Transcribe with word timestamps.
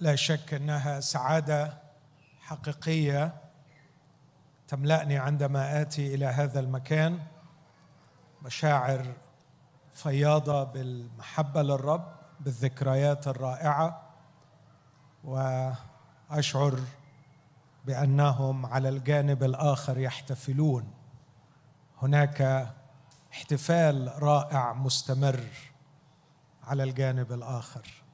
لا 0.00 0.16
شك 0.16 0.54
أنها 0.54 1.00
سعادة 1.00 1.78
حقيقية 2.40 3.34
تملأني 4.68 5.18
عندما 5.18 5.80
آتي 5.82 6.14
إلى 6.14 6.26
هذا 6.26 6.60
المكان. 6.60 7.18
مشاعر 8.42 9.06
فياضة 9.92 10.64
بالمحبة 10.64 11.62
للرب 11.62 12.16
بالذكريات 12.40 13.28
الرائعة 13.28 14.02
وأشعر 15.24 16.80
بأنهم 17.84 18.66
على 18.66 18.88
الجانب 18.88 19.42
الآخر 19.42 19.98
يحتفلون. 19.98 20.94
هناك 22.02 22.68
احتفال 23.32 24.22
رائع 24.22 24.72
مستمر 24.72 25.40
على 26.64 26.84
الجانب 26.84 27.32
الآخر. 27.32 28.05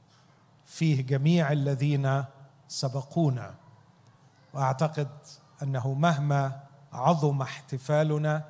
فيه 0.73 1.01
جميع 1.01 1.51
الذين 1.51 2.23
سبقونا. 2.67 3.55
وأعتقد 4.53 5.09
أنه 5.63 5.93
مهما 5.93 6.63
عظم 6.93 7.41
احتفالنا 7.41 8.45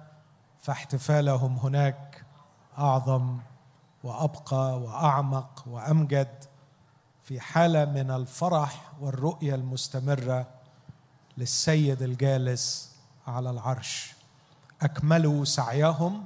فاحتفالهم 0.62 1.58
هناك 1.58 2.26
أعظم 2.78 3.38
وأبقى 4.04 4.80
وأعمق 4.80 5.64
وأمجد 5.68 6.44
في 7.24 7.40
حالة 7.40 7.86
من 7.86 8.12
الفرح 8.12 8.92
والرؤية 9.02 9.56
المستمرة 9.56 10.48
للسيد 11.38 12.02
الجالس 12.02 12.96
على 13.28 13.50
العرش. 13.50 14.14
أكملوا 14.82 15.46
سعيهم 15.46 16.24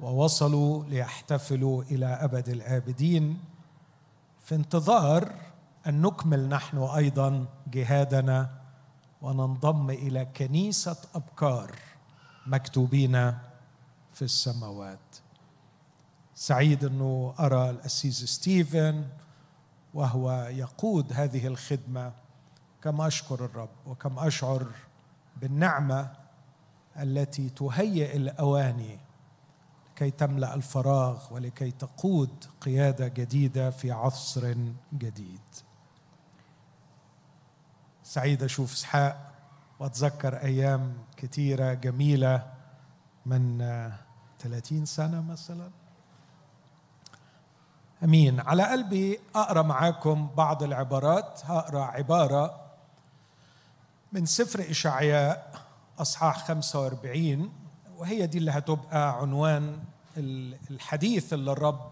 ووصلوا 0.00 0.84
ليحتفلوا 0.84 1.82
إلى 1.82 2.06
أبد 2.06 2.48
الآبدين 2.48 3.51
في 4.42 4.54
انتظار 4.54 5.34
أن 5.86 6.02
نكمل 6.02 6.48
نحن 6.48 6.78
أيضا 6.78 7.46
جهادنا 7.66 8.50
وننضم 9.22 9.90
إلى 9.90 10.24
كنيسة 10.24 10.96
أبكار 11.14 11.78
مكتوبين 12.46 13.12
في 14.12 14.22
السماوات. 14.22 15.16
سعيد 16.34 16.84
أنه 16.84 17.34
أرى 17.40 17.70
الأسيس 17.70 18.24
ستيفن 18.24 19.04
وهو 19.94 20.32
يقود 20.50 21.12
هذه 21.12 21.46
الخدمة. 21.46 22.12
كم 22.82 23.00
أشكر 23.00 23.44
الرب 23.44 23.70
وكم 23.86 24.18
أشعر 24.18 24.66
بالنعمة 25.40 26.10
التي 26.96 27.48
تهيئ 27.48 28.16
الأواني 28.16 28.98
لكي 29.92 30.10
تملأ 30.10 30.54
الفراغ 30.54 31.34
ولكي 31.34 31.70
تقود 31.70 32.44
قيادة 32.60 33.08
جديدة 33.08 33.70
في 33.70 33.92
عصر 33.92 34.54
جديد. 34.94 35.40
سعيد 38.04 38.42
أشوف 38.42 38.72
إسحاق 38.72 39.32
وأتذكر 39.80 40.36
أيام 40.36 40.94
كثيرة 41.16 41.72
جميلة 41.72 42.52
من 43.26 43.58
30 44.38 44.84
سنة 44.84 45.22
مثلا. 45.22 45.70
أمين. 48.04 48.40
على 48.40 48.62
قلبي 48.62 49.20
أقرأ 49.34 49.62
معاكم 49.62 50.28
بعض 50.36 50.62
العبارات. 50.62 51.40
هقرأ 51.44 51.84
عبارة 51.84 52.60
من 54.12 54.26
سفر 54.26 54.70
إشعياء 54.70 55.64
أصحاح 55.98 56.46
45 56.46 57.61
وهي 58.02 58.26
دي 58.26 58.38
اللي 58.38 58.50
هتبقى 58.50 59.20
عنوان 59.20 59.78
الحديث 60.70 61.32
اللي 61.32 61.52
الرب 61.52 61.90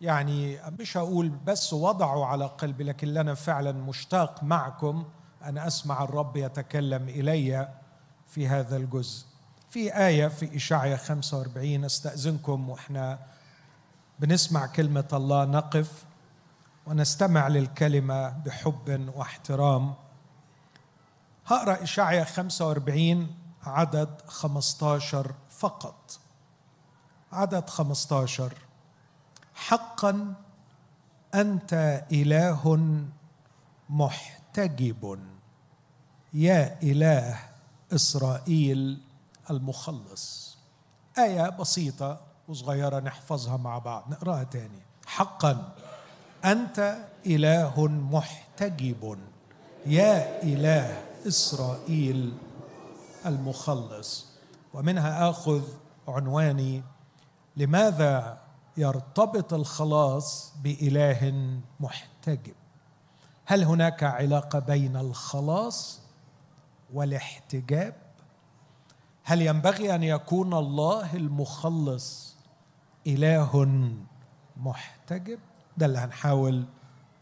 يعني 0.00 0.58
مش 0.80 0.96
هقول 0.96 1.28
بس 1.28 1.72
وضعه 1.72 2.24
على 2.24 2.46
قلبي 2.46 2.84
لكن 2.84 3.16
أنا 3.16 3.34
فعلا 3.34 3.72
مشتاق 3.72 4.42
معكم 4.42 5.04
أن 5.44 5.58
أسمع 5.58 6.04
الرب 6.04 6.36
يتكلم 6.36 7.08
إلي 7.08 7.68
في 8.26 8.48
هذا 8.48 8.76
الجزء. 8.76 9.26
في 9.70 9.96
آية 10.06 10.28
في 10.28 10.56
إشعيا 10.56 10.96
45 10.96 11.84
أستأذنكم 11.84 12.68
وإحنا 12.70 13.18
بنسمع 14.20 14.66
كلمة 14.66 15.08
الله 15.12 15.44
نقف 15.44 16.04
ونستمع 16.86 17.48
للكلمة 17.48 18.28
بحب 18.28 19.10
واحترام. 19.14 19.94
هقرأ 21.46 21.82
إشعيا 21.82 22.24
45 22.24 23.28
عدد 23.68 24.20
15 24.26 25.34
فقط. 25.50 26.20
عدد 27.32 27.70
15 27.70 28.52
حقا 29.54 30.34
أنت 31.34 32.04
إله 32.12 32.78
محتجب. 33.90 35.18
يا 36.32 36.78
إله 36.82 37.38
إسرائيل 37.92 39.00
المخلص. 39.50 40.56
آية 41.18 41.48
بسيطة 41.48 42.20
وصغيرة 42.48 43.00
نحفظها 43.00 43.56
مع 43.56 43.78
بعض 43.78 44.04
نقراها 44.10 44.44
تاني. 44.44 44.82
حقا 45.06 45.72
أنت 46.44 46.96
إله 47.26 47.86
محتجب. 47.86 49.18
يا 49.86 50.42
إله 50.42 51.02
إسرائيل 51.26 52.32
المخلص 53.28 54.26
ومنها 54.74 55.30
آخذ 55.30 55.62
عنواني 56.08 56.82
لماذا 57.56 58.38
يرتبط 58.76 59.54
الخلاص 59.54 60.52
بإله 60.62 61.52
محتجب؟ 61.80 62.54
هل 63.46 63.64
هناك 63.64 64.02
علاقة 64.04 64.58
بين 64.58 64.96
الخلاص 64.96 66.00
والاحتجاب؟ 66.94 67.94
هل 69.24 69.42
ينبغي 69.42 69.94
أن 69.94 70.02
يكون 70.02 70.54
الله 70.54 71.14
المخلص 71.14 72.36
إله 73.06 73.66
محتجب؟ 74.56 75.38
ده 75.76 75.86
اللي 75.86 75.98
هنحاول 75.98 76.64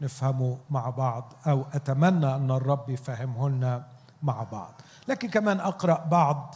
نفهمه 0.01 0.59
مع 0.71 0.91
بعض 0.91 1.33
أو 1.47 1.65
أتمنى 1.73 2.35
أن 2.35 2.51
الرب 2.51 2.91
يفهمه 2.91 3.49
لنا 3.49 3.87
مع 4.27 4.43
بعض. 4.43 4.81
لكن 5.09 5.29
كمان 5.29 5.61
أقرأ 5.61 6.05
بعض 6.05 6.55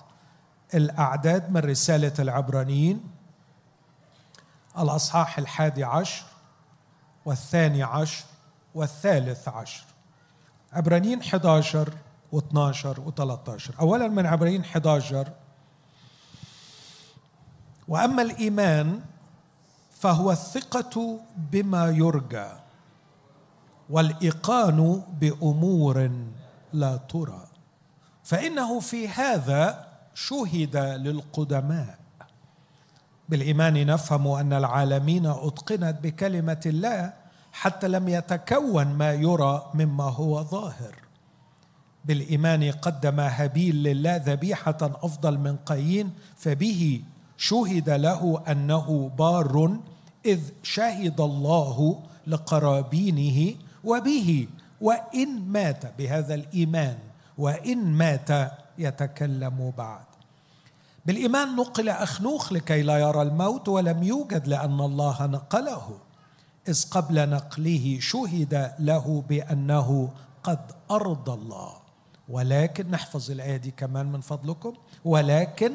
الأعداد 0.75 1.50
من 1.50 1.60
رسالة 1.60 2.12
العبرانيين. 2.19 3.04
الأصحاح 4.78 5.38
الحادي 5.38 5.84
عشر 5.84 6.25
والثاني 7.25 7.82
عشر 7.82 8.25
والثالث 8.75 9.48
عشر. 9.48 9.84
عبرانيين 10.72 11.20
11 11.20 11.88
و12 12.32 12.98
و13 12.98 13.81
اولا 13.81 14.08
من 14.08 14.26
عبرين 14.26 14.60
11 14.60 15.32
وأما 17.88 18.22
الإيمان 18.22 19.00
فهو 19.91 20.32
الثقة 20.32 21.20
بما 21.37 21.91
يرجى 21.91 22.48
والإيقان 23.91 25.02
بأمور 25.20 26.10
لا 26.72 26.97
ترى. 26.97 27.50
فإنه 28.31 28.81
في 28.81 29.09
هذا 29.09 29.87
شهد 30.15 30.77
للقدماء. 30.77 31.99
بالإيمان 33.29 33.87
نفهم 33.87 34.27
أن 34.29 34.53
العالمين 34.53 35.27
أتقنت 35.27 35.97
بكلمة 36.03 36.61
الله 36.67 37.13
حتى 37.53 37.89
لم 37.89 38.09
يتكون 38.09 38.87
ما 38.87 39.13
يرى 39.13 39.71
مما 39.75 40.05
هو 40.05 40.43
ظاهر. 40.43 40.95
بالإيمان 42.05 42.71
قدم 42.71 43.21
هابيل 43.21 43.83
لله 43.83 44.17
ذبيحة 44.17 44.79
أفضل 44.83 45.39
من 45.39 45.57
قايين 45.57 46.11
فبه 46.37 47.03
شهد 47.37 47.91
له 47.91 48.43
أنه 48.49 49.11
بار 49.19 49.77
إذ 50.27 50.41
شهد 50.62 51.21
الله 51.21 52.03
لقرابينه 52.27 53.55
وبه 53.85 54.49
وإن 54.81 55.49
مات 55.49 55.99
بهذا 55.99 56.35
الإيمان 56.35 57.10
وإن 57.40 57.78
مات 57.78 58.52
يتكلم 58.78 59.72
بعد. 59.78 60.04
بالإيمان 61.06 61.56
نقل 61.56 61.88
أخنوخ 61.88 62.52
لكي 62.52 62.82
لا 62.82 62.98
يرى 62.98 63.22
الموت 63.22 63.69
ولم 63.69 64.02
يوجد 64.02 64.48
لأن 64.48 64.81
الله 64.81 65.26
نقله. 65.26 65.87
إذ 66.69 66.90
قبل 66.90 67.31
نقله 67.31 67.98
شهد 68.00 68.72
له 68.78 69.25
بأنه 69.28 70.08
قد 70.42 70.60
ارضى 70.90 71.32
الله. 71.32 71.72
ولكن 72.28 72.90
نحفظ 72.90 73.31
الآية 73.31 73.56
دي 73.56 73.70
كمان 73.70 74.12
من 74.12 74.20
فضلكم. 74.20 74.72
ولكن 75.04 75.72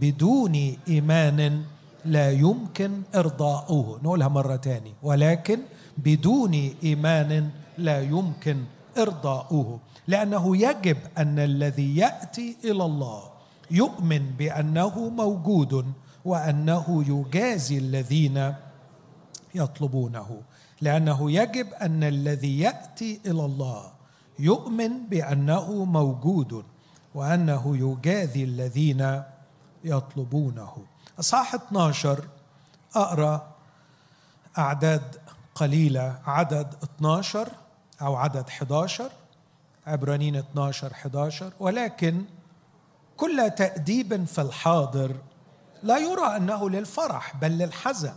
بدون 0.00 0.76
إيمان 0.88 1.62
لا 2.04 2.30
يمكن 2.30 3.02
إرضاؤه. 3.14 4.00
نقولها 4.02 4.28
مرة 4.28 4.56
تاني. 4.56 4.94
ولكن 5.02 5.58
بدون 5.98 6.54
إيمان 6.82 7.50
لا 7.78 8.02
يمكن 8.02 8.64
إرضاؤه 8.98 9.80
لأنه 10.06 10.56
يجب 10.56 10.96
أن 11.18 11.38
الذي 11.38 11.96
يأتي 11.96 12.56
إلى 12.64 12.84
الله 12.84 13.22
يؤمن 13.70 14.30
بأنه 14.30 15.08
موجود 15.08 15.92
وأنه 16.24 17.04
يجازي 17.08 17.78
الذين 17.78 18.54
يطلبونه. 19.54 20.42
لأنه 20.80 21.30
يجب 21.30 21.72
أن 21.74 22.04
الذي 22.04 22.60
يأتي 22.60 23.20
إلى 23.26 23.44
الله 23.44 23.92
يؤمن 24.38 25.06
بأنه 25.06 25.84
موجود 25.84 26.64
وأنه 27.14 27.76
يجازي 27.76 28.44
الذين 28.44 29.22
يطلبونه. 29.84 30.72
اصحاح 31.20 31.54
12 31.54 32.24
أقرأ 32.94 33.54
أعداد 34.58 35.16
قليلة 35.54 36.18
عدد 36.26 36.74
12 36.82 37.48
أو 38.02 38.16
عدد 38.16 38.48
11 38.48 39.10
عبرانيين 39.86 40.36
12 40.36 40.92
11 40.92 41.52
ولكن 41.60 42.24
كل 43.16 43.50
تأديب 43.56 44.24
في 44.24 44.40
الحاضر 44.40 45.16
لا 45.82 45.98
يرى 45.98 46.36
أنه 46.36 46.70
للفرح 46.70 47.36
بل 47.36 47.58
للحزن. 47.58 48.14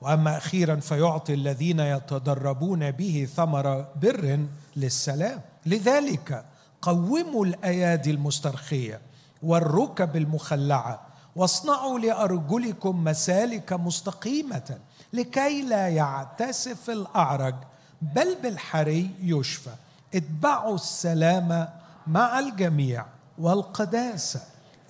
وأما 0.00 0.36
أخيرا 0.36 0.76
فيعطي 0.76 1.34
الذين 1.34 1.80
يتدربون 1.80 2.90
به 2.90 3.28
ثمر 3.36 3.86
بر 4.02 4.46
للسلام. 4.76 5.40
لذلك 5.66 6.44
قوموا 6.82 7.46
الأيادي 7.46 8.10
المسترخية 8.10 9.00
والركب 9.42 10.16
المخلعة 10.16 11.06
واصنعوا 11.36 11.98
لأرجلكم 11.98 13.04
مسالك 13.04 13.72
مستقيمة 13.72 14.78
لكي 15.12 15.62
لا 15.62 15.88
يعتسف 15.88 16.90
الأعرج 16.90 17.54
بل 18.02 18.36
بالحري 18.42 19.10
يشفى. 19.22 19.74
اتبعوا 20.14 20.74
السلام 20.74 21.68
مع 22.06 22.38
الجميع 22.38 23.04
والقداسه 23.38 24.40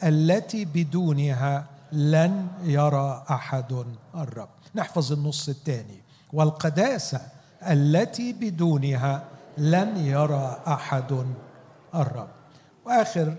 التي 0.02 0.64
بدونها 0.64 1.66
لن 1.93 2.49
يرى 2.62 3.25
أحد 3.31 3.84
الرب. 4.14 4.49
نحفظ 4.75 5.12
النص 5.12 5.49
الثاني. 5.49 6.02
والقداسه 6.32 7.20
التي 7.62 8.32
بدونها 8.32 9.25
لن 9.58 9.96
يرى 9.96 10.60
أحد 10.66 11.26
الرب. 11.94 12.28
وآخر 12.87 13.34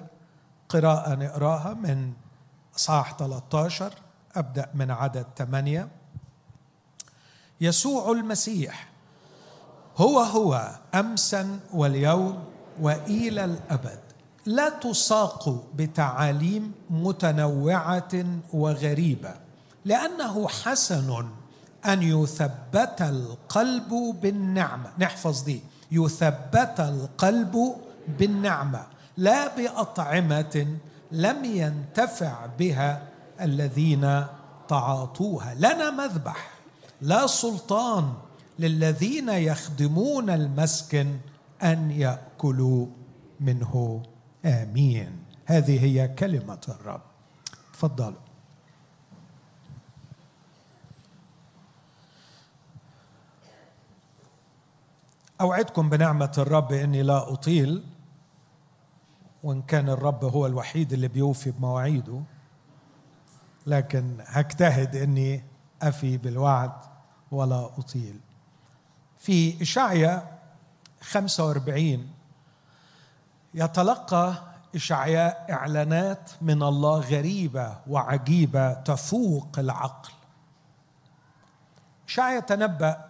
قراءة 0.70 1.16
نقراها 1.16 1.74
من 1.74 2.14
اصحاح 2.76 3.18
13 3.18 3.94
أبدأ 4.36 4.70
من 4.74 4.92
عدد 4.92 5.26
8 5.38 5.88
يسوع 7.62 8.12
المسيح 8.12 8.89
هو 10.00 10.20
هو 10.20 10.70
امسا 10.96 11.60
واليوم 11.74 12.44
وإلى 12.82 13.46
الأبد. 13.46 14.00
لا 14.46 14.70
تساق 14.70 15.64
بتعاليم 15.76 16.72
متنوعة 16.90 18.26
وغريبة 18.54 19.34
لأنه 19.86 20.48
حسن 20.48 21.26
أن 21.86 22.04
يثبت 22.04 23.02
القلب 23.02 24.16
بالنعمة. 24.22 24.90
نحفظ 25.00 25.42
دي. 25.44 25.62
يثبت 25.92 26.80
القلب 26.80 27.76
بالنعمة 28.08 28.84
لا 29.18 29.56
بأطعمة 29.56 30.68
لم 31.12 31.46
ينتفع 31.46 32.46
بها 32.60 33.04
الذين 33.42 34.26
تعاطوها. 34.68 35.56
لنا 35.56 35.92
مذبح 35.92 36.50
لا 37.02 37.28
سلطان 37.28 38.14
للذين 38.60 39.30
يخدمون 39.30 40.30
المسكن 40.30 41.18
أن 41.64 41.92
يأكلوا 41.92 42.88
منه. 43.40 44.04
آمين. 44.46 45.12
هذه 45.46 45.84
هي 45.84 46.08
كلمة 46.08 46.62
الرب. 46.70 47.02
تفضلوا 47.74 48.20
أوعدكم 55.42 55.90
بنعمة 55.90 56.32
الرب 56.38 56.72
إني 56.74 57.04
لا 57.04 57.34
أطيل 57.34 57.84
وإن 59.44 59.62
كان 59.62 59.90
الرب 59.90 60.26
هو 60.26 60.46
الوحيد 60.46 60.94
اللي 60.94 61.08
بيوفي 61.08 61.52
بمواعيده 61.52 62.22
لكن 63.68 64.18
هجتهد 64.26 64.96
إني 64.96 65.44
أفي 65.82 66.18
بالوعد 66.18 66.72
ولا 67.32 67.66
أطيل. 67.78 68.20
في 69.20 69.62
إشعيا 69.62 70.40
45 71.02 72.10
يتلقى 73.54 74.34
اشعياء 74.76 75.48
إعلانات 75.52 76.32
من 76.42 76.64
الله 76.64 77.00
غريبة 77.00 77.78
وعجيبة 77.88 78.74
تفوق 78.74 79.60
العقل. 79.60 80.12
إشعيا 82.08 82.40
تنبأ 82.40 83.06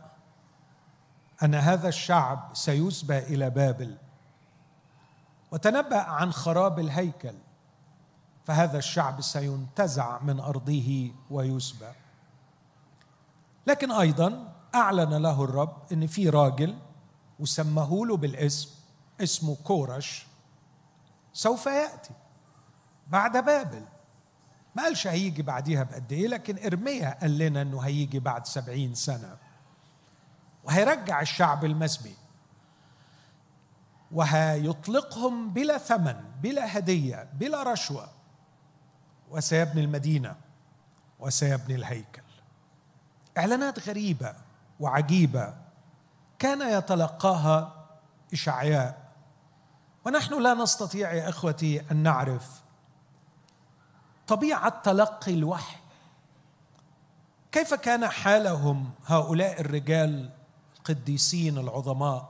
أن 1.44 1.56
هذا 1.56 1.88
الشعب 1.88 2.50
سيسبى 2.54 3.18
إلى 3.18 3.50
بابل 3.50 3.98
وتنبأ 5.52 6.02
عن 6.02 6.32
خراب 6.34 6.80
الهيكل 6.80 7.36
فهذا 8.46 8.78
الشعب 8.78 9.22
سينتزع 9.22 10.20
من 10.22 10.40
أرضه 10.40 11.12
ويسبى. 11.30 11.92
لكن 13.68 13.92
أيضا 13.92 14.49
أعلن 14.76 15.14
له 15.14 15.44
الرب 15.44 15.78
إن 15.92 16.08
في 16.08 16.30
راجل 16.30 16.78
وسماه 17.40 17.90
له 17.92 18.18
بالاسم 18.18 18.70
اسمه 19.22 19.56
كورش 19.64 20.26
سوف 21.34 21.66
يأتي 21.66 22.14
بعد 23.08 23.46
بابل. 23.46 23.86
ما 24.76 24.84
قالش 24.84 25.08
هيجي 25.08 25.42
بعديها 25.42 25.84
بقد 25.84 26.12
إيه 26.12 26.28
لكن 26.28 26.66
إرميا 26.66 27.18
قال 27.22 27.38
لنا 27.38 27.62
إنه 27.62 27.80
هيجي 27.80 28.20
بعد 28.20 28.46
سبعين 28.46 28.96
سنة. 28.96 29.38
وهيرجع 30.64 31.22
الشعب 31.22 31.66
المسبي. 31.66 32.16
وهيطلقهم 34.12 35.50
بلا 35.50 35.78
ثمن 35.78 36.16
بلا 36.42 36.78
هدية 36.78 37.30
بلا 37.34 37.64
رشوة. 37.64 38.10
وسيبني 39.30 39.82
المدينة 39.82 40.36
وسيبني 41.20 41.76
الهيكل. 41.76 42.22
إعلانات 43.38 43.90
غريبة. 43.90 44.36
وعجيبة. 44.80 45.54
كان 46.40 46.78
يتلقاها 46.78 47.86
إشعياء. 48.34 49.10
ونحن 50.06 50.42
لا 50.42 50.54
نستطيع 50.54 51.14
يا 51.14 51.30
إخوتي 51.30 51.92
أن 51.92 51.98
نعرف 51.98 52.62
طبيعة 54.28 54.82
تلقي 54.82 55.34
الوحي. 55.34 55.78
كيف 57.52 57.74
كان 57.74 58.08
حالهم 58.08 58.90
هؤلاء 59.06 59.62
الرجال 59.62 60.30
القديسين 60.78 61.58
العظماء؟ 61.58 62.30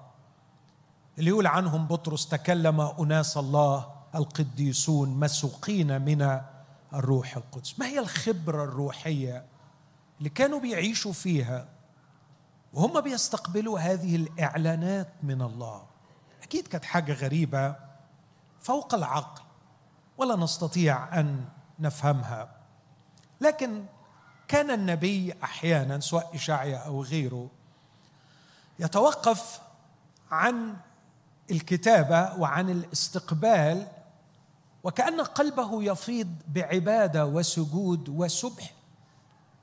اللي 1.18 1.30
يقول 1.30 1.48
عنهم 1.48 1.88
بطرس 1.88 2.28
تكلم 2.28 2.82
أناس 2.82 3.38
الله 3.38 3.92
القديسون 4.16 5.10
مسوقين 5.10 6.02
من 6.02 6.42
الروح 6.94 7.38
القدس. 7.38 7.80
ما 7.80 7.86
هي 7.86 8.00
الخبرة 8.00 8.64
الروحية 8.64 9.46
اللي 10.20 10.30
كانوا 10.30 10.60
بيعيشوا 10.60 11.14
فيها؟ 11.14 11.68
وهم 12.74 13.02
بيستقبلوا 13.02 13.80
هذه 13.80 14.16
الإعلانات 14.16 15.08
من 15.24 15.42
الله. 15.42 15.84
أكيد 16.44 16.68
كانت 16.68 16.86
حاجة 16.86 17.14
غريبة 17.14 17.76
فوق 18.62 18.94
العقل 18.94 19.42
ولا 20.18 20.36
نستطيع 20.36 21.20
أن 21.20 21.46
نفهمها. 21.80 22.50
لكن 23.42 23.86
كان 24.48 24.72
النبي 24.72 25.34
أحيانا 25.44 26.00
سواء 26.00 26.36
اشعيا 26.36 26.78
أو 26.78 27.04
غيره 27.04 27.50
يتوقف 28.80 29.62
عن 30.32 30.76
الكتابة 31.52 32.36
وعن 32.36 32.70
الاستقبال 32.70 33.88
وكأن 34.84 35.22
قلبه 35.22 35.84
يفيض 35.84 36.36
بعبادة 36.48 37.26
وسجود 37.26 38.10
وسبح 38.10 38.74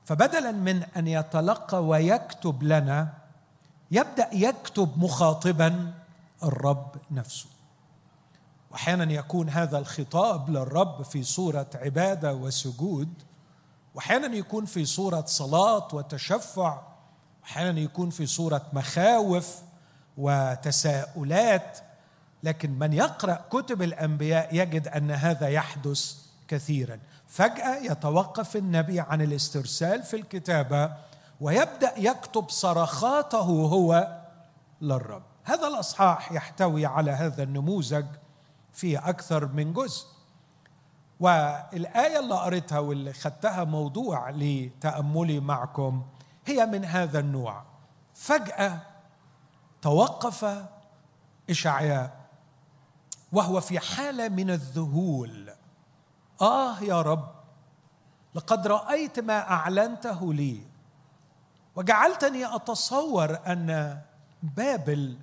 فبدلا 0.07 0.51
من 0.51 0.83
أن 0.83 1.07
يتلقى 1.07 1.85
ويكتب 1.85 2.63
لنا 2.63 3.13
يبدأ 3.91 4.29
يكتب 4.33 4.89
مخاطبا 4.97 5.93
الرب 6.43 6.95
نفسه. 7.11 7.45
واحيانا 8.71 9.13
يكون 9.13 9.49
هذا 9.49 9.77
الخطاب 9.77 10.49
للرب 10.49 11.01
في 11.01 11.23
صورة 11.23 11.67
عبادة 11.75 12.33
وسجود 12.33 13.09
واحيانا 13.95 14.35
يكون 14.35 14.65
في 14.65 14.85
صورة 14.85 15.23
صلاة 15.25 15.87
وتشفع 15.93 16.81
أحيانا 17.43 17.79
يكون 17.79 18.09
في 18.09 18.25
صورة 18.25 18.65
مخاوف 18.73 19.61
وتساؤلات. 20.17 21.77
لكن 22.43 22.79
من 22.79 22.93
يقرأ 22.93 23.45
كتب 23.49 23.81
الأنبياء 23.81 24.55
يجد 24.55 24.87
أن 24.87 25.11
هذا 25.11 25.47
يحدث 25.47 26.26
كثيرا. 26.47 26.99
فجأة 27.27 27.75
يتوقف 27.75 28.55
النبي 28.55 28.99
عن 28.99 29.21
الاسترسال 29.21 30.03
في 30.03 30.15
الكتابة 30.15 30.91
ويبدأ 31.41 31.93
يكتب 31.97 32.49
صرخاته 32.49 33.41
هو 33.41 34.17
للرب. 34.81 35.23
هذا 35.43 35.67
الإصحاح 35.67 36.31
يحتوي 36.31 36.85
على 36.85 37.11
هذا 37.11 37.43
النموذج 37.43 38.05
في 38.73 38.97
أكثر 38.97 39.47
من 39.47 39.73
جزء. 39.73 40.05
والآية 41.19 42.19
اللي 42.19 42.35
قريتها 42.35 42.79
واللي 42.79 43.13
خدتها 43.13 43.63
موضوع 43.63 44.29
لتأملي 44.29 45.39
معكم 45.39 46.05
هي 46.45 46.65
من 46.65 46.85
هذا 46.85 47.19
النوع. 47.19 47.63
فجأة 48.13 48.79
توقف 49.81 50.65
إشعياء 51.49 52.17
وهو 53.31 53.61
في 53.61 53.79
حالة 53.79 54.29
من 54.29 54.49
الذهول. 54.49 55.49
آه 56.41 56.79
يا 56.79 57.01
رب 57.01 57.31
لقد 58.35 58.67
رأيت 58.67 59.19
ما 59.19 59.51
أعلنته 59.51 60.33
لي 60.33 60.61
وجعلتني 61.75 62.55
أتصور 62.55 63.39
أن 63.47 64.01
بابل 64.43 65.17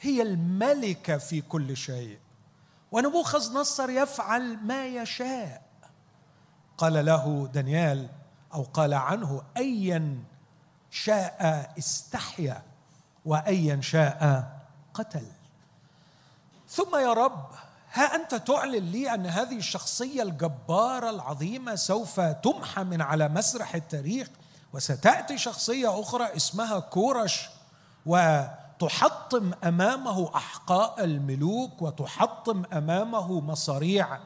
هي 0.00 0.22
الملكه 0.22 1.16
في 1.16 1.40
كل 1.40 1.76
شيء 1.76 2.18
ونبوخذ 2.92 3.52
نصر 3.52 3.90
يفعل 3.90 4.58
ما 4.62 4.86
يشاء. 4.86 5.62
قال 6.78 7.04
له 7.04 7.48
دانيال 7.52 8.08
أو 8.54 8.62
قال 8.62 8.94
عنه 8.94 9.42
ايا 9.56 10.18
شاء 10.90 11.72
استحيا 11.78 12.62
وايا 13.24 13.80
شاء 13.80 14.48
قتل. 14.94 15.26
ثم 16.68 16.96
يا 16.96 17.12
رب 17.12 17.46
ها 17.94 18.14
أنت 18.14 18.34
تعلن 18.34 18.84
لي 18.84 19.14
أن 19.14 19.26
هذه 19.26 19.56
الشخصية 19.56 20.22
الجبارة 20.22 21.10
العظيمة 21.10 21.74
سوف 21.74 22.20
تمحى 22.20 22.84
من 22.84 23.02
على 23.02 23.28
مسرح 23.28 23.74
التاريخ 23.74 24.28
وستأتي 24.72 25.38
شخصية 25.38 26.00
أخرى 26.00 26.36
اسمها 26.36 26.78
كورش 26.78 27.48
وتحطم 28.06 29.52
أمامه 29.64 30.36
أحقاء 30.36 31.04
الملوك 31.04 31.82
وتحطم 31.82 32.62
أمامه 32.72 33.40
مصاريع 33.40 34.18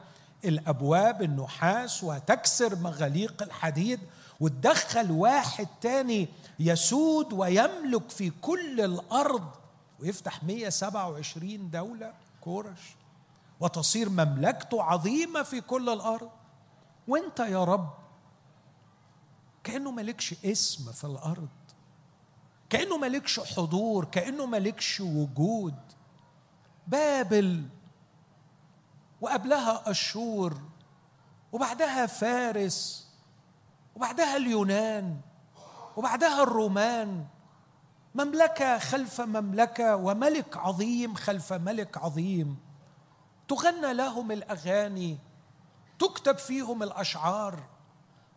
الأبواب 0.44 1.22
النحاس 1.22 2.04
وتكسر 2.04 2.76
مغاليق 2.76 3.42
الحديد 3.42 4.00
وتدخل 4.40 5.10
واحد 5.10 5.66
تاني 5.80 6.28
يسود 6.58 7.32
ويملك 7.32 8.10
في 8.10 8.30
كل 8.30 8.80
الأرض. 8.80 9.48
ويفتح 10.00 10.44
127 10.44 11.70
دولة 11.70 12.12
كورش. 12.40 12.97
وتصير 13.60 14.08
مملكته 14.08 14.82
عظيمة 14.82 15.42
في 15.42 15.60
كل 15.60 15.88
الأرض. 15.88 16.30
وانت 17.08 17.40
يا 17.40 17.64
رب 17.64 17.90
كأنه 19.64 19.90
مالكش 19.90 20.44
اسم 20.44 20.92
في 20.92 21.04
الأرض. 21.04 21.48
كأنه 22.70 22.96
مالكش 22.96 23.40
حضور 23.40 24.04
كأنه 24.04 24.46
مالكش 24.46 25.00
وجود. 25.00 25.74
بابل 26.86 27.68
وقبلها 29.20 29.90
أشور 29.90 30.60
وبعدها 31.52 32.06
فارس 32.06 33.08
وبعدها 33.96 34.36
اليونان 34.36 35.20
وبعدها 35.96 36.42
الرومان. 36.42 37.26
مملكة 38.14 38.78
خلف 38.78 39.20
مملكة 39.20 39.96
وملك 39.96 40.56
عظيم 40.56 41.14
خلف 41.14 41.52
ملك 41.52 41.98
عظيم. 41.98 42.67
تغنى 43.48 43.94
لهم 43.94 44.32
الأغاني 44.32 45.18
تكتب 45.98 46.38
فيهم 46.38 46.82
الأشعار 46.82 47.62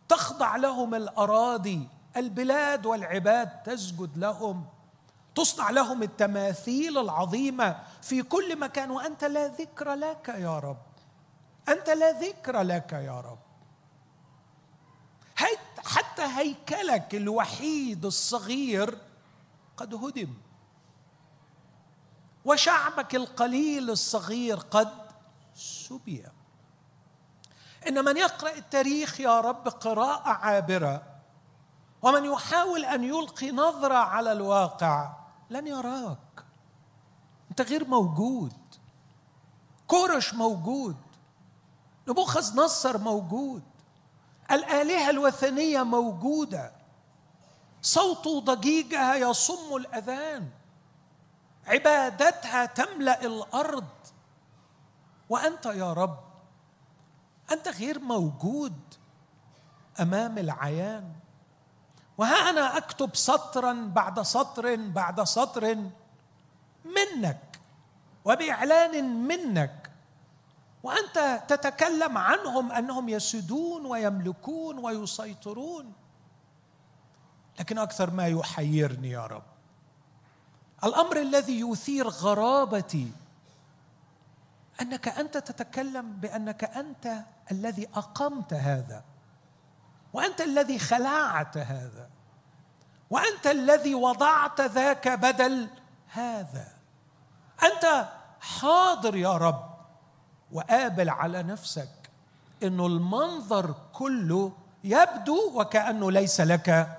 تخضع 0.08 0.56
لهم 0.56 0.94
الأراضي 0.94 1.88
البلاد 2.16 2.86
والعباد 2.86 3.62
تسجد 3.62 4.18
لهم 4.18 4.66
تصنع 5.34 5.70
لهم 5.70 6.02
التماثيل 6.02 6.98
العظيمة 6.98 7.82
في 8.02 8.22
كل 8.22 8.58
مكان. 8.58 8.90
وأنت 8.90 9.24
لا 9.24 9.46
ذكر 9.46 9.94
لك 9.94 10.28
يا 10.28 10.58
رب 10.58 10.82
أنت 11.68 11.90
لا 11.90 12.12
ذكر 12.12 12.62
لك 12.62 12.92
يا 12.92 13.20
رب. 13.20 13.38
حتى 15.84 16.22
هيكلك 16.22 17.14
الوحيد 17.14 18.04
الصغير 18.04 18.98
قد 19.76 19.94
هدم 19.94 20.34
وشعبك 22.44 23.14
القليل 23.14 23.90
الصغير 23.90 24.56
قد 24.56 25.01
سبي 25.54 26.24
ان 27.88 28.04
من 28.04 28.16
يقرأ 28.16 28.50
التاريخ 28.50 29.20
يا 29.20 29.40
رب 29.40 29.68
قراءة 29.68 30.28
عابرة 30.28 31.02
ومن 32.02 32.24
يحاول 32.24 32.84
أن 32.84 33.04
يلقي 33.04 33.50
نظرة 33.50 33.94
على 33.94 34.32
الواقع 34.32 35.12
لن 35.50 35.66
يراك. 35.66 36.44
أنت 37.50 37.60
غير 37.60 37.88
موجود. 37.88 38.52
كورش 39.86 40.34
موجود. 40.34 40.96
نبوخذ 42.08 42.56
نصر 42.56 42.98
موجود. 42.98 43.62
الآلهة 44.50 45.10
الوثنية 45.10 45.82
موجودة. 45.82 46.72
صوت 47.82 48.28
ضجيجها 48.28 49.14
يصم 49.14 49.76
الأذان. 49.76 50.50
عبادتها 51.66 52.66
تملأ 52.66 53.24
الأرض. 53.24 53.88
وأنت 55.28 55.66
يا 55.66 55.92
رب 55.92 56.18
أنت 57.52 57.68
غير 57.68 57.98
موجود 57.98 58.74
أمام 60.00 60.38
العيان. 60.38 61.12
وها 62.18 62.50
أنا 62.50 62.76
أكتب 62.76 63.16
سطرا 63.16 63.72
بعد 63.72 64.22
سطر 64.22 64.76
بعد 64.76 65.22
سطر 65.22 65.76
منك 66.84 67.60
وبإعلان 68.24 69.04
منك. 69.26 69.90
وأنت 70.82 71.42
تتكلم 71.48 72.18
عنهم 72.18 72.72
أنهم 72.72 73.08
يسودون 73.08 73.86
ويملكون 73.86 74.78
ويسيطرون. 74.78 75.92
لكن 77.60 77.78
أكثر 77.78 78.10
ما 78.10 78.26
يحيرني 78.26 79.10
يا 79.10 79.26
رب 79.26 79.42
الأمر 80.84 81.20
الذي 81.20 81.60
يثير 81.60 82.08
غرابتي 82.08 83.12
أنك 84.80 85.08
أنت 85.08 85.38
تتكلم 85.38 86.12
بأنك 86.12 86.64
أنت 86.64 87.24
الذي 87.50 87.88
أقمت 87.94 88.54
هذا 88.54 89.04
وأنت 90.12 90.40
الذي 90.40 90.78
خلعت 90.78 91.56
هذا 91.56 92.10
وأنت 93.10 93.46
الذي 93.46 93.94
وضعت 93.94 94.60
ذاك 94.60 95.08
بدل 95.08 95.68
هذا. 96.12 96.68
أنت 97.62 98.08
حاضر 98.40 99.16
يا 99.16 99.36
رب 99.36 99.72
وقابل 100.52 101.10
على 101.10 101.42
نفسك 101.42 102.10
انه 102.62 102.86
المنظر 102.86 103.74
كله 103.92 104.52
يبدو 104.84 105.60
وكأنه 105.60 106.10
ليس 106.10 106.40
لك 106.40 106.98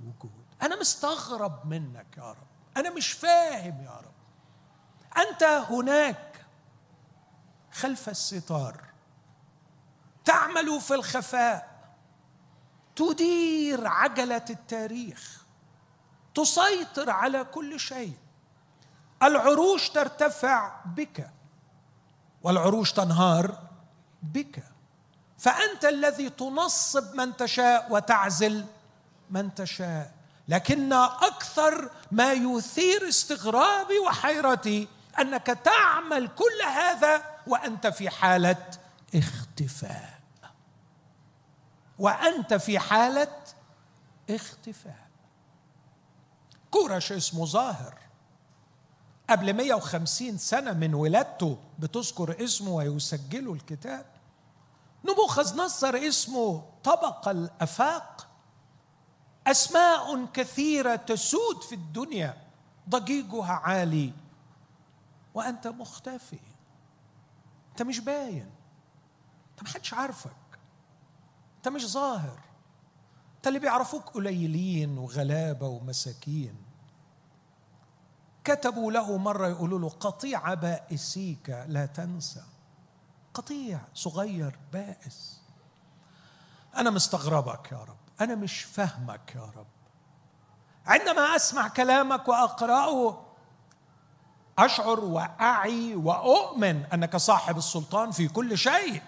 وجود. 0.00 0.44
أنا 0.62 0.80
مستغرب 0.80 1.66
منك 1.66 2.06
يا 2.16 2.30
رب 2.30 2.46
أنا 2.76 2.90
مش 2.90 3.12
فاهم 3.12 3.84
يا 3.84 3.90
رب. 3.90 4.12
أنت 5.26 5.42
هناك 5.42 6.31
خلف 7.72 8.08
الستار. 8.08 8.80
تعمل 10.24 10.80
في 10.80 10.94
الخفاء. 10.94 11.72
تدير 12.96 13.86
عجلة 13.86 14.44
التاريخ. 14.50 15.42
تسيطر 16.34 17.10
على 17.10 17.44
كل 17.44 17.80
شيء. 17.80 18.16
العروش 19.22 19.88
ترتفع 19.88 20.80
بك. 20.84 21.30
والعروش 22.42 22.92
تنهار 22.92 23.58
بك. 24.22 24.64
فأنت 25.38 25.84
الذي 25.84 26.30
تنصب 26.30 27.14
من 27.14 27.36
تشاء 27.36 27.86
وتعزل 27.90 28.66
من 29.30 29.54
تشاء. 29.54 30.14
لكن 30.48 30.92
أكثر 30.92 31.90
ما 32.12 32.32
يثير 32.32 33.08
استغرابي 33.08 33.98
وحيرتي 33.98 34.88
أنك 35.18 35.46
تعمل 35.46 36.28
كل 36.28 36.62
هذا 36.68 37.31
وأنت 37.46 37.86
في 37.86 38.10
حالة 38.10 38.70
اختفاء. 39.14 40.20
وأنت 41.98 42.54
في 42.54 42.78
حالة 42.78 43.36
اختفاء. 44.30 45.08
كورش 46.70 47.12
اسمه 47.12 47.44
ظاهر. 47.46 47.94
قبل 49.30 49.52
150 49.52 50.38
سنة 50.38 50.72
من 50.72 50.94
ولادته 50.94 51.58
بتذكر 51.78 52.44
اسمه 52.44 52.70
ويسجله 52.70 53.52
الكتاب. 53.52 54.06
نبوخذ 55.04 55.56
نصر 55.56 55.96
اسمه 55.96 56.64
طبق 56.84 57.28
الأفاق. 57.28 58.28
أسماء 59.46 60.26
كثيرة 60.26 60.96
تسود 60.96 61.62
في 61.62 61.74
الدنيا. 61.74 62.36
ضجيجها 62.88 63.52
عالي. 63.52 64.12
وأنت 65.34 65.66
مختفي. 65.66 66.38
أنت 67.72 67.82
مش 67.82 68.00
باين. 68.00 68.50
أنت 69.50 69.62
محدش 69.62 69.94
عارفك. 69.94 70.58
أنت 71.56 71.68
مش 71.68 71.86
ظاهر. 71.86 72.40
أنت 73.36 73.46
اللي 73.46 73.58
بيعرفوك 73.58 74.08
قليلين 74.08 74.98
وغلابة 74.98 75.66
ومساكين. 75.66 76.56
كتبوا 78.44 78.92
له 78.92 79.16
مرة 79.18 79.48
يقولوا 79.48 79.78
له 79.78 79.88
قطيع 79.88 80.54
بائسيك 80.54 81.64
لا 81.68 81.86
تنسى. 81.86 82.42
قطيع 83.34 83.80
صغير 83.94 84.58
بائس. 84.72 85.40
أنا 86.76 86.90
مستغربك 86.90 87.72
يا 87.72 87.78
رب. 87.78 87.96
أنا 88.20 88.34
مش 88.34 88.62
فاهمك 88.62 89.32
يا 89.34 89.52
رب. 89.56 89.66
عندما 90.86 91.36
أسمع 91.36 91.68
كلامك 91.68 92.28
وأقرأه 92.28 93.26
أشعر 94.64 95.00
وأعي 95.00 95.94
وأؤمن 95.94 96.84
أنك 96.84 97.16
صاحب 97.16 97.58
السلطان 97.58 98.10
في 98.10 98.28
كل 98.28 98.58
شيء. 98.58 99.02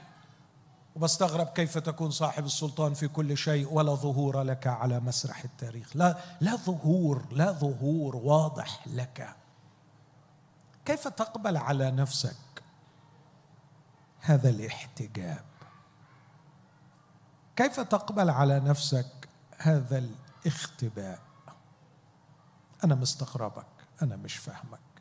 وبستغرب 0.97 1.47
كيف 1.47 1.79
تكون 1.79 2.11
صاحب 2.11 2.45
السلطان 2.45 2.95
في 2.95 3.09
كل 3.09 3.37
شيء 3.37 3.73
ولا 3.73 3.95
ظهور 3.95 4.43
لك 4.43 4.67
على 4.67 5.01
مسرح 5.01 5.45
التاريخ. 5.45 5.97
لا 5.97 6.17
لا 6.41 6.57
ظهور 6.57 7.25
لا 7.31 7.53
ظهور 7.53 8.17
واضح 8.17 8.87
لك. 8.87 9.37
كيف 10.85 11.09
تقبل 11.09 11.57
على 11.57 11.91
نفسك 11.91 12.37
هذا 14.21 14.49
الاحتجاب؟ 14.51 15.45
كيف 17.57 17.81
تقبل 17.81 18.31
على 18.31 18.61
نفسك 18.61 19.29
هذا 19.59 19.99
الاختباء؟ 20.45 21.19
أنا 22.85 22.95
مستغربك 22.95 23.67
أنا 24.03 24.17
مش 24.17 24.37
فاهمك. 24.37 24.94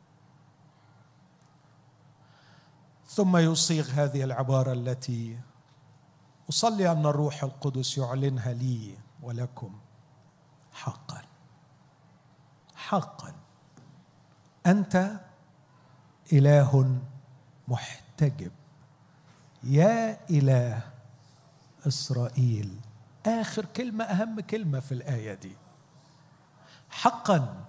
ثم 3.14 3.36
يصيغ 3.36 3.90
هذه 3.90 4.24
العبارة 4.24 4.72
التي 4.72 5.38
أصلي 6.50 6.92
أن 6.92 7.06
الروح 7.06 7.44
القدس 7.44 7.98
يعلنها 7.98 8.52
لي 8.52 8.96
ولكم 9.22 9.78
حقا. 10.72 11.22
حقا. 12.74 13.34
أنت 14.66 15.20
إله 16.32 16.98
محتجب. 17.68 18.52
يا 19.62 20.18
إله 20.30 20.80
إسرائيل. 21.86 22.80
آخر 23.26 23.64
كلمة 23.64 24.04
أهم 24.04 24.40
كلمة 24.40 24.80
في 24.80 24.92
الآية 24.92 25.34
دي. 25.34 25.56
حقا. 26.90 27.64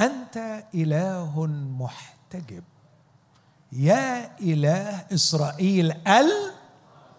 أنت 0.00 0.64
إله 0.74 1.46
محتجب. 1.46 2.64
يا 3.74 4.38
إله 4.40 5.06
إسرائيل 5.14 5.92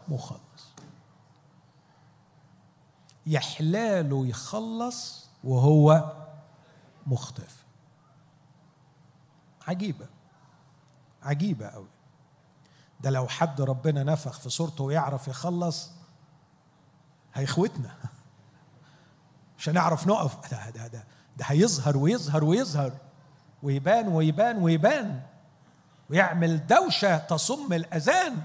المخلص. 0.08 0.40
يحلاله 3.28 4.28
يخلص 4.28 5.30
وهو 5.44 6.14
مختفي. 7.08 7.64
عجيبة. 9.68 10.08
عجيبة 11.24 11.68
قوي 11.68 11.88
ده 13.00 13.10
لو 13.10 13.28
حد 13.28 13.62
ربنا 13.62 14.04
نفخ 14.04 14.40
في 14.40 14.50
صورته 14.50 14.84
ويعرف 14.84 15.28
يخلص 15.28 15.92
هيخوتنا. 17.34 17.96
مش 19.58 19.70
هنعرف 19.70 20.08
نقف. 20.08 20.52
ده 20.52 20.70
ده 20.70 20.88
ده 20.88 21.04
ده 21.38 21.46
هيظهر 21.46 21.98
ويظهر 21.98 22.44
ويظهر. 22.44 22.98
ويبان 23.64 24.08
ويبان 24.08 24.58
ويبان. 24.58 25.22
ويعمل 26.10 26.68
دوشة 26.68 27.18
تصم 27.18 27.74
الأذان 27.74 28.42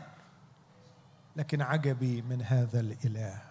لكن 1.37 1.63
عجبي 1.63 2.23
من 2.23 2.43
هذا 2.43 2.81
الإله. 2.81 3.43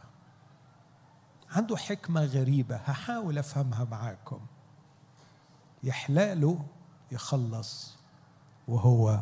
عنده 1.52 1.78
حكمة 1.78 2.26
غريبة 2.26 2.76
هحاول 2.76 3.38
أفهمها 3.38 3.84
معاكم. 3.84 4.40
يحلاله 5.84 6.66
يخلص 7.12 7.98
وهو 8.68 9.20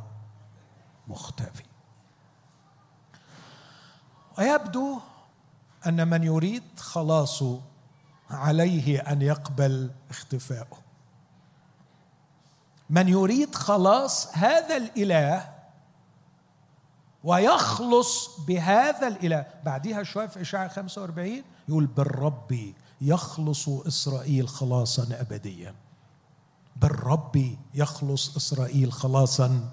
مختفي. 1.07 1.63
ويبدو 4.37 4.99
أن 5.87 6.07
من 6.07 6.23
يريد 6.23 6.79
خلاصه 6.79 7.61
عليه 8.29 8.99
أن 8.99 9.21
يقبل 9.21 9.91
اختفاؤه. 10.09 10.86
من 12.89 13.07
يريد 13.07 13.55
خلاص 13.55 14.27
هذا 14.35 14.77
الإله 14.77 15.53
ويخلص 17.23 18.39
بهذا 18.47 19.07
الإله. 19.07 19.45
بعدها 19.65 20.03
شوية 20.03 20.27
في 20.27 20.41
اشعياء 20.41 20.69
45 20.69 21.43
يقول 21.69 21.85
بالرب 21.85 22.73
يخلص 23.01 23.69
إسرائيل 23.69 24.49
خلاصا 24.49 25.07
ابديا. 25.11 25.75
بالرب 26.75 27.55
يخلص 27.73 28.35
إسرائيل 28.35 28.93
خلاصا 28.93 29.69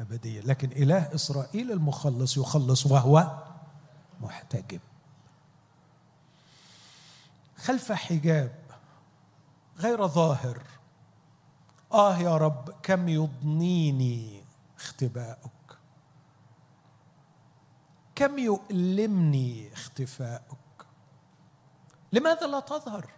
ابديا. 0.00 0.42
لكن 0.42 0.70
إله 0.72 1.14
إسرائيل 1.14 1.72
المخلص 1.72 2.36
يخلص 2.36 2.86
وهو 2.86 3.38
محتجب. 4.20 4.80
خلف 7.56 7.92
حجاب 7.92 8.52
غير 9.78 10.06
ظاهر 10.06 10.62
آه 11.92 12.18
يا 12.18 12.36
رب 12.36 12.70
كم 12.82 13.08
يضنيني 13.08 14.44
اختباؤك؟ 14.76 15.78
كم 18.14 18.38
يؤلمني 18.38 19.72
اختفاؤك؟ 19.72 20.86
لماذا 22.12 22.46
لا 22.46 22.60
تظهر؟ 22.60 23.10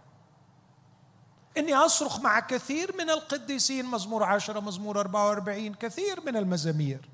إني 1.57 1.75
أصرخ 1.75 2.19
مع 2.19 2.39
كثير 2.39 2.95
من 2.97 3.09
القديسين 3.09 3.85
مزمور 3.85 4.23
عشرة 4.23 4.59
مزمور 4.59 4.99
أربعة 4.99 5.27
وأربعين 5.27 5.73
كثير 5.73 6.21
من 6.25 6.37
المزامير. 6.37 7.09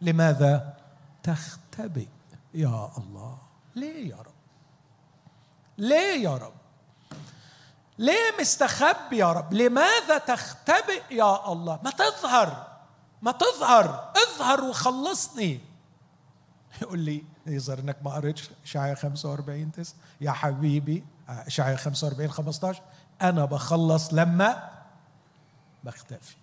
لماذا 0.00 0.76
تختبئ 1.22 2.08
يا 2.54 2.90
الله؟ 2.98 3.38
ليه 3.76 4.10
يا 4.10 4.16
رب؟ 4.16 4.34
ليه 5.78 6.24
يا 6.24 6.36
رب؟ 6.36 6.63
ليه 7.98 8.36
مستخبي 8.40 9.16
يا 9.16 9.32
رب؟ 9.32 9.54
لماذا 9.54 10.18
تختبئ 10.18 11.02
يا 11.10 11.52
الله؟ 11.52 11.80
ما 11.84 11.90
تظهر 11.90 12.66
ما 13.22 13.32
تظهر 13.32 14.12
اظهر 14.16 14.64
وخلصني. 14.64 15.60
يقول 16.82 16.98
لي 16.98 17.24
يظهر 17.46 17.78
إنك 17.78 17.96
ما 18.02 18.14
قريتش 18.14 18.50
اشعياء 18.64 18.94
45 18.94 19.72
9 19.72 19.94
يا 20.20 20.30
حبيبي 20.30 21.04
اشعياء 21.28 21.76
45 21.76 22.30
15 22.30 22.82
أنا 23.22 23.44
بخلص 23.44 24.14
لما 24.14 24.70
بختفي. 25.84 26.36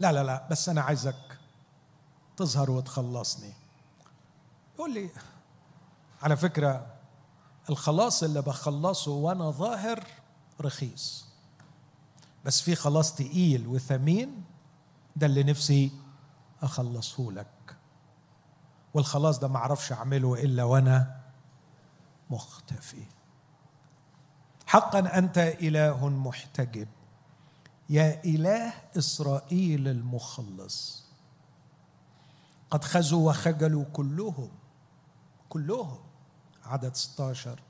لا 0.00 0.12
لا 0.12 0.24
لا 0.24 0.46
بس 0.50 0.68
أنا 0.68 0.80
عايزك 0.82 1.38
تظهر 2.36 2.70
وتخلصني. 2.70 3.52
يقول 4.74 4.94
لي 4.94 5.10
على 6.22 6.36
فكرة 6.36 6.86
الخلاص 7.70 8.22
اللي 8.22 8.42
بخلصه 8.42 9.10
وأنا 9.10 9.50
ظاهر 9.50 10.04
رخيص. 10.60 11.26
بس 12.44 12.60
في 12.60 12.74
خلاص 12.74 13.14
تقيل 13.14 13.66
وثمين 13.66 14.44
ده 15.16 15.26
اللي 15.26 15.42
نفسي 15.42 15.92
أخلصه 16.62 17.32
لك. 17.32 17.76
والخلاص 18.94 19.38
ده 19.38 19.48
ما 19.48 19.56
أعرفش 19.56 19.92
أعمله 19.92 20.34
إلا 20.34 20.64
وأنا 20.64 21.20
مختفي. 22.30 23.04
حقا 24.66 25.18
أنت 25.18 25.38
إله 25.38 26.08
محتجب. 26.08 26.88
يا 27.90 28.24
إله 28.24 28.72
إسرائيل 28.98 29.88
المخلص. 29.88 31.04
قد 32.70 32.84
خزوا 32.84 33.30
وخجلوا 33.30 33.84
كلهم 33.92 34.50
كلهم. 35.48 35.98
عدد 36.64 36.96
16 36.96 37.60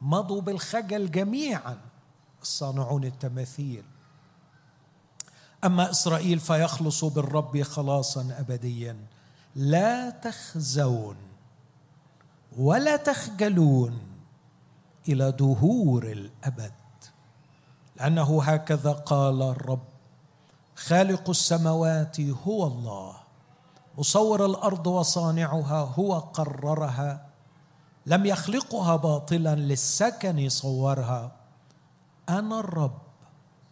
مضوا 0.00 0.40
بالخجل 0.40 1.10
جميعا. 1.10 1.78
الصانعون 2.42 3.04
التماثيل. 3.04 3.84
أما 5.64 5.90
إسرائيل 5.90 6.38
فيخلص 6.38 7.04
بالرب 7.04 7.62
خلاصا 7.62 8.34
ابديا. 8.38 8.96
لا 9.56 10.10
تخزون 10.10 11.16
ولا 12.58 12.96
تخجلون 12.96 13.98
إلى 15.08 15.32
دهور 15.32 16.06
الأبد. 16.06 16.72
لأنه 17.96 18.42
هكذا 18.42 18.92
قال 18.92 19.42
الرب 19.42 19.84
خالق 20.76 21.30
السماوات 21.30 22.20
هو 22.20 22.66
الله. 22.66 23.16
مصور 23.98 24.46
الأرض 24.46 24.86
وصانعها 24.86 25.80
هو 25.80 26.18
قررها. 26.18 27.25
لم 28.06 28.26
يخلقها 28.26 28.96
باطلا 28.96 29.54
للسكن 29.54 30.48
صورها. 30.48 31.36
أنا 32.28 32.60
الرب 32.60 32.98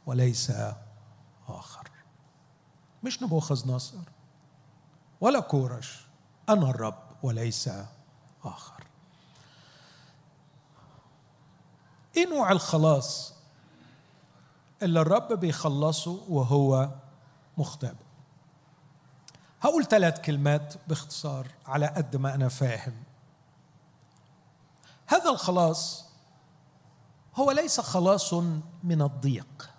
وليس 0.07 0.53
آخر. 1.49 1.90
مش 3.03 3.23
نبوخذ 3.23 3.73
نصر 3.73 3.99
ولا 5.20 5.40
كورش. 5.40 6.07
أنا 6.49 6.70
الرب 6.70 7.03
وليس 7.23 7.70
آخر. 8.44 8.85
إيه 12.16 12.27
نوع 12.27 12.53
الخلاص 12.53 13.35
اللي 14.83 15.01
الرب 15.01 15.33
بيخلصه 15.33 16.20
وهو 16.29 16.90
مختبئ؟ 17.59 18.05
هقول 19.61 19.85
ثلاث 19.85 20.20
كلمات 20.20 20.75
باختصار 20.88 21.47
على 21.66 21.87
قد 21.87 22.16
ما 22.16 22.35
أنا 22.35 22.49
فاهم. 22.49 23.04
هذا 25.07 25.31
الخلاص 25.31 26.05
هو 27.35 27.51
ليس 27.51 27.81
خلاص 27.81 28.35
من 28.85 29.03
الضيق 29.03 29.71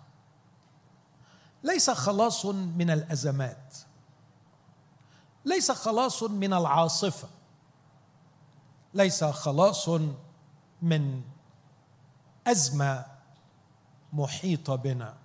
ليس 1.64 1.90
خلاص 1.90 2.46
من 2.46 2.90
الأزمات 2.90 3.76
ليس 5.46 5.72
خلاص 5.72 6.24
من 6.24 6.54
العاصفة 6.54 7.28
ليس 8.94 9.24
خلاص 9.24 9.90
من 10.82 11.22
أزمة 12.48 13.06
محيطة 14.14 14.76
بنا 14.76 15.18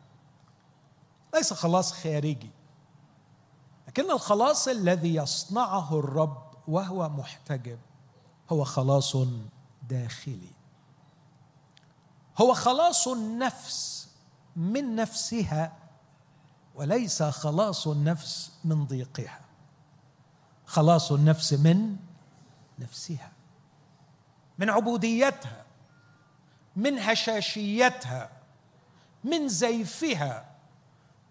ليس 1.34 1.52
خلاص 1.52 1.92
خارجي 1.92 2.50
لكن 3.88 4.10
الخلاص 4.10 4.68
الذي 4.68 5.14
يصنعه 5.14 5.98
الرب 5.98 6.42
وهو 6.68 7.08
محتجب 7.08 7.78
هو 8.50 8.64
خلاص 8.64 9.16
داخلي. 9.90 10.52
هو 12.36 12.54
خلاص 12.54 13.08
النفس 13.08 14.08
من 14.56 14.96
نفسها 14.96 15.72
وليس 16.74 17.22
خلاص 17.22 17.86
النفس 17.86 18.52
من 18.64 18.84
ضيقها. 18.86 19.40
خلاص 20.66 21.12
النفس 21.12 21.52
من 21.52 21.96
نفسها 22.78 23.32
من 24.58 24.70
عبوديتها 24.70 25.64
من 26.76 26.98
هشاشيتها 26.98 28.30
من 29.24 29.48
زيفها 29.48 30.44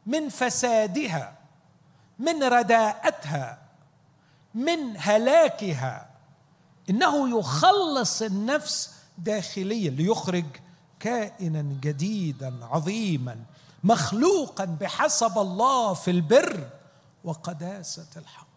من 0.05 0.29
فسادها 0.29 1.37
من 2.19 2.43
رداءتها 2.43 3.61
من 4.53 4.97
هلاكها. 4.97 6.08
إنه 6.89 7.39
يخلص 7.39 8.21
النفس 8.21 8.91
داخليا 9.17 9.89
ليخرج 9.89 10.45
كائنا 10.99 11.61
جديدا 11.61 12.65
عظيما 12.65 13.37
مخلوقا 13.83 14.65
بحسب 14.65 15.37
الله 15.37 15.93
في 15.93 16.11
البر 16.11 16.69
وقداسة 17.23 18.07
الحق. 18.17 18.47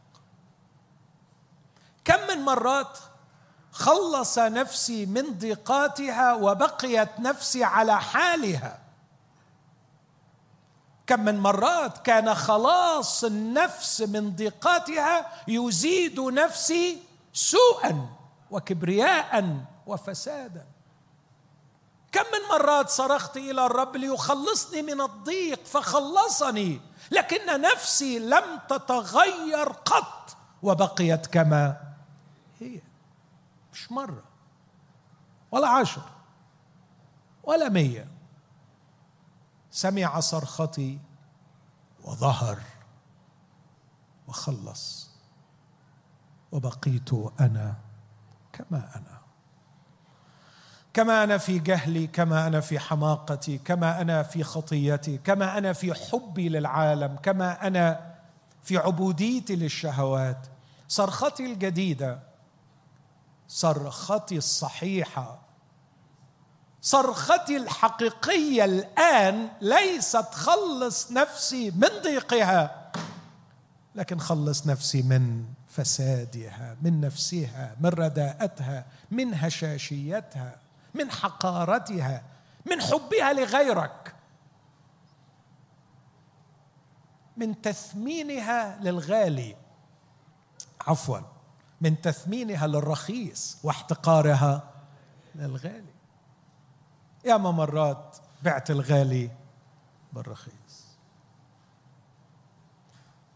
كم 2.04 2.26
من 2.28 2.44
مرات 2.44 2.98
خلص 3.72 4.38
نفسي 4.38 5.06
من 5.06 5.38
ضيقاتها 5.38 6.34
وبقيت 6.34 7.20
نفسي 7.20 7.64
على 7.64 8.00
حالها. 8.00 8.78
كم 11.06 11.20
من 11.24 11.38
مرات 11.38 11.98
كان 11.98 12.34
خلاص 12.34 13.24
النفس 13.24 14.00
من 14.00 14.36
ضيقاتها 14.36 15.26
يزيد 15.48 16.20
نفسي 16.20 17.02
سوءا. 17.32 18.21
وكبرياء 18.52 19.64
وفسادا. 19.86 20.66
كم 22.12 22.20
من 22.20 22.58
مرات 22.58 22.88
صرخت 22.88 23.36
إلى 23.36 23.66
الرب 23.66 23.96
ليخلصني 23.96 24.82
من 24.82 25.00
الضيق 25.00 25.64
فخلصني 25.64 26.80
لكن 27.10 27.60
نفسي 27.60 28.18
لم 28.18 28.60
تتغير 28.68 29.68
قط 29.68 30.36
وبقيت 30.62 31.26
كما 31.26 31.94
هي. 32.60 32.80
مش 33.72 33.92
مرة 33.92 34.22
ولا 35.50 35.68
عشر 35.68 36.02
ولا 37.44 37.68
مية. 37.68 38.08
سمع 39.70 40.20
صرختي 40.20 40.98
وظهر 42.04 42.58
وخلص 44.28 45.10
وبقيت 46.52 47.10
أنا 47.40 47.91
كما 48.52 48.88
أنا. 48.96 49.22
كما 50.94 51.24
أنا 51.24 51.38
في 51.38 51.58
جهلي 51.58 52.06
كما 52.06 52.46
أنا 52.46 52.60
في 52.60 52.78
حماقتي 52.78 53.58
كما 53.58 54.00
أنا 54.00 54.22
في 54.22 54.44
خطيتي 54.44 55.18
كما 55.18 55.58
أنا 55.58 55.72
في 55.72 55.94
حبي 55.94 56.48
للعالم 56.48 57.16
كما 57.22 57.66
أنا 57.66 58.14
في 58.62 58.76
عبوديتي 58.76 59.56
للشهوات. 59.56 60.46
صرختي 60.88 61.52
الجديدة 61.52 62.20
صرختي 63.48 64.36
الصحيحة. 64.36 65.42
صرختي 66.82 67.56
الحقيقية 67.56 68.64
الآن 68.64 69.48
ليست 69.60 70.34
خلص 70.34 71.12
نفسي 71.12 71.70
من 71.70 71.88
ضيقها 72.02 72.92
لكن 73.94 74.18
خلص 74.18 74.66
نفسي 74.66 75.02
من 75.02 75.44
فسادها 75.72 76.76
من 76.82 77.00
نفسها 77.00 77.76
من 77.80 77.88
رداءتها 77.88 78.87
من 79.11 79.35
هشاشيتها 79.35 80.56
من 80.94 81.11
حقارتها 81.11 82.22
من 82.66 82.80
حبها 82.80 83.32
لغيرك. 83.32 84.14
من 87.37 87.62
تثمينها 87.62 88.78
للغالي. 88.80 89.56
عفوا. 90.87 91.18
من 91.80 92.00
تثمينها 92.00 92.66
للرخيص 92.66 93.58
واحتقارها 93.62 94.70
للغالي. 95.35 95.94
ياما 97.24 97.50
مرات 97.50 98.16
بعت 98.42 98.70
الغالي 98.70 99.30
بالرخيص. 100.12 100.87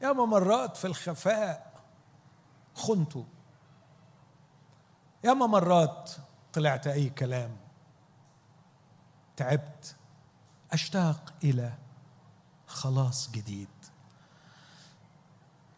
ياما 0.02 0.24
مرات 0.24 0.76
في 0.76 0.86
الخفاء 0.86 1.65
خنته 2.76 3.24
ياما 5.24 5.46
مرات 5.46 6.10
طلعت 6.52 6.86
أي 6.86 7.08
كلام. 7.08 7.56
تعبت. 9.36 9.96
أشتاق 10.72 11.34
إلى 11.44 11.72
خلاص 12.66 13.30
جديد. 13.30 13.68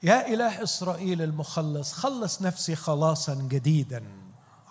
يا 0.03 0.29
إله 0.29 0.63
إسرائيل 0.63 1.23
المخلص 1.23 1.93
خلص 1.93 2.43
نفسي 2.43 2.77
خلاصا 2.77 3.35
جديدا 3.35 4.05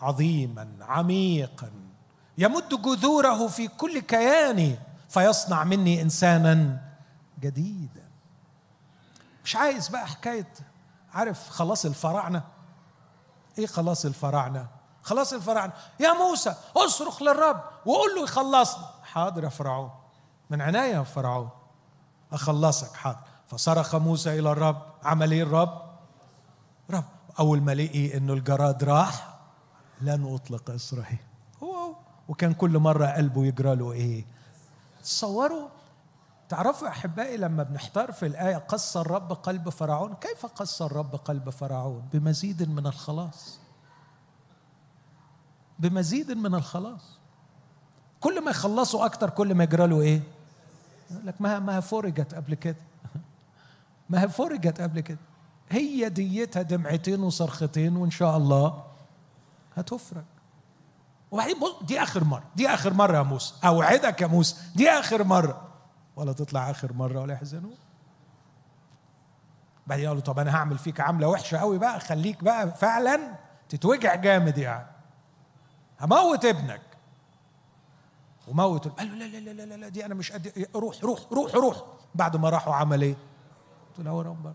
عظيما 0.01 0.77
عميقا. 0.81 1.71
يمد 2.37 2.81
جذوره 2.81 3.47
في 3.47 3.67
كل 3.67 3.99
كياني 3.99 4.79
فيصنع 5.09 5.63
مني 5.63 6.01
انسانا 6.01 6.81
جديدا. 7.39 8.07
مش 9.45 9.55
عايز 9.55 9.87
بقى 9.87 10.07
حكاية 10.07 10.53
عارف 11.17 11.49
خلاص 11.49 11.85
الفراعنة؟ 11.85 12.43
إيه 13.57 13.67
خلاص 13.67 14.05
الفراعنة؟ 14.05 14.67
خلاص 15.03 15.33
الفراعنة. 15.33 15.73
يا 15.99 16.13
موسى 16.13 16.55
اصرخ 16.75 17.21
للرب 17.21 17.61
وقول 17.85 18.15
له 18.15 18.23
يخلصنا 18.23 18.89
حاضر 19.03 19.43
يا 19.43 19.49
فرعون. 19.49 19.91
من 20.49 20.61
عناية 20.61 20.93
يا 20.95 21.03
فرعون. 21.03 21.49
أخلصك 22.33 22.93
حاضر. 22.93 23.19
فصرخ 23.47 23.95
موسى 23.95 24.39
إلى 24.39 24.51
الرب. 24.51 24.81
عمل 25.03 25.31
إيه 25.31 25.43
الرب؟ 25.43 25.81
رب 26.89 27.05
أول 27.39 27.61
ما 27.61 27.75
لقي 27.75 28.17
إنه 28.17 28.33
الجراد 28.33 28.83
راح 28.83 29.37
لن 30.01 30.33
أطلق 30.33 30.69
إسرائيل. 30.69 31.19
هو 31.63 31.93
وكان 32.27 32.53
كل 32.53 32.79
مرة 32.79 33.05
قلبه 33.05 33.45
يجرى 33.45 33.75
له 33.75 33.91
إيه؟ 33.91 34.25
تصوروا 35.03 35.69
تعرفوا 36.49 36.87
أحبائي 36.87 37.37
لما 37.37 37.63
بنحتار 37.63 38.11
في 38.11 38.25
الآية 38.25 38.57
قص 38.57 38.97
الرب 38.97 39.33
قلب 39.33 39.69
فرعون؟ 39.69 40.13
كيف 40.13 40.45
قص 40.45 40.81
الرب 40.81 41.15
قلب 41.15 41.49
فرعون؟ 41.49 42.07
بمزيد 42.13 42.69
من 42.69 42.87
الخلاص. 42.87 43.59
بمزيد 45.79 46.31
من 46.31 46.55
الخلاص. 46.55 47.19
كل 48.19 48.43
ما 48.43 48.51
يخلصوا 48.51 49.05
أكتر 49.05 49.29
كل 49.29 49.55
ما 49.55 49.63
يجرى 49.63 49.87
له 49.87 50.01
إيه 50.01 50.21
لك 51.23 51.41
ما 51.41 51.59
ما 51.59 51.79
فرجت 51.79 52.33
قبل 52.33 52.55
كده. 52.55 52.75
ما 54.09 54.21
هي 54.21 54.29
فرجت 54.29 54.81
قبل 54.81 54.99
كده. 54.99 55.19
هي 55.69 56.09
ديتها 56.09 56.61
دمعتين 56.61 57.23
وصرختين 57.23 57.97
وإن 57.97 58.11
شاء 58.11 58.37
الله 58.37 58.83
هتفرج 59.75 60.23
وبعدين 61.31 61.55
دي 61.81 62.03
آخر 62.03 62.23
مرة. 62.23 62.43
دي 62.55 62.67
آخر 62.67 62.93
مرة 62.93 63.17
يا 63.17 63.23
موسى. 63.23 63.53
أوعدك 63.65 64.21
يا 64.21 64.27
موسى. 64.27 64.55
دي 64.75 64.89
آخر 64.89 65.23
مرة. 65.23 65.66
ولا 66.17 66.33
تطلع 66.33 66.69
آخر 66.69 66.93
مرة 66.93 67.19
ولا 67.21 67.33
يحزنون 67.33 67.75
بعدين 69.87 70.07
قالوا 70.07 70.21
طب 70.21 70.39
أنا 70.39 70.55
هعمل 70.55 70.77
فيك 70.77 70.99
عملة 71.01 71.27
وحشة 71.27 71.57
قوي 71.57 71.77
بقى 71.77 71.99
خليك 71.99 72.43
بقى 72.43 72.71
فعلا 72.73 73.35
تتوجع 73.69 74.15
جامد 74.15 74.57
يعني. 74.57 74.87
هموت 76.01 76.45
ابنك. 76.45 76.81
وموت. 78.47 78.87
قال 78.87 79.19
له 79.19 79.25
لا 79.27 79.39
لا 79.39 79.51
لا 79.53 79.65
لا 79.65 79.73
لا 79.77 79.89
دي 79.89 80.05
أنا 80.05 80.15
مش 80.15 80.31
قد 80.31 80.67
روح 80.75 81.03
روح 81.03 81.19
روح 81.31 81.55
روح. 81.55 81.83
بعد 82.15 82.35
ما 82.35 82.49
راحوا 82.49 82.75
عمل 82.75 83.01
إيه؟ 83.01 83.15
قلت 83.89 84.05
له 84.05 84.21
رب 84.21 84.53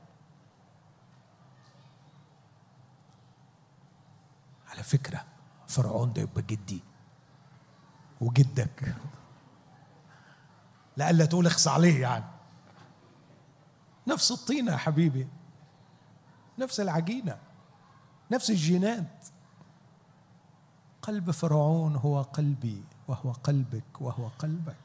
على 4.70 4.82
فكرة 4.82 5.24
فرعون 5.68 6.12
ده 6.12 6.22
يبقى 6.22 6.42
جدي. 6.42 6.82
وجدك. 8.20 8.94
لألا 11.02 11.24
تقول 11.24 11.46
اخص 11.46 11.68
عليه 11.68 12.00
يعني. 12.00 12.24
نفس 14.06 14.30
الطينة 14.32 14.72
يا 14.72 14.76
حبيبي. 14.76 15.28
نفس 16.58 16.80
العجينة. 16.80 17.38
نفس 18.30 18.50
الجينات. 18.50 19.26
قلب 21.02 21.30
فرعون 21.30 21.96
هو 21.96 22.22
قلبي 22.22 22.84
وهو 23.08 23.32
قلبك 23.32 24.00
وهو 24.00 24.28
قلبك. 24.38 24.76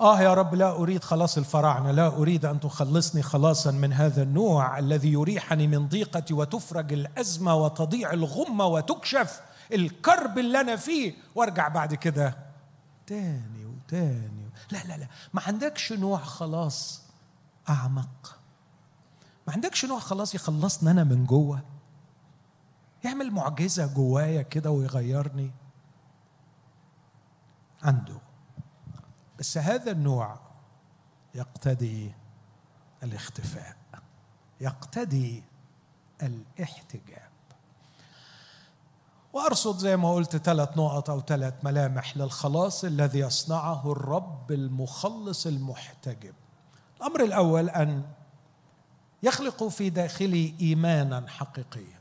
آه 0.00 0.20
يا 0.20 0.34
رب 0.34 0.54
لا 0.54 0.70
أريد 0.70 1.04
خلاص 1.04 1.38
الفراعنة 1.38 1.90
لا 1.90 2.06
أريد 2.06 2.44
أن 2.44 2.60
تخلصني 2.60 3.22
خلاصا 3.22 3.70
من 3.70 3.92
هذا 3.92 4.22
النوع 4.22 4.78
الذي 4.78 5.12
يريحني 5.12 5.66
من 5.66 5.88
ضيقتي 5.88 6.34
وتفرج 6.34 6.92
الأزمة 6.92 7.54
وتضيع 7.54 8.12
الغمة 8.12 8.66
وتكشف 8.66 9.40
الكرب 9.72 10.38
اللي 10.38 10.60
أنا 10.60 10.76
فيه. 10.76 11.14
وارجع 11.34 11.68
بعد 11.68 11.94
كده 11.94 12.36
تاني 13.06 13.65
وتاني 13.86 14.50
لا 14.70 14.84
لا 14.84 14.96
لا. 14.98 15.06
ما 15.34 15.42
عندكش 15.46 15.92
نوع 15.92 16.18
خلاص 16.18 17.02
أعمق. 17.68 18.38
ما 19.46 19.52
عندكش 19.52 19.84
نوع 19.84 19.98
خلاص 19.98 20.34
يخلصني 20.34 20.90
أنا 20.90 21.04
من 21.04 21.24
جوه. 21.26 21.62
يعمل 23.04 23.30
معجزة 23.30 23.94
جوايا 23.94 24.42
كده 24.42 24.70
ويغيرني. 24.70 25.50
عنده. 27.82 28.20
بس 29.38 29.58
هذا 29.58 29.90
النوع 29.90 30.38
يقتدي 31.34 32.12
الاختفاء. 33.02 33.76
يقتدي 34.60 35.42
الاحتجاب 36.22 37.25
وأرصد 39.36 39.78
زي 39.78 39.96
ما 39.96 40.14
قلت 40.14 40.36
ثلاث 40.36 40.78
نقط 40.78 41.10
أو 41.10 41.20
ثلاث 41.20 41.54
ملامح 41.62 42.16
للخلاص 42.16 42.84
الذي 42.84 43.18
يصنعه 43.18 43.92
الرب 43.92 44.52
المخلص 44.52 45.46
المحتجب. 45.46 46.34
الأمر 46.96 47.24
الأول 47.24 47.68
أن 47.68 48.02
يخلق 49.22 49.64
في 49.64 49.90
داخلي 49.90 50.54
إيمانا 50.60 51.24
حقيقيا. 51.28 52.00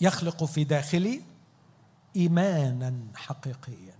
يخلق 0.00 0.44
في 0.44 0.64
داخلي 0.64 1.22
إيمانا 2.16 2.94
حقيقيا. 3.14 3.94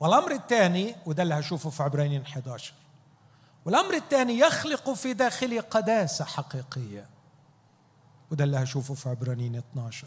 والأمر 0.00 0.32
الثاني 0.32 0.94
وده 1.06 1.22
اللي 1.22 1.34
هشوفه 1.34 1.70
في 1.70 1.82
عبرانيين 1.82 2.22
11 2.22 2.74
والأمر 3.64 3.94
الثاني 3.94 4.38
يخلق 4.38 4.90
في 4.90 5.14
داخلي 5.14 5.58
قداسة 5.58 6.24
حقيقية. 6.24 7.08
وده 8.30 8.44
اللي 8.44 8.56
هشوفه 8.56 8.94
في 8.94 9.08
عبرانيين 9.08 9.56
12 9.56 10.06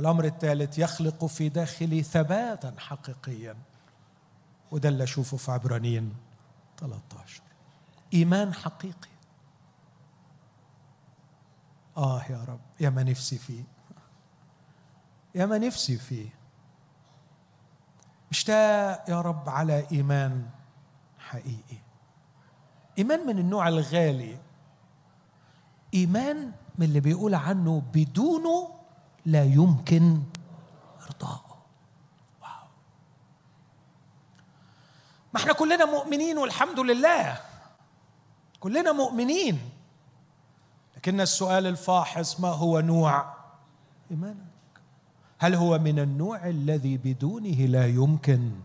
والأمر 0.00 0.24
الثالث 0.24 0.78
يخلق 0.78 1.24
في 1.24 1.48
داخلي 1.48 2.02
ثباتا 2.02 2.74
حقيقيا. 2.78 3.56
وده 4.70 4.88
اللي 4.88 5.04
اشوفه 5.04 5.36
في 5.36 5.52
عبرانيين 5.52 6.14
13 6.78 7.42
إيمان 8.14 8.54
حقيقي. 8.54 9.10
آه 11.96 12.22
يا 12.30 12.44
رب 12.48 12.60
يا 12.80 12.90
ما 12.90 13.02
نفسي 13.02 13.38
فيه. 13.38 13.64
يا 15.34 15.46
ما 15.46 15.58
نفسي 15.58 15.96
فيه. 15.96 16.28
مشتاق 18.30 19.04
يا 19.08 19.20
رب 19.20 19.48
على 19.48 19.86
إيمان 19.92 20.46
حقيقي. 21.18 21.78
إيمان 22.98 23.26
من 23.26 23.38
النوع 23.38 23.68
الغالي. 23.68 24.38
إيمان 25.94 26.52
من 26.78 26.86
اللي 26.86 27.00
بيقول 27.00 27.34
عنه 27.34 27.82
بدونه 27.94 28.79
لا 29.26 29.44
يمكن 29.44 30.22
ارضائه 31.02 31.58
واو. 32.42 32.68
ما 35.34 35.40
إحنا 35.40 35.52
كلنا 35.52 35.84
مؤمنين 35.84 36.38
والحمد 36.38 36.80
لله. 36.80 37.40
كلنا 38.60 38.92
مؤمنين. 38.92 39.70
لكن 40.96 41.20
السؤال 41.20 41.66
الفاحص 41.66 42.40
ما 42.40 42.48
هو 42.48 42.80
نوع 42.80 43.34
إيمانك؟ 44.10 44.50
هل 45.38 45.54
هو 45.54 45.78
من 45.78 45.98
النوع 45.98 46.48
الذي 46.48 46.96
بدونه 46.96 47.66
لا 47.66 47.86
يمكن 47.86 48.60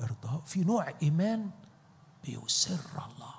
ارضاء 0.00 0.42
في 0.46 0.64
نوع 0.64 0.92
إيمان 1.02 1.50
بيسر 2.24 2.90
الله. 2.94 3.34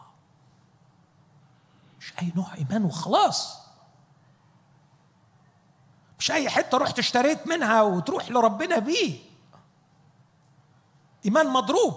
مش 2.00 2.14
أي 2.22 2.32
نوع 2.36 2.56
إيمان 2.56 2.86
وخلاص. 2.86 3.67
مش 6.20 6.32
أي 6.32 6.50
حتة 6.50 6.78
رحت 6.78 7.00
اشتريت 7.00 7.48
منها 7.48 7.82
وتروح 7.82 8.32
لربنا 8.32 8.80
بيه. 8.80 9.20
إيمان 11.26 11.48
مضروب. 11.48 11.94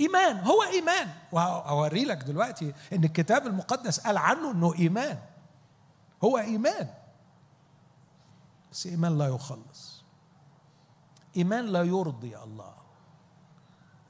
إيمان 0.00 0.36
هو 0.38 0.62
إيمان. 0.62 1.08
وهوري 1.32 2.04
لك 2.04 2.16
دلوقتي 2.16 2.74
إن 2.92 3.04
الكتاب 3.04 3.46
المقدس 3.46 4.00
قال 4.00 4.16
عنه 4.16 4.50
إنه 4.50 4.74
إيمان. 4.74 5.18
هو 6.24 6.38
إيمان. 6.38 6.88
بس 8.72 8.86
إيمان 8.86 9.18
لا 9.18 9.26
يخلص. 9.26 10.04
إيمان 11.36 11.66
لا 11.66 11.82
يرضي 11.82 12.36
الله. 12.36 12.74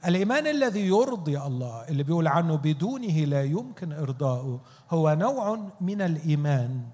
الإيمان 0.05 0.47
الذي 0.47 0.87
يرضي 0.87 1.39
الله 1.39 1.87
اللي 1.87 2.03
بيقول 2.03 2.27
عنه 2.27 2.55
بدونه 2.55 3.25
لا 3.25 3.43
يمكن 3.43 3.93
إرضاؤه 3.93 4.61
هو 4.89 5.13
نوع 5.13 5.69
من 5.81 6.01
الإيمان. 6.01 6.89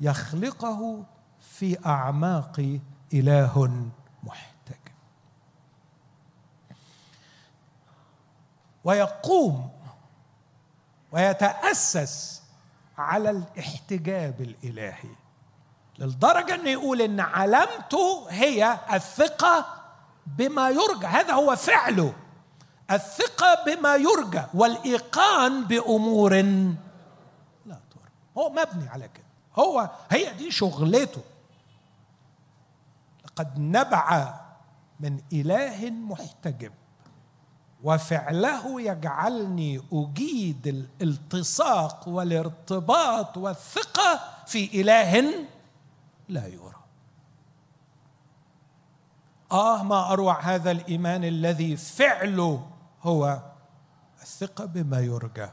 يخلقه 0.00 1.04
في 1.40 1.86
أعماق 1.86 2.78
إله 3.14 3.70
محتج 4.22 4.74
ويقوم 8.84 9.70
ويتأسس 11.12 12.42
على 12.98 13.30
الاحتجاب 13.30 14.40
الإلهي 14.40 15.10
للدرجة 15.98 16.54
إنه 16.54 16.70
يقول 16.70 17.02
إن 17.02 17.20
علامته 17.20 18.26
هي 18.30 18.78
الثقة 18.92 19.66
بما 20.26 20.70
يرجى. 20.70 21.06
هذا 21.06 21.32
هو 21.32 21.56
فعله. 21.56 22.14
الثقة 22.90 23.64
بما 23.66 23.96
يرجى 23.96 24.42
والإيقان 24.54 25.64
بأمور 25.64 26.32
لا 27.66 27.80
ترى. 27.90 28.08
هو 28.38 28.50
مبني 28.50 28.88
على 28.88 29.08
كده. 29.08 29.29
هو 29.60 29.90
هي 30.10 30.34
دي 30.34 30.50
شغلته. 30.50 31.22
لقد 33.24 33.58
نبع 33.58 34.34
من 35.00 35.20
إله 35.32 35.90
محتجب 35.90 36.72
وفعله 37.82 38.80
يجعلني 38.80 39.82
أجيد 39.92 40.66
الالتصاق 40.66 42.08
والارتباط 42.08 43.36
والثقة 43.36 44.20
في 44.46 44.80
إله 44.80 45.34
لا 46.28 46.46
يرى. 46.46 46.80
آه 49.52 49.82
ما 49.82 50.12
أروع 50.12 50.40
هذا 50.40 50.70
الإيمان 50.70 51.24
الذي 51.24 51.76
فعله 51.76 52.66
هو 53.02 53.42
الثقة 54.22 54.64
بما 54.64 55.00
يرجى 55.00 55.48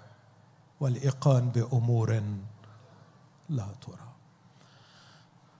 والإيقان 0.79 1.49
بأمور 1.49 2.23
لا 3.49 3.67
ترى. 3.81 4.13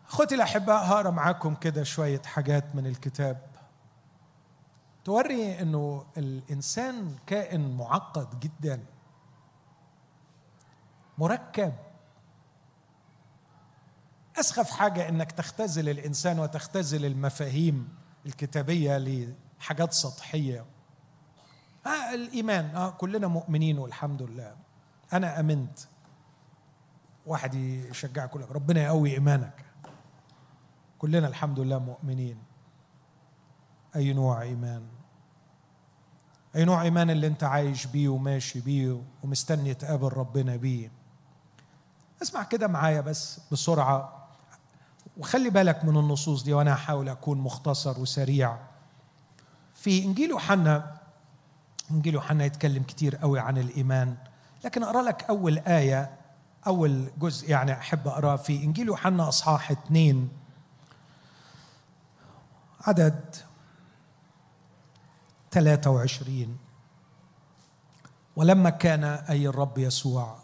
أخوتي 0.09 0.35
الاحباء 0.35 0.85
هقرا 0.85 1.09
معاكم 1.09 1.55
كده 1.55 1.83
شوية 1.83 2.21
حاجات 2.21 2.75
من 2.75 2.87
الكتاب. 2.87 3.41
توري 5.05 5.61
إنه 5.61 6.05
الإنسان 6.17 7.15
كائن 7.25 7.77
معقد 7.77 8.39
جدا. 8.39 8.83
مركب. 11.17 11.73
أسخف 14.39 14.69
حاجة 14.69 15.09
إنك 15.09 15.31
تختزل 15.31 15.89
الإنسان 15.89 16.39
وتختزل 16.39 17.05
المفاهيم 17.05 17.95
الكتابية 18.25 18.97
لحاجات 19.59 19.93
سطحية. 19.93 20.65
آه 21.85 22.13
الإيمان. 22.13 22.75
آه 22.75 22.89
كلنا 22.89 23.27
مؤمنين 23.27 23.79
والحمد 23.79 24.21
لله. 24.21 24.55
أنا 25.13 25.39
آمنت. 25.39 25.79
واحد 27.27 27.55
يشجعك 27.55 28.29
يقول 28.29 28.55
ربنا 28.55 28.83
يقوي 28.83 29.13
إيمانك. 29.13 29.65
كلنا 30.99 31.27
الحمد 31.27 31.59
لله 31.59 31.79
مؤمنين. 31.79 32.37
أي 33.95 34.13
نوع 34.13 34.41
إيمان؟ 34.41 34.83
أي 36.55 36.65
نوع 36.65 36.81
إيمان 36.81 37.09
اللي 37.09 37.27
أنت 37.27 37.43
عايش 37.43 37.85
بيه 37.85 38.09
وماشي 38.09 38.59
بيه 38.59 39.01
ومستني 39.23 39.73
تقابل 39.73 40.13
ربنا 40.13 40.55
بيه؟ 40.55 40.91
اسمع 42.21 42.43
كده 42.43 42.67
معايا 42.67 43.01
بس 43.01 43.39
بسرعة. 43.51 44.27
وخلي 45.17 45.49
بالك 45.49 45.85
من 45.85 45.97
النصوص 45.97 46.43
دي 46.43 46.53
وأنا 46.53 46.73
هحاول 46.73 47.09
أكون 47.09 47.37
مختصر 47.37 47.99
وسريع. 47.99 48.57
في 49.73 50.05
إنجيل 50.05 50.29
يوحنا 50.29 50.97
إنجيل 51.91 52.13
يوحنا 52.13 52.45
يتكلم 52.45 52.83
كتير 52.83 53.15
قوي 53.15 53.39
عن 53.39 53.57
الإيمان. 53.57 54.15
لكن 54.65 54.83
أقرأ 54.83 55.01
لك 55.01 55.23
أول 55.23 55.59
آية 55.59 56.26
أول 56.67 57.11
جزء 57.19 57.49
يعني 57.49 57.73
أحب 57.73 58.07
اقراه 58.07 58.35
في 58.35 58.63
إنجيل 58.63 58.87
يوحنا 58.87 59.29
أصحاح 59.29 59.71
اثنين. 59.71 60.29
عدد 62.81 63.35
23 65.51 66.57
ولما 68.35 68.69
كان 68.69 69.03
أي 69.03 69.47
الرب 69.47 69.77
يسوع 69.77 70.37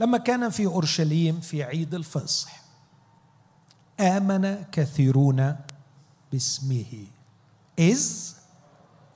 لما 0.00 0.18
كان 0.18 0.50
في 0.50 0.66
أورشليم 0.66 1.40
في 1.40 1.62
عيد 1.62 1.94
الفصح 1.94 2.62
آمن 4.00 4.64
كثيرون 4.72 5.56
باسمه. 6.32 7.06
اذ 7.78 8.32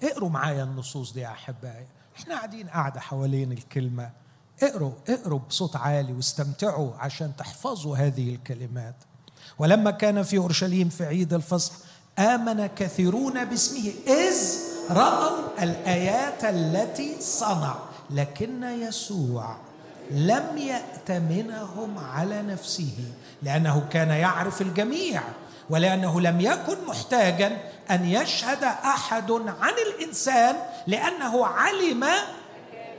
اقروا 0.02 0.30
معايا 0.30 0.64
النصوص 0.64 1.12
دي 1.12 1.20
يا 1.20 1.28
أحبائي. 1.28 1.86
إحنا 2.16 2.34
قاعدين 2.34 2.68
قاعدة 2.68 3.00
حوالين 3.00 3.52
الكلمة. 3.52 4.10
اقروا 4.62 4.92
اقروا 5.08 5.38
بصوت 5.48 5.76
عالي 5.76 6.12
واستمتعوا 6.12 6.90
عشان 6.98 7.32
تحفظوا 7.38 7.96
هذه 7.96 8.34
الكلمات. 8.34 8.94
ولما 9.58 9.90
كان 9.90 10.22
في 10.22 10.38
أورشليم 10.38 10.88
في 10.88 11.04
عيد 11.04 11.32
الفصح 11.32 11.72
آمن 12.18 12.66
كثيرون 12.66 13.44
باسمه 13.44 13.92
إذ 14.06 14.36
رأوا 14.90 15.62
الآيات 15.62 16.44
التي 16.44 17.16
صنع 17.20 17.74
لكن 18.10 18.62
يسوع 18.62 19.56
لم 20.10 20.58
يأتمنهم 20.58 21.98
على 21.98 22.42
نفسه 22.42 22.94
لأنه 23.42 23.86
كان 23.90 24.10
يعرف 24.10 24.62
الجميع 24.62 25.22
ولأنه 25.70 26.20
لم 26.20 26.40
يكن 26.40 26.76
محتاجا 26.88 27.58
أن 27.90 28.04
يشهد 28.04 28.64
أحد 28.64 29.30
عن 29.30 29.72
الإنسان 29.86 30.56
لأنه 30.86 31.46
علم 31.46 32.04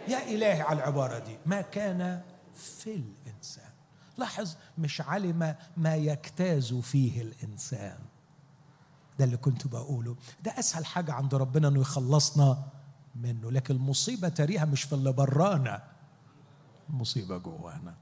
يا 0.08 0.24
إلهي 0.36 0.62
على 0.62 0.80
العبارة 0.80 1.20
دي 1.20 1.38
ما 1.46 1.62
كان 1.62 2.22
في 2.56 2.96
الإنسان. 2.96 3.70
لاحظ 4.18 4.56
مش 4.78 5.02
علم 5.02 5.56
ما 5.78 5.96
يجتاز 5.96 6.74
فيه 6.74 7.22
الإنسان. 7.22 8.00
ده 9.20 9.26
اللي 9.26 9.38
كنت 9.38 9.68
بقوله. 9.68 10.16
ده 10.44 10.60
أسهل 10.60 10.86
حاجة 10.86 11.14
عند 11.14 11.36
ربنا 11.36 11.68
أنه 11.68 11.82
يخلصنا 11.82 12.64
منه 13.16 13.52
لكن 13.52 13.76
المصيبة 13.76 14.30
تريها 14.30 14.66
مش 14.66 14.84
في 14.84 14.94
اللي 14.94 15.12
برانا 15.14 15.84
المصيبة 16.90 17.38
جوانا. 17.38 17.96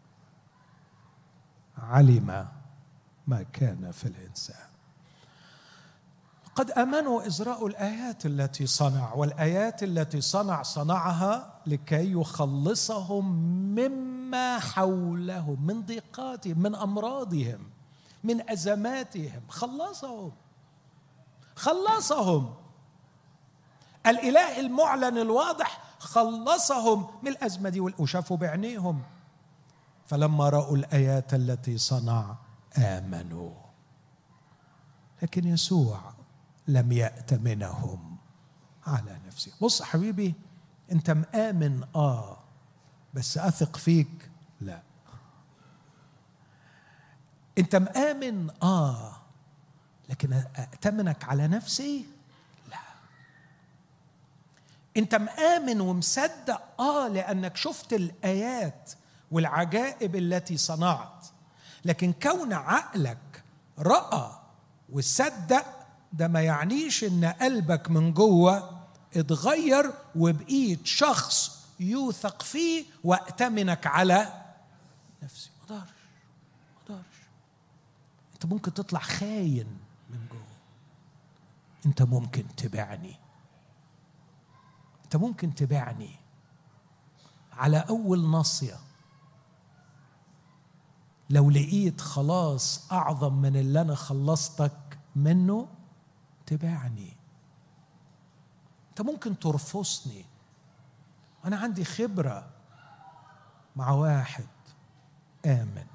علم 1.78 2.48
ما 3.28 3.44
كان 3.44 3.91
في 3.91 4.06
الإنسان. 4.06 4.75
قد 6.56 6.72
أمنوا 6.72 7.28
إزراء 7.28 7.68
الآيات 7.68 8.26
التي 8.26 8.68
صنع 8.68 9.13
والآيات 9.13 9.84
التي 9.84 10.22
صنع 10.22 10.63
صنعها 10.63 11.60
لكي 11.65 12.12
يخلصهم 12.12 13.26
مما 13.76 14.60
حولهم 14.60 15.65
من 15.65 15.82
ضيقاتهم 15.82 16.60
من 16.60 16.76
أمراضهم 16.76 17.60
من 18.24 18.50
أزماتهم. 18.50 19.41
خلصهم. 19.50 20.32
خلصهم. 21.56 22.54
الإله 24.08 24.60
المعلن 24.60 25.18
الواضح 25.18 25.82
خلصهم 26.00 27.08
من 27.24 27.32
الأزمة 27.32 27.70
دي 27.70 27.80
وشافوا 27.80 28.38
بعينيهم. 28.38 29.02
فلما 30.08 30.50
رأوا 30.50 30.78
الآيات 30.78 31.34
التي 31.34 31.78
صنع 31.78 32.36
آمنوا. 32.78 33.52
لكن 35.22 35.48
يسوع 35.48 36.14
لم 36.67 36.91
يأتمنهم 36.91 38.17
على 38.88 39.19
نفسه 39.28 39.51
بص 39.62 39.82
حبيبي 39.82 40.34
أنت 40.91 41.12
مآمن 41.12 41.84
آه. 41.95 42.38
بس 43.13 43.38
أثق 43.38 43.78
فيك 43.78 44.30
لا. 44.62 44.82
أنت 47.58 47.75
مآمن 47.75 48.49
آه. 48.63 49.15
لكن 50.10 50.34
أأتمنك 50.34 51.23
على 51.23 51.47
نفسي؟ 51.47 52.06
لا. 52.71 52.78
أنت 54.97 55.15
مآمن 55.15 55.82
ومصدق 55.82 56.62
آه 56.80 57.08
لأنك 57.08 57.56
شفت 57.56 57.93
الآيات 57.93 58.91
والعجائب 59.32 60.15
التي 60.15 60.58
صنعت. 60.58 61.25
لكن 61.86 62.13
كون 62.13 62.54
عقلك 62.54 63.43
رأى 63.80 64.32
وصدق 64.89 65.65
ده 66.15 66.28
ما 66.28 66.41
يعنيش 66.41 67.04
إن 67.04 67.25
قلبك 67.25 67.91
من 67.91 68.13
جوه 68.13 68.82
اتغير 69.15 69.93
وبقيت 70.15 70.86
شخص 70.86 71.65
يوثق 71.80 72.41
فيه 72.41 72.86
وأتمنك 73.04 73.88
على 73.88 74.45
نفسي. 75.23 75.49
ما 75.69 75.75
أقدرش 75.75 75.89
ما 76.89 76.95
أقدرش. 76.95 77.15
أنت 78.34 78.45
ممكن 78.45 78.73
تطلع 78.73 78.99
خاين 78.99 79.78
من 80.10 80.28
جوه. 80.32 80.45
أنت 81.86 82.01
ممكن 82.01 82.56
تبعني. 82.58 83.15
أنت 85.06 85.15
ممكن 85.15 85.56
تبعني 85.56 86.15
على 87.54 87.86
أول 87.89 88.30
ناصية. 88.30 88.80
لو 91.30 91.49
لقيت 91.49 92.01
خلاص 92.01 92.91
أعظم 92.91 93.34
من 93.34 93.56
اللي 93.56 93.82
أنا 93.82 93.95
خلصتك 93.95 94.97
منه 95.15 95.67
تبعني. 96.46 97.18
انت 98.90 99.02
ممكن 99.02 99.40
ترفضني 99.40 100.26
أنا 101.46 101.58
عندي 101.58 101.86
خبرة 101.86 102.50
مع 103.76 103.92
واحد 103.92 104.48
آمن. 105.46 105.86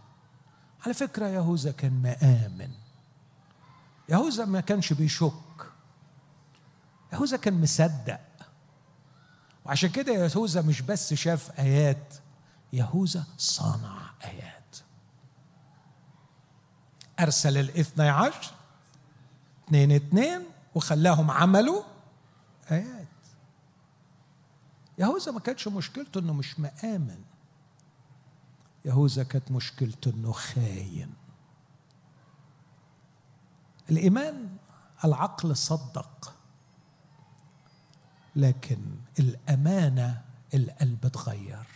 على 0.86 0.94
فكرة 0.94 1.26
يهوذا 1.26 1.72
كان 1.72 2.02
مآمن 2.02 2.70
يهوذا 4.08 4.44
ما 4.44 4.60
كانش 4.60 4.92
بيشك. 4.92 5.32
يهوذا 7.12 7.36
كان 7.36 7.60
مصدق. 7.62 8.20
وعشان 9.64 9.90
كده 9.90 10.12
يهوذا 10.12 10.62
مش 10.62 10.80
بس 10.82 11.14
شاف 11.14 11.60
آيات 11.60 12.14
يهوذا 12.72 13.24
صنع 13.38 14.10
آيات. 14.24 14.76
أرسل 17.20 17.58
الاثني 17.58 18.08
عشر 18.08 18.59
اثنين 19.70 19.92
اثنين 19.92 20.42
وخلاهم 20.74 21.30
عملوا 21.30 21.82
آيات. 22.70 23.06
يهوذا 24.98 25.32
ما 25.32 25.40
كانتش 25.40 25.68
مشكلته 25.68 26.20
إنه 26.20 26.32
مش 26.32 26.60
مآمن. 26.60 27.22
يهوذا 28.84 29.22
كانت 29.22 29.50
مشكلته 29.50 30.10
إنه 30.10 30.32
خاين. 30.32 31.14
الإيمان 33.90 34.56
العقل 35.04 35.56
صدق 35.56 36.34
لكن 38.36 38.80
الأمانة 39.18 40.24
القلب 40.54 41.06
اتغير. 41.06 41.66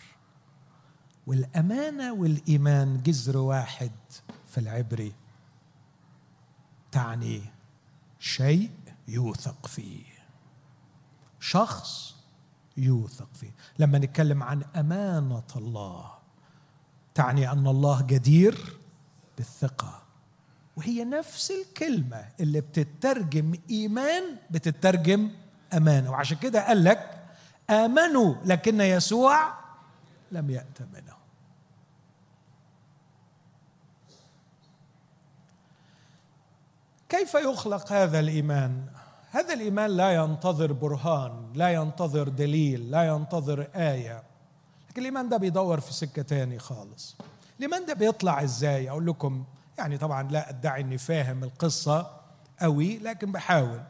والأمانة 1.27 2.13
والإيمان 2.13 3.03
جذر 3.03 3.37
واحد 3.37 3.93
في 4.47 4.59
العبري 4.59 5.15
تعني 6.93 7.43
شيء 8.25 8.71
يوثق 9.09 9.67
فيه. 9.67 10.05
شخص 11.41 12.15
يوثق 12.77 13.29
فيه. 13.35 13.51
لما 13.79 13.99
نتكلم 13.99 14.43
عن 14.43 14.63
أمانة 14.77 15.43
الله 15.57 16.13
تعني 17.15 17.53
أن 17.53 17.67
الله 17.67 18.03
جدير 18.03 18.79
بالثقة. 19.37 20.03
وهي 20.77 21.05
نفس 21.05 21.51
الكلمة 21.51 22.29
اللي 22.41 22.61
بتترجم 22.61 23.55
إيمان 23.71 24.37
بتترجم 24.51 25.31
أمانة. 25.73 26.11
وعشان 26.11 26.37
كده 26.37 26.67
قال 26.67 26.85
لك 26.85 27.27
آمنوا 27.71 28.35
لكن 28.45 28.81
يسوع 28.81 29.55
لم 30.33 30.51
يأتمنهم 30.51 31.24
كيف 37.19 37.35
يخلق 37.35 37.93
هذا 37.93 38.21
الإيمان؟ 38.21 38.87
هذا 39.31 39.55
الإيمان 39.55 39.91
لا 39.91 40.13
ينتظر 40.15 40.73
برهان 40.73 41.53
لا 41.55 41.73
ينتظر 41.73 42.29
دليل 42.29 42.91
لا 42.91 43.05
ينتظر 43.09 43.69
آية. 43.75 44.23
لكن 44.91 45.01
الايمان 45.01 45.29
ده 45.29 45.37
بيدور 45.37 45.81
في 45.81 45.93
سكة 45.93 46.23
تاني 46.23 46.59
خالص؟ 46.59 47.17
الايمان 47.59 47.87
ده 47.87 47.95
بيطلع 47.95 48.43
إزاي؟ 48.43 48.91
أقول 48.91 49.07
لكم 49.07 49.45
يعني 49.79 49.99
طبعا 49.99 50.23
لا 50.23 50.51
أدعي 50.51 50.81
إني 50.81 50.99
فاهم 50.99 51.45
القصة 51.45 52.21
قوي 52.61 52.99
لكن 52.99 53.33
بحاول. 53.33 53.83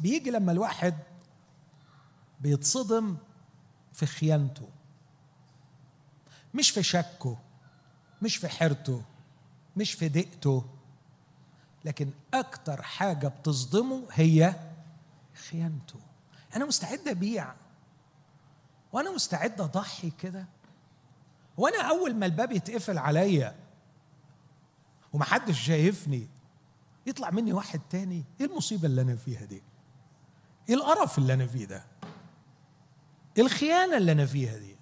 بيجي 0.00 0.30
لما 0.30 0.52
الواحد 0.52 0.94
بيتصدم 2.40 3.16
في 3.92 4.06
خيانته. 4.06 4.68
مش 6.54 6.70
في 6.70 6.82
شكه 6.82 7.38
مش 8.22 8.36
في 8.36 8.48
حيرته 8.48 9.02
مش 9.76 9.92
في 9.92 10.08
دقته. 10.08 10.64
لكن 11.84 12.10
أكتر 12.34 12.82
حاجة 12.82 13.28
بتصدمه 13.28 14.02
هي 14.12 14.54
خيانته. 15.34 16.00
أنا 16.56 16.64
مستعد 16.64 17.08
أبيع. 17.08 17.54
وأنا 18.92 19.10
مستعد 19.10 19.60
أضحي 19.60 20.10
كده. 20.10 20.46
وأنا 21.56 21.82
أول 21.82 22.14
ما 22.14 22.26
الباب 22.26 22.52
يتقفل 22.52 22.98
عليا 22.98 23.56
ومحدش 25.12 25.60
شايفني 25.60 26.28
يطلع 27.06 27.30
مني 27.30 27.52
واحد 27.52 27.80
تاني 27.90 28.24
إيه 28.40 28.46
المصيبة 28.46 28.86
اللي 28.86 29.02
أنا 29.02 29.16
فيها 29.16 29.44
دي؟ 29.44 29.62
إيه 30.68 30.74
القرف 30.74 31.18
اللي 31.18 31.34
أنا 31.34 31.46
فيه 31.46 31.64
ده؟ 31.64 31.84
إيه 33.36 33.42
الخيانة 33.42 33.96
اللي 33.96 34.12
أنا 34.12 34.26
فيها 34.26 34.58
دي؟ 34.58 34.76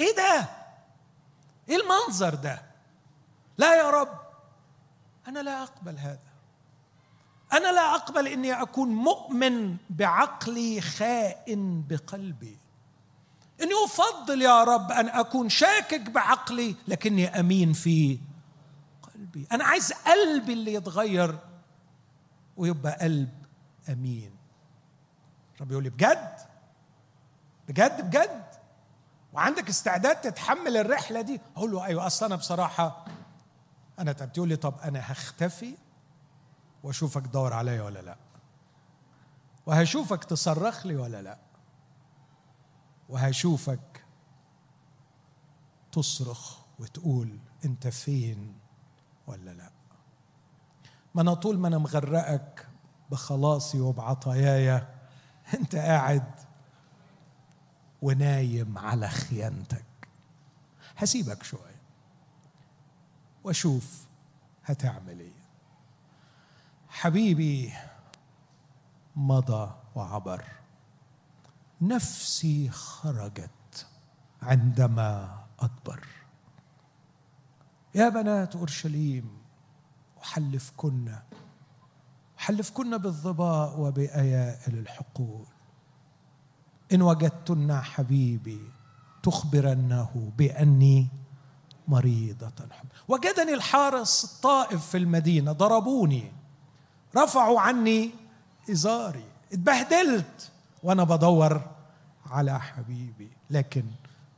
إيه 0.00 0.16
ده؟ 0.16 0.48
إيه 1.68 1.76
المنظر 1.76 2.34
ده؟ 2.34 2.62
لا 3.58 3.74
يا 3.78 3.90
رب. 3.90 4.20
أنا 5.28 5.38
لا 5.38 5.62
أقبل 5.62 5.98
هذا. 5.98 6.25
أنا 7.52 7.72
لا 7.72 7.94
أقبل 7.94 8.28
إني 8.28 8.62
أكون 8.62 8.88
مؤمن 8.88 9.76
بعقلي 9.90 10.80
خائن 10.80 11.82
بقلبي. 11.88 12.56
إني 13.62 13.72
أفضل 13.84 14.42
يا 14.42 14.64
رب 14.64 14.92
أن 14.92 15.08
أكون 15.08 15.48
شاكك 15.48 16.10
بعقلي 16.10 16.74
لكني 16.88 17.40
أمين 17.40 17.72
في 17.72 18.18
قلبي. 19.14 19.46
أنا 19.52 19.64
عايز 19.64 19.92
قلبي 19.92 20.52
اللي 20.52 20.74
يتغير 20.74 21.38
ويبقى 22.56 22.98
قلب 23.00 23.32
أمين. 23.88 24.30
رب 25.60 25.70
يقول 25.70 25.84
لي 25.84 25.90
بجد؟ 25.90 26.36
بجد 27.68 28.06
بجد؟ 28.06 28.44
وعندك 29.32 29.68
استعداد 29.68 30.16
تتحمل 30.20 30.76
الرحلة 30.76 31.20
دي؟ 31.20 31.40
أقول 31.56 31.72
له 31.72 31.84
أيوه 31.84 32.06
أصل 32.06 32.26
أنا 32.26 32.36
بصراحة 32.36 33.04
أنا 33.98 34.12
تعبت 34.12 34.36
يقول 34.36 34.48
لي 34.48 34.56
طب 34.56 34.74
أنا 34.84 35.12
هختفي 35.12 35.74
وأشوفك 36.86 37.26
تدور 37.26 37.52
عليا 37.52 37.82
ولا 37.82 38.02
لا. 38.02 38.16
وهشوفك 39.66 40.24
تصرخ 40.24 40.86
لي 40.86 40.96
ولا 40.96 41.22
لا. 41.22 41.38
وهشوفك 43.08 44.04
تصرخ 45.92 46.58
وتقول 46.78 47.38
أنت 47.64 47.88
فين 47.88 48.58
ولا 49.26 49.50
لا. 49.50 49.70
ما 51.14 51.22
أنا 51.22 51.34
طول 51.34 51.58
ما 51.58 51.68
أنا 51.68 51.78
مغرقك 51.78 52.68
بخلاصي 53.10 53.80
وبعطاياي 53.80 54.86
أنت 55.54 55.76
قاعد 55.76 56.34
ونايم 58.02 58.78
على 58.78 59.08
خيانتك. 59.08 60.08
هسيبك 60.96 61.42
شوية. 61.42 61.80
وأشوف 63.44 64.06
هتعمل 64.64 65.20
إيه. 65.20 65.45
حبيبي 66.96 67.72
مضى 69.16 69.70
وعبر. 69.94 70.44
نفسي 71.80 72.70
خرجت 72.70 73.86
عندما 74.42 75.38
أدبر 75.60 76.06
يا 77.94 78.08
بنات 78.08 78.56
أورشليم 78.56 79.38
أحلفكن. 80.22 81.14
أحلفكن 82.38 82.98
بالظباء 82.98 83.80
وبأيائل 83.80 84.78
الحقول. 84.78 85.46
إن 86.92 87.02
وجدتن 87.02 87.80
حبيبي 87.80 88.70
تخبرنه 89.22 90.32
بأني 90.38 91.08
مريضة. 91.88 92.68
وجدني 93.08 93.54
الحارس 93.54 94.24
الطائف 94.24 94.86
في 94.86 94.96
المدينة 94.96 95.52
ضربوني. 95.52 96.45
رفعوا 97.16 97.60
عني 97.60 98.10
إزاري. 98.70 99.24
اتبهدلت 99.52 100.50
وأنا 100.82 101.04
بدور 101.04 101.60
على 102.26 102.60
حبيبي 102.60 103.30
لكن 103.50 103.84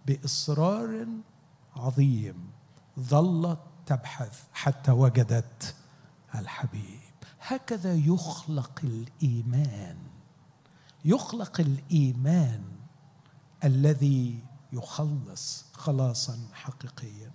بإصرار 0.06 1.06
عظيم 1.76 2.50
ظلت 3.00 3.58
تبحث 3.86 4.42
حتى 4.52 4.90
وجدت 4.90 5.74
الحبيب. 6.34 7.00
هكذا 7.40 7.94
يخلق 7.94 8.80
الإيمان 8.84 9.96
يخلق 11.04 11.60
الإيمان 11.60 12.62
الذي 13.64 14.38
يخلص 14.72 15.64
خلاصا 15.72 16.38
حقيقيا. 16.52 17.30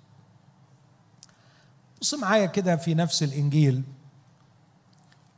بص 2.02 2.14
معايا 2.14 2.46
كده 2.46 2.76
في 2.76 2.94
نفس 2.94 3.24
الإنجيل. 3.24 3.84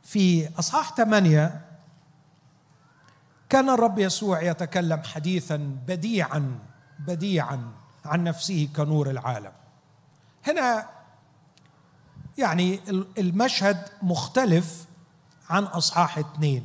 في 0.06 0.48
أصحاح 0.58 0.94
ثمانية 0.94 1.60
كان 3.48 3.70
الرب 3.70 3.98
يسوع 3.98 4.42
يتكلم 4.42 5.02
حديثا 5.02 5.56
بديعا 5.86 6.58
بديعا 6.98 7.72
عن 8.04 8.24
نفسه 8.24 8.68
كنور 8.76 9.10
العالم. 9.10 9.52
هنا 10.46 10.86
يعني 12.38 12.80
المشهد 13.18 13.88
مختلف 14.02 14.84
عن 15.50 15.64
أصحاح 15.64 16.18
اثنين. 16.18 16.64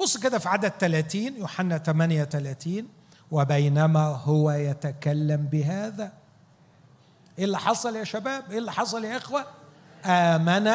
بص 0.00 0.16
كده 0.16 0.38
في 0.38 0.48
عدد 0.48 0.72
30 0.78 1.20
يوحنا 1.36 1.78
38 1.78 2.88
وبينما 3.30 4.06
هو 4.06 4.50
يتكلم 4.50 5.46
بهذا. 5.46 6.12
إيه 7.38 7.44
اللي 7.44 7.58
حصل 7.58 7.96
يا 7.96 8.04
شباب؟ 8.04 8.50
إيه 8.50 8.58
اللي 8.58 8.72
حصل 8.72 9.04
يا 9.04 9.16
إخوة؟ 9.16 9.44
آمن 10.04 10.70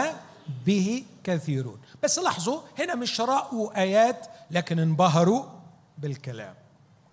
به 0.66 1.04
كثيرون. 1.24 1.80
بس 2.04 2.20
لاحظوا 2.20 2.62
هنا 2.80 2.96
مش 2.96 3.22
رأوا 3.22 3.82
آيات 3.82 4.28
لكن 4.52 4.80
انبهروا 4.80 5.46
بالكلام. 5.98 6.56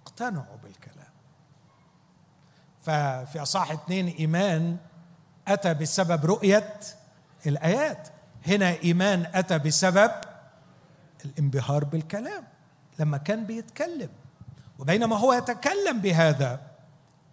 اقتنعوا 0.06 0.56
بالكلام. 0.62 1.12
ففي 2.82 3.42
أصح 3.42 3.70
اثنين 3.70 4.08
إيمان 4.08 4.76
أتى 5.48 5.74
بسبب 5.74 6.26
رؤية 6.26 6.80
الآيات. 7.46 8.08
هنا 8.46 8.76
إيمان 8.84 9.26
أتى 9.34 9.58
بسبب 9.58 10.10
الانبهار 11.24 11.84
بالكلام. 11.84 12.44
لما 12.98 13.16
كان 13.18 13.46
بيتكلم 13.46 14.08
وبينما 14.78 15.16
هو 15.16 15.32
يتكلم 15.32 15.98
بهذا 16.00 16.60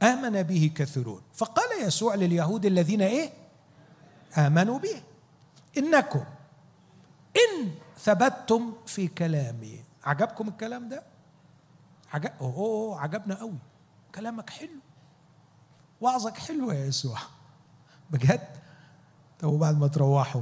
آمن 0.04 0.44
به 0.44 0.72
كثيرون. 0.76 1.22
فقال 1.34 1.84
يسوع 1.84 2.16
لليهود 2.16 2.66
الذين 2.66 3.02
إيه؟ 3.02 3.30
آمنوا 4.38 4.80
به. 4.80 5.02
إنكم 5.78 6.24
إن 7.36 7.72
ثبتتم 7.98 8.74
في 8.86 9.08
كلامي. 9.08 9.84
عجبكم 10.04 10.48
الكلام 10.48 10.90
ده؟ 10.90 11.04
عجب 12.14 12.32
أوه 12.42 13.02
عجبنا 13.02 13.36
قوي 13.36 13.58
كلامك 14.16 14.50
حلو. 14.50 14.80
وعظك 16.02 16.38
حلو 16.38 16.72
يا 16.72 16.86
يسوع. 16.86 17.18
بجد؟ 18.10 18.48
طب 19.40 19.48
وبعد 19.48 19.78
ما 19.78 19.88
تروحوا 19.88 20.42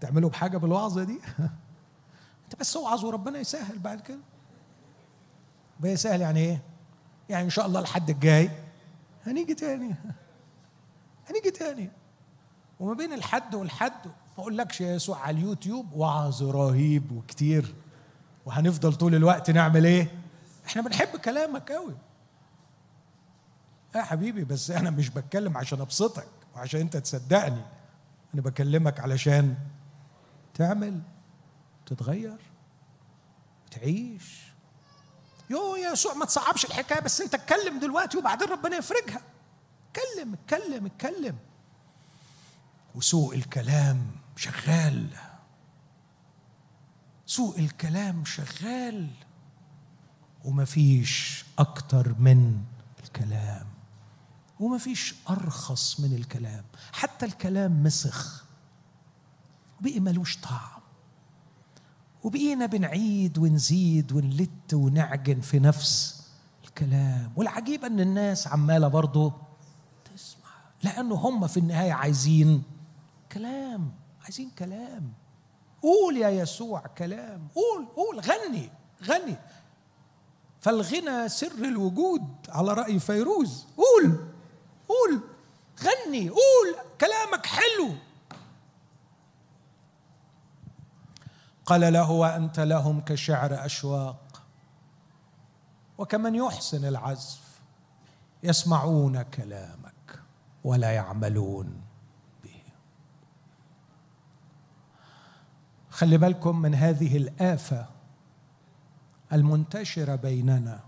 تعملوا 0.00 0.30
بحاجة 0.30 0.56
بالوعظة 0.58 1.04
دي؟ 1.04 1.20
أنت 2.44 2.60
بس 2.60 2.76
أوعظ 2.76 3.04
وربنا 3.04 3.38
يسهل 3.38 3.78
بعد 3.78 4.00
كده. 4.00 4.18
يسهل 5.84 6.20
يعني 6.20 6.40
إيه؟ 6.40 6.62
يعني 7.28 7.44
إن 7.44 7.50
شاء 7.50 7.66
الله 7.66 7.80
الحد 7.80 8.10
الجاي 8.10 8.50
هنيجي 9.26 9.54
تاني. 9.54 9.94
هنيجي 11.30 11.50
تاني. 11.50 11.90
وما 12.80 12.94
بين 12.94 13.12
الحد 13.12 13.54
والحد 13.54 14.10
ما 14.38 14.42
اقولكش 14.42 14.80
يا 14.80 14.94
يسوع 14.94 15.18
على 15.18 15.38
اليوتيوب 15.38 15.92
وعظ 15.92 16.42
رهيب 16.42 17.12
وكتير. 17.12 17.74
وهنفضل 18.46 18.94
طول 18.94 19.14
الوقت 19.14 19.50
نعمل 19.50 19.86
إيه؟ 19.86 20.18
إحنا 20.66 20.82
بنحب 20.82 21.08
كلامك 21.16 21.72
قوي. 21.72 21.94
يا 23.94 24.02
حبيبي 24.02 24.44
بس 24.44 24.70
أنا 24.70 24.90
مش 24.90 25.08
بتكلم 25.08 25.56
عشان 25.56 25.80
ابسطك 25.80 26.28
وعشان 26.56 26.80
انت 26.80 26.96
تصدقني. 26.96 27.62
أنا 28.34 28.42
بكلمك 28.42 29.00
علشان 29.00 29.56
تعمل 30.54 31.00
تتغير 31.86 32.36
تعيش. 33.70 34.44
يو 35.50 35.76
يا 35.76 35.92
يسوع 35.92 36.14
ما 36.14 36.24
تصعبش 36.24 36.64
الحكاية 36.64 37.00
بس 37.00 37.20
انت 37.20 37.34
اتكلم 37.34 37.78
دلوقتي 37.80 38.18
وبعدين 38.18 38.48
ربنا 38.48 38.76
يفرجها. 38.76 39.20
اتكلم 39.90 40.34
اتكلم 40.34 40.86
اتكلم. 40.86 41.36
وسوء 42.94 43.34
الكلام. 43.34 44.06
شغال. 44.36 45.08
سوء 47.26 47.58
الكلام 47.58 48.24
شغال 48.24 49.10
ومفيش 50.44 51.44
أكتر 51.58 52.14
من 52.18 52.62
الكلام 53.04 53.66
ومفيش 54.60 55.14
أرخص 55.30 56.00
من 56.00 56.14
الكلام. 56.14 56.64
حتى 56.92 57.26
الكلام 57.26 57.82
مسخ 57.82 58.44
بقي 59.80 60.00
ملوش 60.00 60.36
طعم. 60.36 60.80
وبقينا 62.24 62.66
بنعيد 62.66 63.38
ونزيد 63.38 64.12
ونلت 64.12 64.74
ونعجن 64.74 65.40
في 65.40 65.58
نفس 65.58 66.24
الكلام. 66.64 67.32
والعجيب 67.36 67.84
إن 67.84 68.00
الناس 68.00 68.46
عمالة 68.48 68.88
برضه 68.88 69.32
تسمع 70.04 70.50
لأنه 70.82 71.14
هم 71.14 71.46
في 71.46 71.60
النهاية 71.60 71.92
عايزين 71.92 72.62
كلام. 73.32 74.03
عايزين 74.24 74.50
كلام. 74.50 75.12
قول 75.82 76.16
يا 76.16 76.28
يسوع 76.28 76.80
كلام. 76.80 77.48
قول 77.54 77.86
قول. 77.96 78.20
غني 78.20 78.70
غني. 79.04 79.36
فالغنى 80.60 81.28
سر 81.28 81.52
الوجود 81.52 82.28
على 82.48 82.72
رأي 82.72 82.98
فيروز. 82.98 83.66
قول 83.76 84.28
قول. 84.88 85.20
غني 85.82 86.28
قول. 86.28 86.76
كلامك 87.00 87.46
حلو. 87.46 87.94
قال 91.66 91.92
له 91.92 92.10
وأنت 92.10 92.60
لهم 92.60 93.00
كشعر 93.00 93.64
أشواق. 93.64 94.42
وكمن 95.98 96.34
يحسن 96.34 96.84
العزف. 96.84 97.60
يسمعون 98.42 99.22
كلامك 99.22 100.20
ولا 100.64 100.90
يعملون. 100.90 101.83
خلي 105.94 106.18
بالكم 106.18 106.62
من 106.62 106.74
هذه 106.74 107.16
الآفة 107.16 107.86
المنتشرة 109.32 110.14
بيننا. 110.14 110.80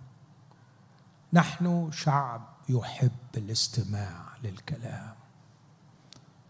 نحن 1.32 1.90
شعب 1.92 2.42
يحب 2.68 3.10
الاستماع 3.36 4.22
للكلام. 4.44 5.14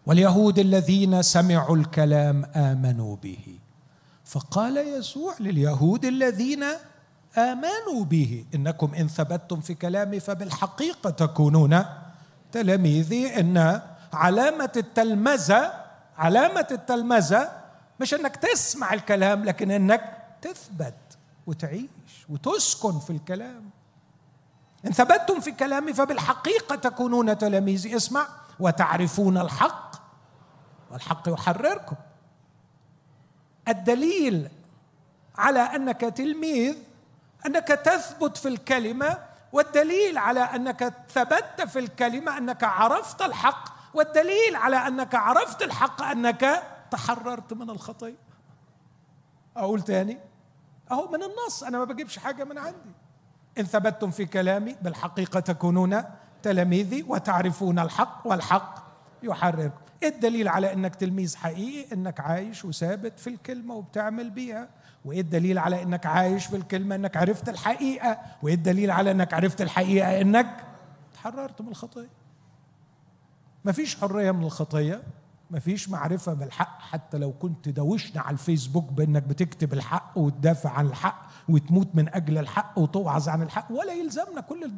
واليهود 0.05 0.59
الذين 0.59 1.21
سمعوا 1.21 1.75
الكلام 1.75 2.45
آمنوا 2.55 3.15
به. 3.15 3.59
فقال 4.25 4.77
يسوع 4.77 5.35
لليهود 5.39 6.05
الذين 6.05 6.63
آمنوا 7.37 8.05
به 8.05 8.45
إنكم 8.55 8.93
إن 8.93 9.07
ثبتتم 9.07 9.61
في 9.61 9.73
كلامي 9.73 10.19
فبالحقيقة 10.19 11.09
تكونون 11.09 11.85
تلاميذي. 12.51 13.39
إن 13.39 13.81
علامة 14.13 14.71
التلمذة 14.77 15.73
علامة 16.17 16.67
التلمذة 16.71 17.56
مش 17.99 18.13
إنك 18.13 18.35
تسمع 18.35 18.93
الكلام 18.93 19.45
لكن 19.45 19.71
إنك 19.71 20.17
تثبت 20.41 21.17
وتعيش 21.47 22.25
وتسكن 22.29 22.99
في 22.99 23.09
الكلام. 23.09 23.69
إن 24.85 24.91
ثبتتم 24.91 25.39
في 25.39 25.51
كلامي 25.51 25.93
فبالحقيقة 25.93 26.75
تكونون 26.75 27.37
تلاميذي. 27.37 27.95
اسمع 27.95 28.27
وتعرفون 28.59 29.37
الحق 29.37 29.95
والحق 30.91 31.29
يحرركم. 31.29 31.95
الدليل 33.67 34.49
على 35.37 35.59
أنك 35.59 36.01
تلميذ 36.01 36.75
أنك 37.45 37.67
تثبت 37.67 38.37
في 38.37 38.47
الكلمة 38.47 39.17
والدليل 39.53 40.17
على 40.17 40.39
أنك 40.39 40.93
ثبت 41.09 41.61
في 41.67 41.79
الكلمة 41.79 42.37
أنك 42.37 42.63
عرفت 42.63 43.21
الحق 43.21 43.77
والدليل 43.93 44.55
على 44.55 44.75
أنك 44.75 45.15
عرفت 45.15 45.61
الحق 45.61 46.01
أنك 46.01 46.63
تحررت 46.91 47.53
من 47.53 47.69
الخطيه 47.69 48.15
أقول 49.57 49.81
تاني 49.81 50.17
أهو 50.91 51.07
من 51.07 51.23
النص 51.23 51.63
أنا 51.63 51.77
ما 51.77 51.83
بجيبش 51.83 52.19
حاجة 52.19 52.43
من 52.43 52.57
عندي. 52.57 52.91
إن 53.57 53.63
ثبتتم 53.63 54.11
في 54.11 54.25
كلامي 54.25 54.75
بالحقيقة 54.81 55.39
تكونون 55.39 56.03
تلاميذي 56.43 57.03
وتعرفون 57.03 57.79
الحق 57.79 58.21
والحق 58.25 58.87
يحرركم. 59.23 59.81
إيه 60.03 60.09
الدليل 60.09 60.47
على 60.47 60.73
إنك 60.73 60.95
تلميذ 60.95 61.35
حقيقي؟ 61.35 61.93
إنك 61.93 62.19
عايش 62.19 62.65
وثابت 62.65 63.19
في 63.19 63.29
الكلمة 63.29 63.75
وبتعمل 63.75 64.29
بيها. 64.29 64.69
وإيه 65.05 65.21
الدليل 65.21 65.59
على 65.59 65.83
إنك 65.83 66.05
عايش 66.05 66.45
في 66.45 66.55
الكلمة؟ 66.55 66.95
إنك 66.95 67.17
عرفت 67.17 67.49
الحقيقة. 67.49 68.17
وإيه 68.43 68.53
الدليل 68.53 68.91
على 68.91 69.11
إنك 69.11 69.33
عرفت 69.33 69.61
الحقيقة؟ 69.61 70.21
إنك 70.21 70.65
تحررت 71.13 71.61
من 71.61 71.67
الخطيه 71.67 72.09
مفيش 73.65 73.97
حرية 73.97 74.31
من 74.31 74.43
الخطيه 74.43 75.03
مفيش 75.51 75.89
معرفة 75.89 76.33
بالحق 76.33 76.81
حتى 76.81 77.17
لو 77.17 77.33
كنت 77.33 77.69
دوشنا 77.69 78.21
على 78.21 78.33
الفيسبوك 78.33 78.91
بأنك 78.91 79.23
بتكتب 79.23 79.73
الحق 79.73 80.17
وتدافع 80.17 80.69
عن 80.69 80.85
الحق 80.85 81.27
وتموت 81.49 81.87
من 81.93 82.15
أجل 82.15 82.37
الحق 82.37 82.79
وتوعظ 82.79 83.29
عن 83.29 83.41
الحق 83.41 83.71
ولا 83.71 83.93
يلزمنا 83.93 84.41
كل 84.41 84.71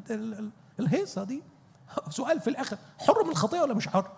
الهيصة 0.80 1.24
دي. 1.24 1.44
سؤال 2.10 2.40
في 2.40 2.50
الآخر 2.50 2.78
حر 2.98 3.24
من 3.24 3.30
الخطية 3.30 3.62
ولا 3.62 3.74
مش 3.74 3.88
حر؟ 3.88 4.12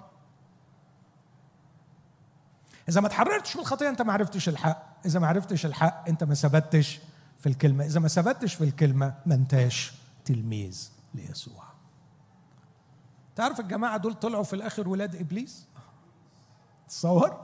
إذا 2.90 3.02
ما 3.02 3.08
تحررتش 3.08 3.56
من 3.56 3.62
الخطية 3.62 3.90
أنت 3.90 4.02
ما 4.02 4.14
عرفتش 4.14 4.50
الحق 4.50 4.98
إذا 5.06 5.20
ما 5.20 5.28
عرفتش 5.28 5.66
الحق 5.66 6.08
أنت 6.10 6.24
ما 6.24 6.34
ثبتش 6.34 7.00
في 7.40 7.50
الكلمة 7.50 7.86
إذا 7.86 8.00
ما 8.00 8.08
ثبتش 8.08 8.54
في 8.54 8.64
الكلمة 8.64 9.14
ما 9.26 9.36
أنتاش 9.36 9.94
تلميذ 10.26 10.90
ليسوع. 11.14 11.64
تعرف 13.36 13.60
الجماعة 13.60 13.98
دول 13.98 14.14
طلعوا 14.14 14.44
في 14.44 14.54
الآخر 14.54 14.90
ولاد 14.90 15.16
إبليس؟ 15.16 15.66
تصور 16.92 17.38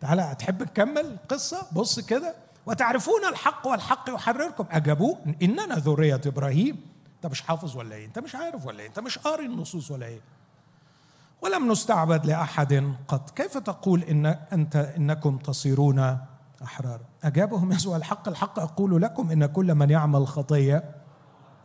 تعالى 0.00 0.22
هتحب 0.22 0.64
تكمل 0.64 1.06
القصة 1.06 1.66
بص 1.72 2.00
كده. 2.00 2.34
وتعرفون 2.66 3.24
الحق 3.24 3.66
والحق 3.66 4.10
يحرركم. 4.10 4.64
أجابوه 4.70 5.18
إننا 5.42 5.74
ذرية 5.74 6.20
إبراهيم. 6.26 6.86
أنت 7.16 7.26
مش 7.26 7.42
حافظ 7.42 7.76
ولا 7.76 7.94
إيه؟ 7.94 8.06
أنت 8.06 8.18
مش 8.18 8.34
عارف 8.34 8.66
ولا 8.66 8.80
إيه؟ 8.80 8.88
أنت 8.88 8.98
مش 8.98 9.18
قاري 9.18 9.46
النصوص 9.46 9.90
ولا 9.90 10.06
إيه؟ 10.06 10.20
ولم 11.42 11.72
نستعبد 11.72 12.26
لأحد 12.26 12.94
قط. 13.08 13.30
كيف 13.30 13.58
تقول 13.58 14.02
إن 14.02 14.26
أنت 14.26 14.76
إنكم 14.76 15.38
تصيرون 15.38 16.18
أحرار؟ 16.62 17.00
أجابهم 17.24 17.72
يسوع 17.72 17.96
الحق 17.96 18.28
الحق 18.28 18.58
أقول 18.58 19.02
لكم 19.02 19.30
إن 19.30 19.46
كل 19.46 19.74
من 19.74 19.90
يعمل 19.90 20.26
خطيه 20.26 20.94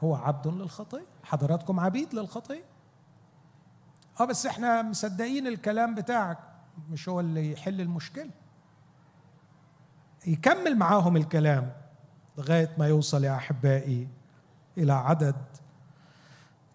هو 0.03 0.15
عبد 0.15 0.47
للخطية. 0.47 1.05
حضراتكم 1.23 1.79
عبيد 1.79 2.13
للخطية؟ 2.13 2.63
آه 4.19 4.25
بس 4.25 4.45
إحنا 4.45 4.81
مصدقين 4.81 5.47
الكلام 5.47 5.95
بتاعك. 5.95 6.37
مش 6.91 7.09
هو 7.09 7.19
اللي 7.19 7.51
يحل 7.51 7.81
المشكلة. 7.81 8.29
يكمل 10.27 10.77
معاهم 10.77 11.17
الكلام 11.17 11.73
لغاية 12.37 12.75
ما 12.77 12.87
يوصل 12.87 13.23
يا 13.23 13.35
أحبائي 13.35 14.07
إلى 14.77 14.93
عدد 14.93 15.35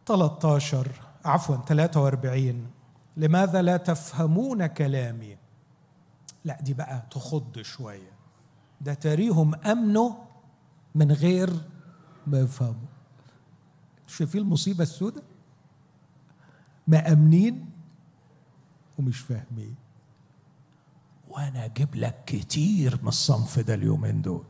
13 0.06 0.88
عفوا 1.24 1.56
43 1.56 2.70
لماذا 3.16 3.62
لا 3.62 3.76
تفهمون 3.76 4.66
كلامي؟ 4.66 5.36
لا 6.44 6.60
دي 6.60 6.74
بقى 6.74 7.02
تخض 7.10 7.60
شوية. 7.62 8.12
ده 8.80 8.94
تاريهم 8.94 9.54
امنوا 9.54 10.10
من 10.94 11.12
غير 11.12 11.50
ما 12.26 12.38
يفهموا. 12.40 12.88
شايفين 14.06 14.40
المصيبة 14.40 14.82
السوداء؟ 14.82 15.24
مأمنين 16.86 17.70
ومش 18.98 19.18
فاهمين. 19.18 19.74
وأنا 21.34 21.64
أجيب 21.64 21.94
لك 21.94 22.14
كتير 22.26 22.98
من 23.02 23.08
الصنف 23.08 23.58
ده 23.58 23.74
اليومين 23.74 24.22
دول. 24.22 24.44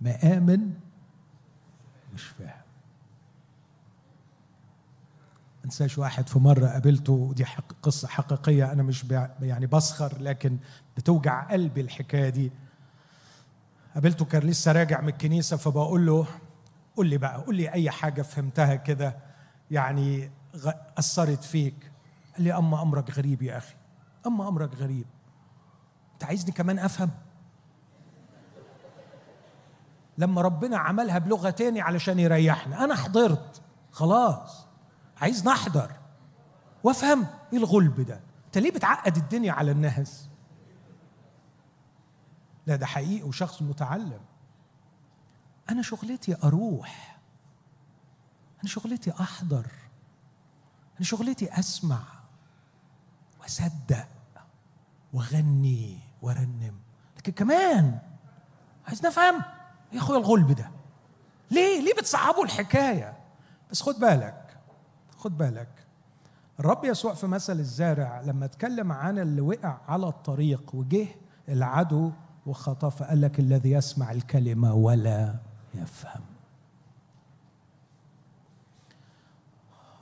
مآمن؟ 0.00 0.72
مش 2.14 2.22
فاهم. 2.22 2.60
انساش 5.64 5.98
واحد 5.98 6.28
في 6.28 6.38
مرة 6.38 6.66
قابلته 6.66 7.12
ودي 7.12 7.44
حق 7.44 7.72
قصة 7.82 8.08
حقيقية 8.08 8.72
أنا 8.72 8.82
مش 8.82 9.04
يعني 9.40 9.66
بسخر 9.66 10.20
لكن 10.20 10.58
بتوجع 10.96 11.40
قلبي 11.50 11.80
الحكاية 11.80 12.28
دي. 12.28 12.52
قابلته 13.94 14.24
كان 14.24 14.42
لسه 14.42 14.72
راجع 14.72 15.00
من 15.00 15.08
الكنيسة 15.08 15.56
فبقول 15.56 16.06
له 16.06 16.26
قول 16.96 17.06
لي 17.06 17.18
بقى 17.18 17.36
قول 17.42 17.56
لي 17.56 17.72
أي 17.72 17.90
حاجة 17.90 18.22
فهمتها 18.22 18.74
كده 18.74 19.16
يعني 19.70 20.30
أثرت 20.98 21.44
فيك. 21.44 21.90
قال 22.34 22.44
لي 22.44 22.52
أما 22.56 22.82
أمرك 22.82 23.10
غريب 23.10 23.42
يا 23.42 23.56
أخي. 23.58 23.74
أما 24.26 24.48
أمرك 24.48 24.74
غريب. 24.74 25.06
أنت 26.16 26.24
عايزني 26.24 26.52
كمان 26.52 26.78
أفهم؟ 26.78 27.10
لما 30.18 30.40
ربنا 30.40 30.78
عملها 30.78 31.18
بلغة 31.18 31.50
تاني 31.50 31.80
علشان 31.80 32.18
يريحنا. 32.18 32.84
أنا 32.84 32.94
حضرت. 32.94 33.62
خلاص. 33.92 34.66
عايز 35.16 35.48
نحضر 35.48 35.92
وأفهم. 36.84 37.26
إيه 37.52 37.58
الغلب 37.58 38.00
ده؟ 38.00 38.20
أنت 38.46 38.58
ليه 38.58 38.70
بتعقد 38.70 39.16
الدنيا 39.16 39.52
على 39.52 39.70
الناس؟ 39.70 40.28
لا 42.66 42.76
ده 42.76 42.86
حقيقي 42.86 43.22
وشخص 43.22 43.62
متعلم. 43.62 44.20
أنا 45.70 45.82
شغلتي 45.82 46.36
أروح. 46.44 47.18
أنا 48.60 48.68
شغلتي 48.68 49.10
أحضر. 49.10 49.66
أنا 50.96 51.04
شغلتي 51.04 51.58
أسمع. 51.58 52.02
وأصدق. 53.40 54.08
واغني 55.16 55.98
وارنم 56.22 56.74
لكن 57.16 57.32
كمان 57.32 57.98
عايز 58.86 59.06
نفهم 59.06 59.42
يا 59.92 59.98
أخويا 59.98 60.18
الغلب 60.18 60.52
ده. 60.52 60.70
ليه؟ 61.50 61.80
ليه 61.80 61.94
بتصعبوا 61.98 62.44
الحكاية؟ 62.44 63.16
بس 63.70 63.82
خد 63.82 63.94
بالك 64.00 64.56
خد 65.16 65.38
بالك. 65.38 65.68
الرب 66.60 66.84
يسوع 66.84 67.14
في 67.14 67.26
مثل 67.26 67.58
الزارع 67.58 68.20
لما 68.20 68.44
اتكلم 68.44 68.92
عن 68.92 69.18
اللي 69.18 69.40
وقع 69.40 69.78
على 69.88 70.06
الطريق 70.08 70.74
وجه 70.74 71.06
العدو 71.48 72.10
وخطف 72.46 73.02
قال 73.02 73.20
لك 73.20 73.38
الذي 73.38 73.70
يسمع 73.70 74.12
الكلمة 74.12 74.74
ولا 74.74 75.34
يفهم. 75.74 76.22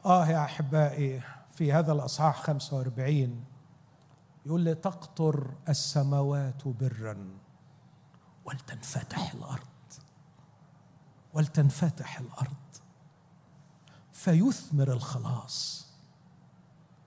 آه 0.04 0.28
يا 0.28 0.44
أحبائي 0.44 1.20
في 1.50 1.72
هذا 1.72 1.92
الأصحاح 1.92 2.42
45 2.42 3.44
يقول 4.46 4.60
لي 4.60 4.74
تقطر 4.74 5.54
السماوات 5.68 6.68
برا 6.68 7.38
ولتنفتح 8.44 9.34
الأرض 9.34 9.66
ولتنفتح 11.34 12.18
الأرض 12.18 12.56
فيثمر 14.12 14.92
الخلاص 14.92 15.86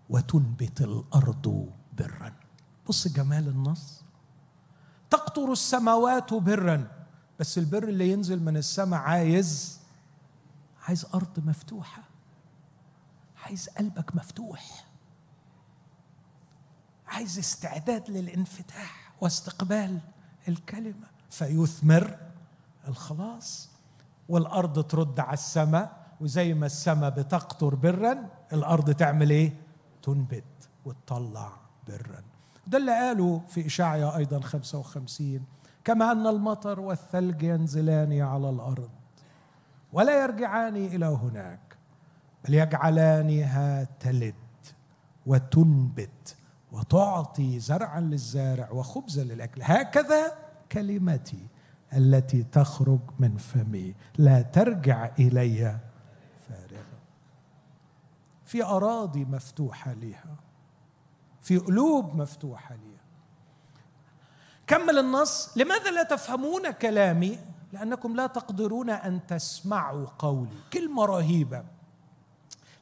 وتنبت 0.10 0.82
الأرض 0.82 1.72
برا. 1.98 2.34
بص 2.88 3.08
جمال 3.08 3.48
النص. 3.48 4.04
تقطر 5.10 5.52
السماوات 5.52 6.34
برا 6.34 6.92
بس 7.40 7.58
البر 7.58 7.84
اللي 7.84 8.12
ينزل 8.12 8.44
من 8.44 8.58
السماء 8.58 9.00
عايز 9.00 9.80
عايز 10.88 11.06
أرض 11.14 11.40
مفتوحة 11.46 12.04
عايز 13.46 13.70
قلبك 13.70 14.16
مفتوح. 14.16 14.87
عايز 17.08 17.40
استعداد 17.40 18.10
للانفتاح 18.10 19.14
واستقبال 19.22 20.00
الكلمة. 20.48 21.08
فيثمر 21.30 22.18
الخلاص 22.88 23.70
والأرض 24.30 24.84
ترد 24.84 25.20
على 25.20 25.34
السماء 25.34 26.08
وزي 26.22 26.54
ما 26.54 26.66
السماء 26.66 27.10
بتقطر 27.10 27.76
برا 27.76 28.30
الأرض 28.54 28.92
تعمل 28.92 29.30
إيه؟ 29.30 29.54
تنبت 30.04 30.44
وتطلع 30.86 31.52
برا. 31.88 32.22
ده 32.68 32.78
اللي 32.78 32.92
قاله 32.92 33.42
في 33.48 33.66
إشاعية 33.66 34.18
أيضا 34.18 34.40
55 34.40 35.46
كما 35.84 36.12
أن 36.12 36.28
المطر 36.28 36.80
والثلج 36.80 37.44
ينزلان 37.44 38.22
على 38.22 38.50
الأرض 38.50 38.90
ولا 39.94 40.24
يرجعان 40.24 40.76
إلى 40.76 41.06
هناك 41.06 41.78
بل 42.46 42.54
يجعلانها 42.54 43.84
تلد 44.00 44.36
وتنبت 45.26 46.36
وتعطي 46.88 47.60
زرعا 47.60 48.00
للزارع 48.00 48.72
وخبزا 48.72 49.24
للأكل. 49.24 49.62
هكذا 49.64 50.38
كلمتي 50.72 51.48
التي 51.94 52.44
تخرج 52.44 53.00
من 53.20 53.38
فمي. 53.38 53.96
لا 54.18 54.42
ترجع 54.42 55.10
إلي 55.20 55.80
فارغة 56.48 56.98
في 58.46 58.64
أراضي 58.64 59.26
مفتوحة 59.26 59.94
لها 59.94 60.36
في 61.42 61.58
قلوب 61.58 62.16
مفتوحة 62.16 62.76
لي 62.76 62.98
كمل 64.68 64.98
النص. 64.98 65.58
لماذا 65.58 65.92
لا 65.92 66.04
تفهمون 66.04 66.72
كلامي؟ 66.72 67.40
لأنكم 67.74 68.16
لا 68.16 68.28
تقدرون 68.28 68.90
أن 68.90 69.28
تسمعوا 69.28 70.08
قولي. 70.20 70.58
كلمة 70.74 71.06
رهيبة. 71.06 71.64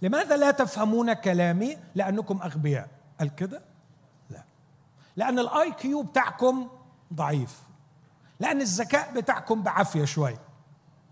لماذا 0.01 0.38
لا 0.38 0.51
تفهمون 0.51 1.14
كلامي؟ 1.14 1.78
لأنكم 1.95 2.41
أغبياء. 2.41 2.88
قال 3.20 3.36
كده؟ 3.36 3.74
لأن 5.18 5.39
ال 5.39 5.72
IQ 5.72 6.03
بتاعكم 6.03 6.70
ضعيف. 7.13 7.63
لأن 8.39 8.61
الذكاء 8.61 9.13
بتاعكم 9.13 9.63
بعافية 9.63 10.05
شوية 10.05 10.41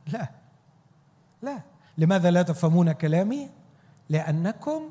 لا. 0.07 0.29
لا. 1.41 1.61
لماذا 1.97 2.31
لا 2.31 2.41
تفهمون 2.41 2.91
كلامي؟ 2.91 3.49
لأنكم 4.09 4.89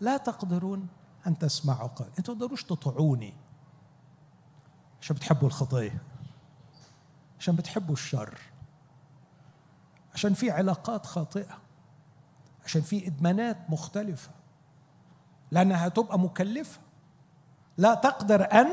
لا 0.00 0.16
تقدرون 0.16 0.88
أن 1.26 1.38
تسمعوا 1.38 1.88
قال 1.88 2.08
أنتوا 2.18 2.34
تقدروش 2.34 2.64
تطيعوني. 2.64 3.34
عشان 5.02 5.16
بتحبوا 5.16 5.48
الخطية 5.48 6.02
عشان 7.38 7.56
بتحبوا 7.56 7.94
الشر. 7.94 8.38
عشان 10.14 10.34
في 10.34 10.50
علاقات 10.50 11.06
خاطئة. 11.06 11.58
عشان 12.64 12.82
في 12.82 13.06
إدمانات 13.06 13.70
مختلفة. 13.70 14.30
لأنها 15.50 15.86
هتبقى 15.86 16.18
مكلفة. 16.18 16.80
لا 17.78 17.94
تقدر 17.94 18.52
أن 18.52 18.68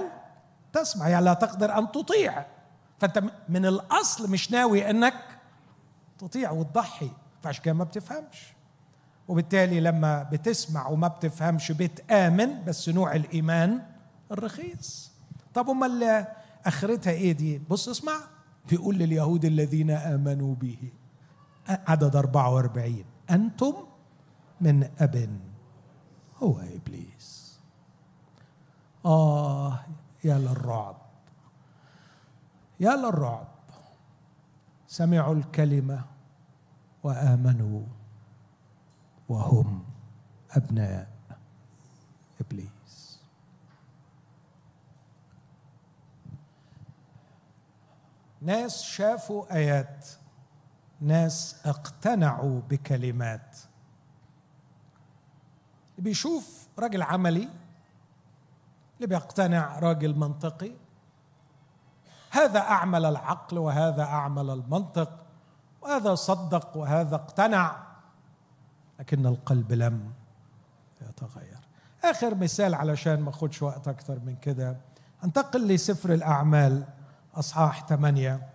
تسمع 0.73 1.09
يعني 1.09 1.25
لا 1.25 1.33
تقدر 1.33 1.77
أن 1.77 1.91
تطيع. 1.91 2.45
فأنت 2.99 3.23
من 3.49 3.65
الأصل 3.65 4.31
مش 4.31 4.51
ناوي 4.51 4.89
أنك 4.89 5.13
تطيع 6.17 6.51
وتضحي. 6.51 7.09
فعشان 7.43 7.63
كده 7.63 7.73
ما 7.73 7.83
بتفهمش. 7.83 8.53
وبالتالي 9.27 9.79
لما 9.79 10.23
بتسمع 10.23 10.87
وما 10.87 11.07
بتفهمش 11.07 11.71
بتآمن 11.71 12.63
بس 12.63 12.89
نوع 12.89 13.15
الإيمان 13.15 13.81
الرخيص. 14.31 15.11
طب 15.53 15.69
أمال 15.69 16.25
آخرتها 16.65 17.11
إيه 17.13 17.31
دي؟ 17.31 17.61
بص 17.69 17.89
اسمع. 17.89 18.17
بيقول 18.69 18.95
لليهود 18.95 19.45
الذين 19.45 19.91
آمنوا 19.91 20.55
به 20.55 20.77
عدد 21.67 22.15
44 22.15 23.05
أنتم 23.29 23.73
من 24.61 24.89
أب 24.99 25.29
هو 26.37 26.59
إبليس. 26.59 27.14
آه 29.05 29.79
يا 30.23 30.37
للرعب. 30.37 30.95
يا 32.79 32.95
للرعب. 32.95 33.47
سمعوا 34.87 35.35
الكلمة 35.35 36.05
وآمنوا 37.03 37.81
وهم 39.29 39.85
أبناء 40.51 41.09
إبليس. 42.41 43.19
ناس 48.41 48.83
شافوا 48.83 49.55
آيات 49.55 50.07
ناس 51.01 51.61
اقتنعوا 51.65 52.61
بكلمات. 52.61 53.57
بيشوف 55.97 56.67
راجل 56.79 57.01
عملي 57.01 57.49
اللي 58.95 59.07
بيقتنع 59.07 59.79
راجل 59.79 60.15
منطقي. 60.15 60.71
هذا 62.31 62.59
أعمل 62.59 63.05
العقل 63.05 63.57
وهذا 63.57 64.03
أعمل 64.03 64.49
المنطق 64.49 65.25
وهذا 65.81 66.15
صدق 66.15 66.77
وهذا 66.77 67.15
اقتنع 67.15 67.77
لكن 68.99 69.25
القلب 69.25 69.71
لم 69.71 70.13
يتغير. 71.01 71.59
آخر 72.03 72.35
مثال 72.35 72.75
علشان 72.75 73.21
ما 73.21 73.29
أخدش 73.29 73.61
وقت 73.61 73.87
أكثر 73.87 74.19
من 74.19 74.35
كده. 74.35 74.77
أنتقل 75.23 75.67
لسفر 75.67 76.13
الأعمال 76.13 76.83
أصحاح 77.35 77.85
ثمانية 77.87 78.49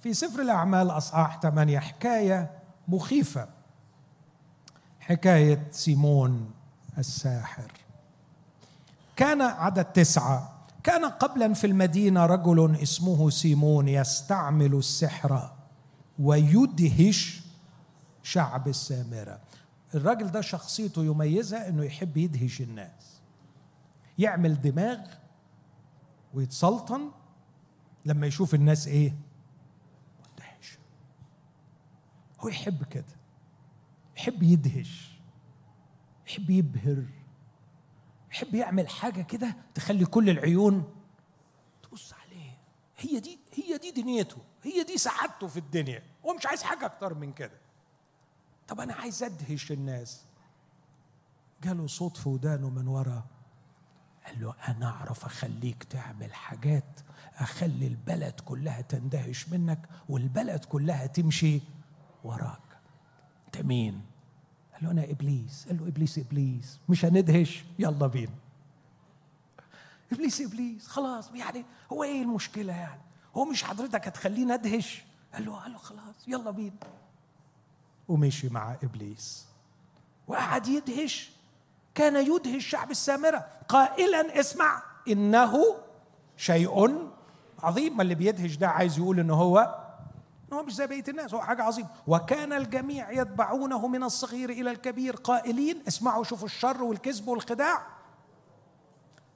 في 0.00 0.14
سفر 0.14 0.42
الأعمال 0.42 0.90
أصحاح 0.90 1.40
ثمانية 1.40 1.78
حكاية 1.78 2.50
مخيفة. 2.88 3.48
حكاية 5.00 5.68
سيمون 5.70 6.50
الساحر. 6.98 7.72
كان 9.16 9.42
عدد 9.42 9.84
تسعة. 9.84 10.60
كان 10.82 11.04
قبلا 11.04 11.54
في 11.54 11.66
المدينة 11.66 12.26
رجل 12.26 12.76
اسمه 12.82 13.30
سيمون 13.30 13.88
يستعمل 13.88 14.74
السحر 14.74 15.52
ويدهش 16.18 17.42
شعب 18.22 18.68
السامرة. 18.68 19.40
الراجل 19.94 20.30
ده 20.30 20.40
شخصيته 20.40 21.04
يميزها 21.04 21.68
إنه 21.68 21.84
يحب 21.84 22.16
يدهش 22.16 22.60
الناس. 22.60 23.20
يعمل 24.18 24.60
دماغ 24.60 24.98
ويتسلطن 26.34 27.10
لما 28.04 28.26
يشوف 28.26 28.54
الناس 28.54 28.88
إيه؟ 28.88 29.14
مندهش 30.20 30.78
هو 32.40 32.48
يحب 32.48 32.84
كده. 32.84 33.04
يحب 34.16 34.42
يدهش. 34.42 35.18
يحب 36.26 36.50
يبهر. 36.50 37.04
يحب 38.30 38.54
يعمل 38.54 38.88
حاجة 38.88 39.22
كده 39.22 39.56
تخلي 39.74 40.06
كل 40.06 40.30
العيون 40.30 40.94
تبص 41.82 42.12
عليه. 42.12 42.50
هي 42.98 43.20
دي 43.20 43.38
هي 43.54 43.78
دي 43.78 43.90
دنيته 43.90 44.36
هي 44.62 44.82
دي 44.84 44.98
سعادته 44.98 45.46
في 45.46 45.56
الدنيا 45.56 46.02
هو 46.26 46.34
مش 46.34 46.46
عايز 46.46 46.62
حاجة 46.62 46.86
أكتر 46.86 47.14
من 47.14 47.32
كده. 47.32 47.58
طب 48.68 48.80
أنا 48.80 48.94
عايز 48.94 49.22
أدهش 49.22 49.72
الناس. 49.72 50.24
جاله 51.62 51.86
صوت 51.86 52.16
في 52.16 52.28
ودانه 52.28 52.70
من 52.70 52.88
ورا 52.88 53.26
قال 54.26 54.40
له 54.40 54.54
أنا 54.68 54.86
أعرف 54.86 55.24
أخليك 55.24 55.84
تعمل 55.84 56.34
حاجات 56.34 57.00
أخلي 57.34 57.86
البلد 57.86 58.40
كلها 58.40 58.80
تندهش 58.80 59.48
منك 59.48 59.88
والبلد 60.08 60.64
كلها 60.64 61.06
تمشي 61.06 61.60
وراك. 62.24 62.60
أنت 63.46 63.58
مين؟ 63.58 64.09
قال 64.80 64.86
له 64.86 64.90
أنا 64.90 65.10
إبليس. 65.10 65.66
قال 65.68 65.78
له 65.78 65.88
إبليس 65.88 66.18
إبليس. 66.18 66.78
مش 66.88 67.04
هندهش. 67.04 67.64
يلا 67.78 68.06
بينا. 68.06 68.32
إبليس 70.12 70.40
إبليس. 70.40 70.88
خلاص 70.88 71.30
يعني 71.34 71.64
هو 71.92 72.04
إيه 72.04 72.22
المشكلة 72.22 72.72
يعني؟ 72.72 73.00
هو 73.36 73.44
مش 73.44 73.64
حضرتك 73.64 74.06
هتخليني 74.08 74.54
أدهش؟ 74.54 75.04
قال 75.34 75.44
له 75.46 75.56
قال 75.56 75.72
له 75.72 75.78
خلاص 75.78 76.28
يلا 76.28 76.50
بينا. 76.50 76.72
ومشي 78.08 78.48
مع 78.48 78.76
إبليس. 78.82 79.46
وقعد 80.28 80.68
يدهش. 80.68 81.30
كان 81.94 82.26
يدهش 82.34 82.66
شعب 82.66 82.90
السامرة. 82.90 83.46
قائلا 83.68 84.40
اسمع 84.40 84.82
إنه 85.08 85.76
شيء 86.36 86.98
عظيم. 87.62 87.96
ما 87.96 88.02
اللي 88.02 88.14
بيدهش 88.14 88.56
ده 88.56 88.68
عايز 88.68 88.98
يقول 88.98 89.20
إن 89.20 89.30
هو 89.30 89.79
هو 90.52 90.62
مش 90.62 90.74
زي 90.74 90.86
بقية 90.86 91.04
الناس 91.08 91.34
هو 91.34 91.40
حاجة 91.40 91.62
عظيمة. 91.62 91.88
وكان 92.06 92.52
الجميع 92.52 93.10
يتبعونه 93.10 93.88
من 93.88 94.02
الصغير 94.02 94.50
إلى 94.50 94.70
الكبير 94.70 95.16
قائلين 95.16 95.82
اسمعوا 95.88 96.24
شوفوا 96.24 96.46
الشر 96.46 96.82
والكذب 96.82 97.28
والخداع. 97.28 97.86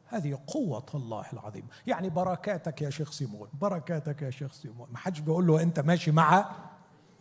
هذه 0.06 0.38
قوة 0.46 0.86
الله 0.94 1.24
العظيمة 1.32 1.68
يعني 1.86 2.10
بركاتك 2.10 2.82
يا 2.82 2.90
شيخ 2.90 3.12
سيمون 3.12 3.48
بركاتك 3.60 4.22
يا 4.22 4.30
شيخ 4.30 4.52
سيمون. 4.52 4.88
ما 4.92 4.98
حدش 4.98 5.18
بيقول 5.18 5.46
له 5.46 5.62
أنت 5.62 5.80
ماشي 5.80 6.10
مع 6.10 6.50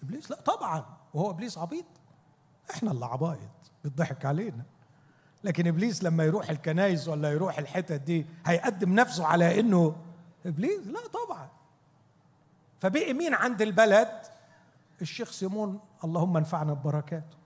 إبليس؟ 0.04 0.32
لا 0.32 0.42
طبعا 0.42 0.86
وهو 1.14 1.30
إبليس 1.30 1.58
عبيط. 1.58 1.86
إحنا 2.72 2.92
اللي 2.92 3.06
عبايط 3.06 3.72
بيضحك 3.84 4.26
علينا. 4.26 4.64
لكن 5.44 5.68
إبليس 5.68 6.04
لما 6.04 6.24
يروح 6.24 6.50
الكنايس 6.50 7.08
ولا 7.08 7.32
يروح 7.32 7.58
الحتت 7.58 8.02
دي 8.02 8.26
هيقدم 8.46 8.96
نفسه 8.96 9.26
على 9.26 9.60
إنه 9.60 9.96
إبليس؟ 10.46 10.88
لا 10.88 11.00
طبعا. 11.08 11.50
فبقي 12.84 13.14
مين 13.14 13.34
عند 13.34 13.62
البلد؟ 13.62 14.22
الشيخ 15.02 15.32
سيمون. 15.32 15.80
اللهم 16.04 16.38
انفعنا 16.38 16.74
ببركاته. 16.74 17.38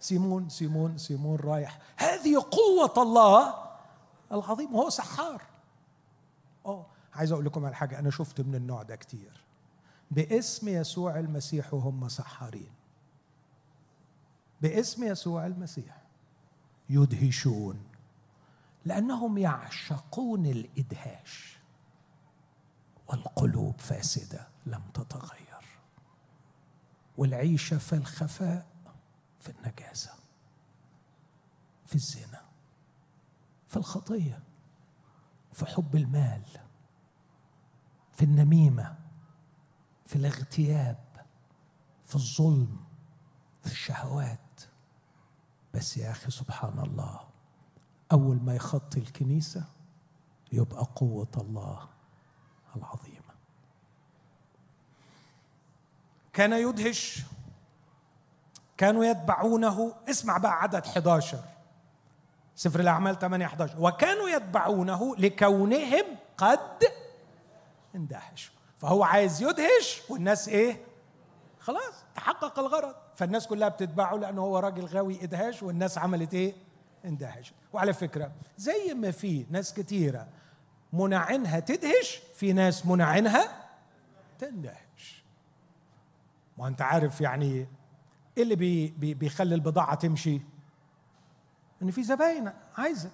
سيمون 0.00 0.48
سيمون 0.48 0.98
سيمون 0.98 1.36
رايح. 1.36 1.78
هذه 1.96 2.46
قوة 2.50 3.02
الله 3.02 3.54
العظيم 4.32 4.74
وهو 4.74 4.90
سحار. 4.90 5.42
آه 6.66 6.86
عايز 7.14 7.32
أقول 7.32 7.44
لكم 7.44 7.64
على 7.64 7.74
حاجة 7.74 7.98
أنا 7.98 8.10
شفت 8.10 8.40
من 8.40 8.54
النوع 8.54 8.82
ده 8.82 8.96
كتير. 8.96 9.44
باسم 10.10 10.68
يسوع 10.68 11.18
المسيح 11.18 11.74
وهم 11.74 12.08
سحارين. 12.08 12.72
باسم 14.62 15.04
يسوع 15.04 15.46
المسيح 15.46 16.02
يدهشون 16.90 17.82
لأنهم 18.84 19.38
يعشقون 19.38 20.46
الإدهاش. 20.46 21.53
والقلوب 23.08 23.80
فاسدة 23.80 24.48
لم 24.66 24.82
تتغير. 24.94 25.44
والعيشه 27.18 27.78
في 27.78 27.92
الخفاء 27.96 28.66
في 29.40 29.48
النجاسة 29.50 30.12
في 31.86 31.94
الزنا 31.94 32.42
في 33.68 33.76
الخطية 33.76 34.42
في 35.52 35.66
حب 35.66 35.96
المال 35.96 36.42
في 38.12 38.24
النميمة 38.24 38.98
في 40.06 40.16
الاغتياب 40.16 41.04
في 42.04 42.14
الظلم 42.14 42.76
في 43.62 43.72
الشهوات. 43.72 44.60
بس 45.74 45.96
يا 45.96 46.10
أخي 46.10 46.30
سبحان 46.30 46.78
الله 46.78 47.20
أول 48.12 48.36
ما 48.42 48.54
يخطي 48.54 49.00
الكنيسة 49.00 49.64
يبقى 50.52 50.84
قوة 50.94 51.30
الله. 51.36 51.88
العظيمه 52.76 53.34
كان 56.32 56.52
يدهش 56.52 57.22
كانوا 58.76 59.04
يتبعونه. 59.04 59.94
اسمع 60.10 60.38
بقى 60.38 60.62
عدد 60.62 60.86
11 60.86 61.38
سفر 62.56 62.80
الأعمال 62.80 63.18
8 63.18 63.46
11 63.46 63.74
وكانوا 63.80 64.28
يتبعونه 64.28 65.16
لكونهم 65.16 66.04
قد 66.38 66.84
اندهشوا 67.94 68.54
فهو 68.78 69.04
عايز 69.04 69.42
يدهش 69.42 70.02
والناس 70.08 70.48
إيه؟ 70.48 70.84
خلاص 71.60 71.94
تحقق 72.14 72.58
الغرض. 72.58 72.94
فالناس 73.14 73.46
كلها 73.46 73.68
بتتبعه 73.68 74.14
لأنه 74.16 74.42
هو 74.42 74.58
راجل 74.58 74.84
غاوي 74.84 75.24
إدهاش 75.24 75.62
والناس 75.62 75.98
عملت 75.98 76.34
إيه؟ 76.34 76.54
اندهش 77.04 77.52
وعلى 77.72 77.92
فكرة 77.92 78.32
زي 78.58 78.94
ما 78.94 79.10
في 79.10 79.46
ناس 79.50 79.74
كتيرة 79.74 80.28
منعنها 80.94 81.60
تدهش 81.60 82.20
في 82.34 82.52
ناس 82.52 82.86
منعنها 82.86 83.64
تندهش. 84.38 85.24
ما 86.58 86.68
انت 86.68 86.82
عارف 86.82 87.20
يعني 87.20 87.66
إيه 88.36 88.42
اللي 88.42 88.56
بي 88.56 88.88
بي 88.88 89.14
بيخلي 89.14 89.54
البضاعة 89.54 89.94
تمشي؟ 89.94 90.40
إن 91.82 91.90
في 91.90 92.02
زباين 92.02 92.52
عايزه 92.78 93.10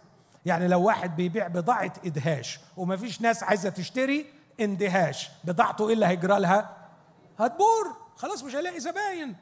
يعني 0.46 0.68
لو 0.68 0.82
واحد 0.82 1.16
بيبيع 1.16 1.48
بضاعة 1.48 1.92
إدهاش 2.04 2.60
ومفيش 2.76 3.20
ناس 3.20 3.42
عايزة 3.42 3.68
تشتري 3.68 4.26
اندهاش 4.60 5.30
بضاعته 5.44 5.88
إيه 5.88 5.94
اللي 5.94 6.06
هيجرى 6.06 6.40
لها؟ 6.40 6.76
هتبور 7.38 7.96
خلاص 8.16 8.44
مش 8.44 8.54
هيلاقي 8.54 8.80
زباين. 8.80 9.36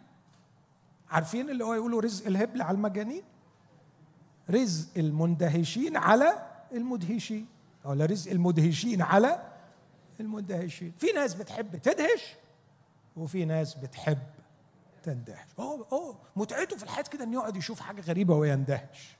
عارفين 1.11 1.51
اللي 1.51 1.65
هو 1.65 1.75
يقولوا 1.75 2.01
رزق 2.01 2.27
الهبل 2.27 2.63
على 2.63 2.75
المجانين؟ 2.75 3.23
رزق 4.51 4.89
المندهشين 4.97 5.97
على 5.97 6.33
المدهشين. 6.73 7.47
ولا 7.89 8.07
رزق 8.07 8.31
المدهشين 8.31 9.03
على 9.03 9.53
المندهشين 10.21 10.93
في 10.99 11.13
ناس 11.13 11.35
بتحب 11.35 11.77
تدهش 11.77 12.37
وفي 13.17 13.45
ناس 13.45 13.75
بتحب 13.75 14.19
تندهش. 15.03 15.47
هو 15.61 15.83
هو 15.83 16.15
متعته 16.37 16.77
في 16.77 16.83
الحياة 16.83 17.05
كده 17.05 17.25
انه 17.25 17.35
يقعد 17.35 17.57
يشوف 17.57 17.81
حاجة 17.81 18.01
غريبة 18.01 18.35
ويندهش 18.35 19.17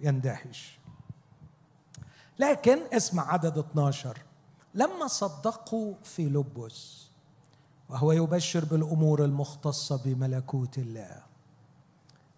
يندهش. 0.00 0.78
لكن 2.38 2.78
اسمع 2.92 3.32
عدد 3.32 3.58
12 3.58 4.18
لما 4.74 5.06
صدقوا 5.06 5.94
في 6.02 6.28
لبس 6.28 7.06
وهو 7.88 8.12
يبشر 8.12 8.64
بالأمور 8.64 9.24
المختصة 9.24 9.96
بملكوت 10.04 10.78
الله 10.78 11.22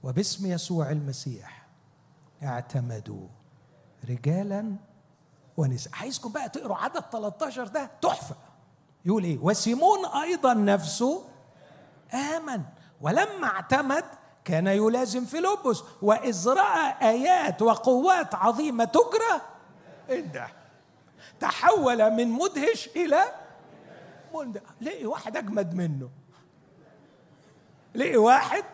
وباسم 0.02 0.46
يسوع 0.46 0.90
المسيح 0.90 1.66
اعتمدوا 2.42 3.28
رجالا 4.08 4.76
ونساء 5.58 5.92
عايزكم 6.00 6.32
بقى 6.32 6.48
تقروا 6.48 6.76
عدد 6.76 7.04
13 7.12 7.66
ده؟ 7.68 7.90
تحفة. 8.02 8.36
يقول 9.04 9.24
إيه؟ 9.24 9.38
وسيمون 9.42 10.06
أيضا 10.06 10.54
نفسه 10.54 11.24
آمن 12.14 12.62
ولما 13.00 13.46
اعتمد 13.46 14.04
كان 14.44 14.66
يلازم 14.66 15.24
فيلبس. 15.24 15.82
وإذ 16.02 16.48
رأى 16.48 16.94
آيات 17.02 17.62
وقوات 17.62 18.34
عظيمة 18.34 18.84
تجرى 18.84 19.40
إنده. 20.10 20.48
تحول 21.40 22.10
من 22.10 22.28
مدهش 22.30 22.88
إلى 22.96 23.22
مندهش 24.34 24.62
لقي 24.80 25.06
واحد 25.06 25.36
أجمد 25.36 25.74
منه. 25.74 26.10
لقي 27.94 28.16
واحد 28.16 28.64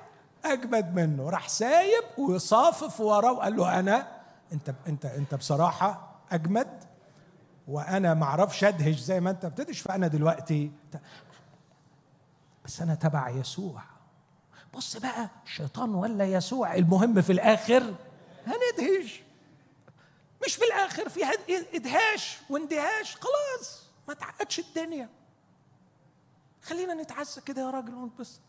أجمد 0.44 0.94
منه. 0.94 1.30
راح 1.30 1.48
سايب 1.48 2.04
وصافف 2.18 3.00
وراه 3.00 3.32
وقال 3.32 3.56
له 3.56 3.78
أنا 3.78 4.06
أنت 4.52 4.74
أنت 4.88 5.04
أنت 5.06 5.34
بصراحة 5.34 6.14
أجمد 6.32 6.73
وأنا 7.68 8.14
ما 8.14 8.24
أعرفش 8.24 8.64
أدهش 8.64 8.98
زي 8.98 9.20
ما 9.20 9.30
أنت 9.30 9.46
بتدهش 9.46 9.80
فأنا 9.80 10.08
دلوقتي 10.08 10.72
بس 12.64 12.80
أنا 12.82 12.94
تبع 12.94 13.28
يسوع. 13.28 13.82
بص 14.74 14.96
بقى 14.96 15.30
الشيطان 15.44 15.94
ولا 15.94 16.24
يسوع؟ 16.24 16.74
المهم 16.74 17.22
في 17.22 17.32
الآخر 17.32 17.94
هندهش. 18.46 19.22
مش 20.46 20.54
في 20.54 20.64
الآخر 20.64 21.08
في 21.08 21.20
إدهاش 21.74 22.38
واندهاش 22.50 23.16
خلاص 23.16 23.84
ما 24.08 24.14
تعقدش 24.14 24.58
الدنيا. 24.58 25.08
خلينا 26.62 26.94
نتعزى 26.94 27.40
كده 27.40 27.62
يا 27.62 27.70
راجل 27.70 27.94
ونبسط. 27.94 28.40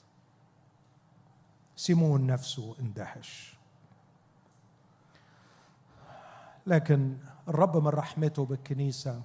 سيمون 1.75 2.27
نفسه 2.27 2.75
اندهش. 2.79 3.55
لكن 6.67 7.17
الرب 7.49 7.77
من 7.77 7.87
رحمته 7.87 8.45
بالكنيسة. 8.45 9.21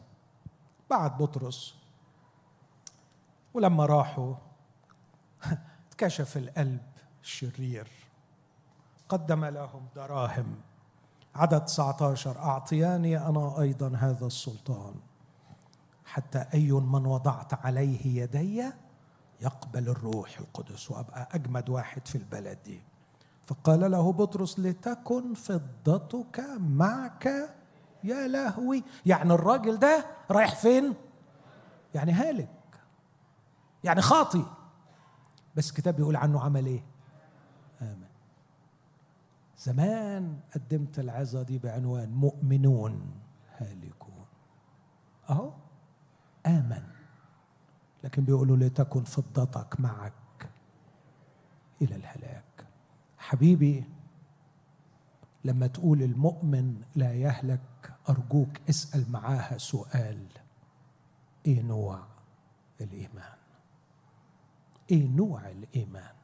بعد 0.91 1.18
بطرس. 1.18 1.75
ولما 3.55 3.87
راحوا 3.87 4.35
اتكشف 5.91 6.37
القلب 6.37 6.87
الشرير. 7.23 7.89
قدم 9.09 9.45
لهم 9.45 9.87
دراهم. 9.97 10.61
عدد 11.35 11.64
19 11.64 12.39
أعطياني 12.39 13.27
أنا 13.29 13.61
أيضا 13.61 13.97
هذا 13.97 14.27
السلطان. 14.27 14.95
حتى 16.05 16.47
أي 16.55 16.73
من 16.73 17.07
وضعت 17.07 17.55
عليه 17.55 18.23
يدي 18.23 18.64
يقبل 19.41 19.89
الروح 19.89 20.39
القدس 20.39 20.91
وأبقى 20.91 21.29
أجمد 21.33 21.68
واحد 21.68 22.09
في 22.09 22.18
البلد. 22.18 22.59
دي 22.64 22.81
فقال 23.45 23.91
له 23.91 24.12
بطرس 24.12 24.59
لتكن 24.59 25.35
فضتك 25.35 26.41
معك 26.59 27.55
يا 28.05 28.29
لهوي! 28.29 28.85
يعني 29.07 29.33
الراجل 29.33 29.79
ده 29.79 30.07
رايح 30.31 30.55
فين؟ 30.55 30.95
يعني 31.95 32.13
هالك. 32.13 32.51
يعني 33.85 34.03
خاطي. 34.03 34.45
بس 35.57 35.71
الكتاب 35.71 35.97
بيقول 35.97 36.17
عنه 36.17 36.41
عمل 36.41 36.67
إيه؟ 36.67 36.83
آمن. 37.83 38.11
زمان 39.59 40.41
قدمت 40.55 40.99
العظة 40.99 41.43
دي 41.43 41.59
بعنوان 41.59 42.11
مؤمنون 42.11 43.11
هالكون. 43.57 44.25
أهو. 45.31 45.53
آمن. 46.47 46.83
لكن 48.05 48.25
بيقولوا 48.25 48.57
لتكن 48.57 49.05
فضتك 49.05 49.81
معك 49.81 50.51
إلى 51.83 51.97
الهلاك. 51.97 52.67
حبيبي 53.19 53.85
لما 55.45 55.67
تقول 55.67 56.03
المؤمن 56.03 56.83
لا 56.97 57.13
يهلك 57.15 57.61
أرجوك 58.09 58.49
اسأل 58.68 59.12
معاها 59.12 59.59
سؤال. 59.59 60.26
إيه 61.47 61.62
نوع 61.62 62.03
الإيمان؟ 62.81 63.39
إيه 64.91 65.09
نوع 65.09 65.49
الإيمان؟ 65.49 66.14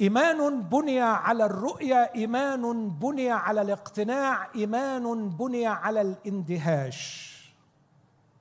إيمان 0.00 0.62
بني 0.62 1.00
على 1.00 1.44
الرؤية 1.46 2.12
إيمان 2.14 2.90
بني 2.90 3.30
على 3.30 3.62
الاقتناع 3.62 4.48
إيمان 4.54 5.28
بني 5.28 5.66
على 5.66 6.00
الاندهاش. 6.00 7.26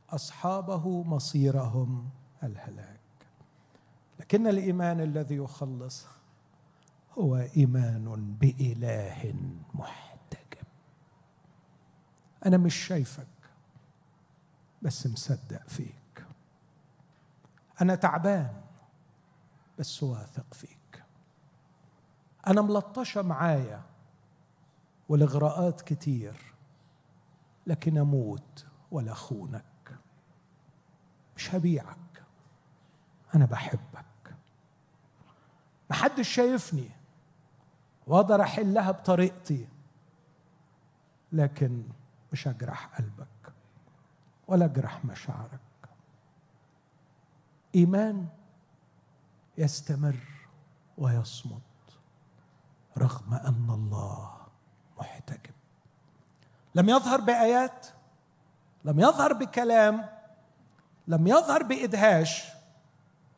أصحابه 0.09 1.03
مصيرهم 1.03 2.09
الهلاك. 2.43 2.99
لكن 4.19 4.47
الإيمان 4.47 5.01
الذي 5.01 5.35
يخلص 5.35 6.05
هو 7.19 7.35
إيمان 7.37 8.35
بإله 8.39 9.35
محتجب. 9.73 10.67
أنا 12.45 12.57
مش 12.57 12.75
شايفك 12.75 13.27
بس 14.81 15.07
مصدق 15.07 15.69
فيك. 15.69 16.25
أنا 17.81 17.95
تعبان 17.95 18.61
بس 19.79 20.03
واثق 20.03 20.53
فيك. 20.53 21.03
أنا 22.47 22.61
ملطشة 22.61 23.21
معايا 23.21 23.81
والإغراءات 25.09 25.81
كتير 25.81 26.53
لكن 27.67 27.97
أموت 27.97 28.65
ولا 28.91 29.11
أخونك. 29.11 29.99
مش 31.37 31.55
هبيعك 31.55 32.23
أنا 33.35 33.45
بحبك. 33.45 34.35
محدش 35.89 36.29
شايفني. 36.29 36.89
واقدر 38.07 38.41
احلها 38.41 38.91
بطريقتي. 38.91 39.67
لكن 41.31 41.83
مش 42.31 42.47
هجرح 42.47 42.85
قلبك 42.97 43.53
ولا 44.47 44.65
اجرح 44.65 45.05
مشاعرك. 45.05 45.59
إيمان 47.75 48.27
يستمر 49.57 50.15
ويصمد 50.97 51.61
رغم 52.97 53.33
أن 53.33 53.67
الله 53.69 54.31
محتجب 54.99 55.53
لم 56.75 56.89
يظهر 56.89 57.21
بآيات 57.21 57.87
لم 58.85 58.99
يظهر 58.99 59.33
بكلام 59.33 60.09
لم 61.07 61.27
يظهر 61.27 61.63
بإدهاش 61.63 62.43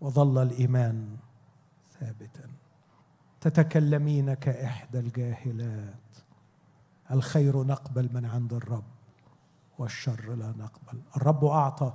وظل 0.01 0.43
الإيمان 0.43 1.17
ثابتا. 1.99 2.46
تتكلمين 3.49 4.33
كإحدى 4.33 4.99
الجاهلات. 4.99 5.95
الخير 7.11 7.63
نقبل 7.63 8.09
من 8.13 8.25
عند 8.25 8.53
الرب 8.53 8.83
والشر 9.77 10.35
لا 10.35 10.53
نقبل 10.57 11.01
الرب 11.17 11.45
أعطى 11.45 11.93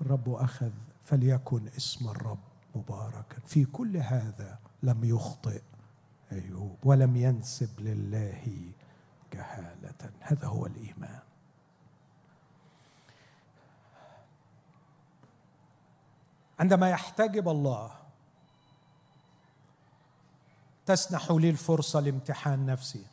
الرب 0.00 0.28
أخذ 0.28 0.70
فليكن 1.02 1.68
اسم 1.76 2.08
الرب 2.08 2.38
مباركا. 2.74 3.40
في 3.46 3.64
كل 3.64 3.96
هذا 3.96 4.58
لم 4.82 5.04
يخطئ 5.04 5.62
أيوب 6.32 6.76
ولم 6.84 7.16
ينسب 7.16 7.80
لله 7.80 8.72
جهالة. 9.32 10.10
هذا 10.20 10.46
هو 10.46 10.66
الإيمان. 10.66 11.20
عندما 16.60 16.90
يحتجب 16.90 17.48
الله 17.48 18.07
تسنح 20.88 21.30
لي 21.30 21.50
الفرصة 21.50 22.00
لامتحان 22.00 22.66
نفسي. 22.66 23.06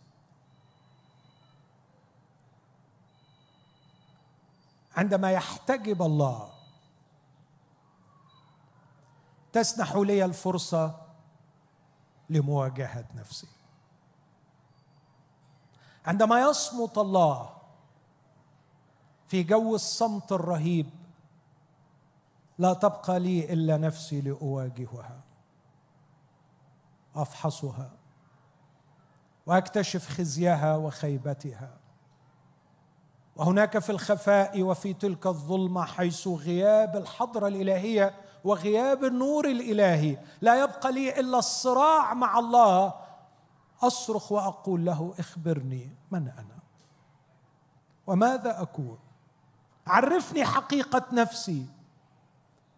عندما 4.97 5.32
يحتجب 5.32 6.01
الله 6.01 6.53
تسنح 9.53 9.95
لي 9.95 10.26
الفرصة 10.26 11.01
لمواجهة 12.30 13.05
نفسي. 13.15 13.47
عندما 16.05 16.39
يصمت 16.39 16.97
الله 16.97 17.49
في 19.28 19.43
جو 19.43 19.76
الصمت 19.76 20.32
الرهيب 20.32 20.89
لا 22.57 22.73
تبقى 22.73 23.19
لي 23.19 23.53
إلا 23.53 23.78
نفسي 23.78 24.21
لأواجهها. 24.21 25.24
أفحصها 27.16 27.91
وأكتشف 29.45 30.09
خزيها 30.09 30.76
وخيبتها. 30.76 31.78
وهناك 33.36 33.80
في 33.80 33.89
الخفاء 33.89 34.61
وفي 34.61 34.93
تلك 34.93 35.28
الظلمة 35.28 35.86
حيث 35.86 36.28
غياب 36.28 36.95
الحضرة 36.95 37.47
الإلهية 37.47 38.16
وغياب 38.43 39.03
النور 39.03 39.45
الإلهي 39.47 40.18
لا 40.41 40.63
يبقى 40.63 40.91
لي 40.91 41.20
إلا 41.20 41.39
الصراع 41.39 42.13
مع 42.13 42.39
الله. 42.39 42.93
أصرخ 43.82 44.32
وأقول 44.32 44.86
له 44.86 45.13
اخبرني 45.20 45.95
من 46.11 46.28
أنا. 46.28 46.59
وماذا 48.07 48.61
اكون 48.61 48.97
عرفني 49.88 50.45
حقيقة 50.45 51.05
نفسي. 51.11 51.66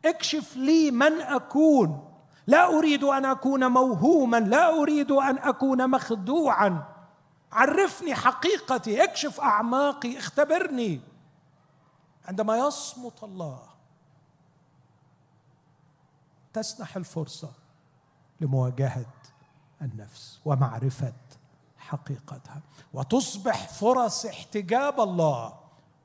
اكشف 0.06 0.58
لي 0.58 0.92
من 0.92 1.22
أكون. 1.22 2.17
لا 2.48 2.78
أريد 2.78 3.04
أن 3.04 3.26
أكون 3.26 3.68
موهوما 3.68 4.38
لا 4.38 4.82
أريد 4.82 5.12
أن 5.12 5.38
أكون 5.38 5.90
مخدوعا. 5.90 6.84
عرفني 7.52 8.16
حقيقتي 8.16 9.04
اكشف 9.04 9.42
أعماقي 9.42 10.18
اختبرني. 10.18 11.02
عندما 12.26 12.58
يصمت 12.58 13.24
الله 13.24 13.60
تسنح 16.54 16.98
الفرصة 16.98 17.52
لمواجهة 18.42 19.06
النفس 19.82 20.40
ومعرفة 20.46 21.14
حقيقتها. 21.78 22.62
وتصبح 22.94 23.68
فرص 23.68 24.26
احتجاب 24.26 25.00
الله 25.00 25.54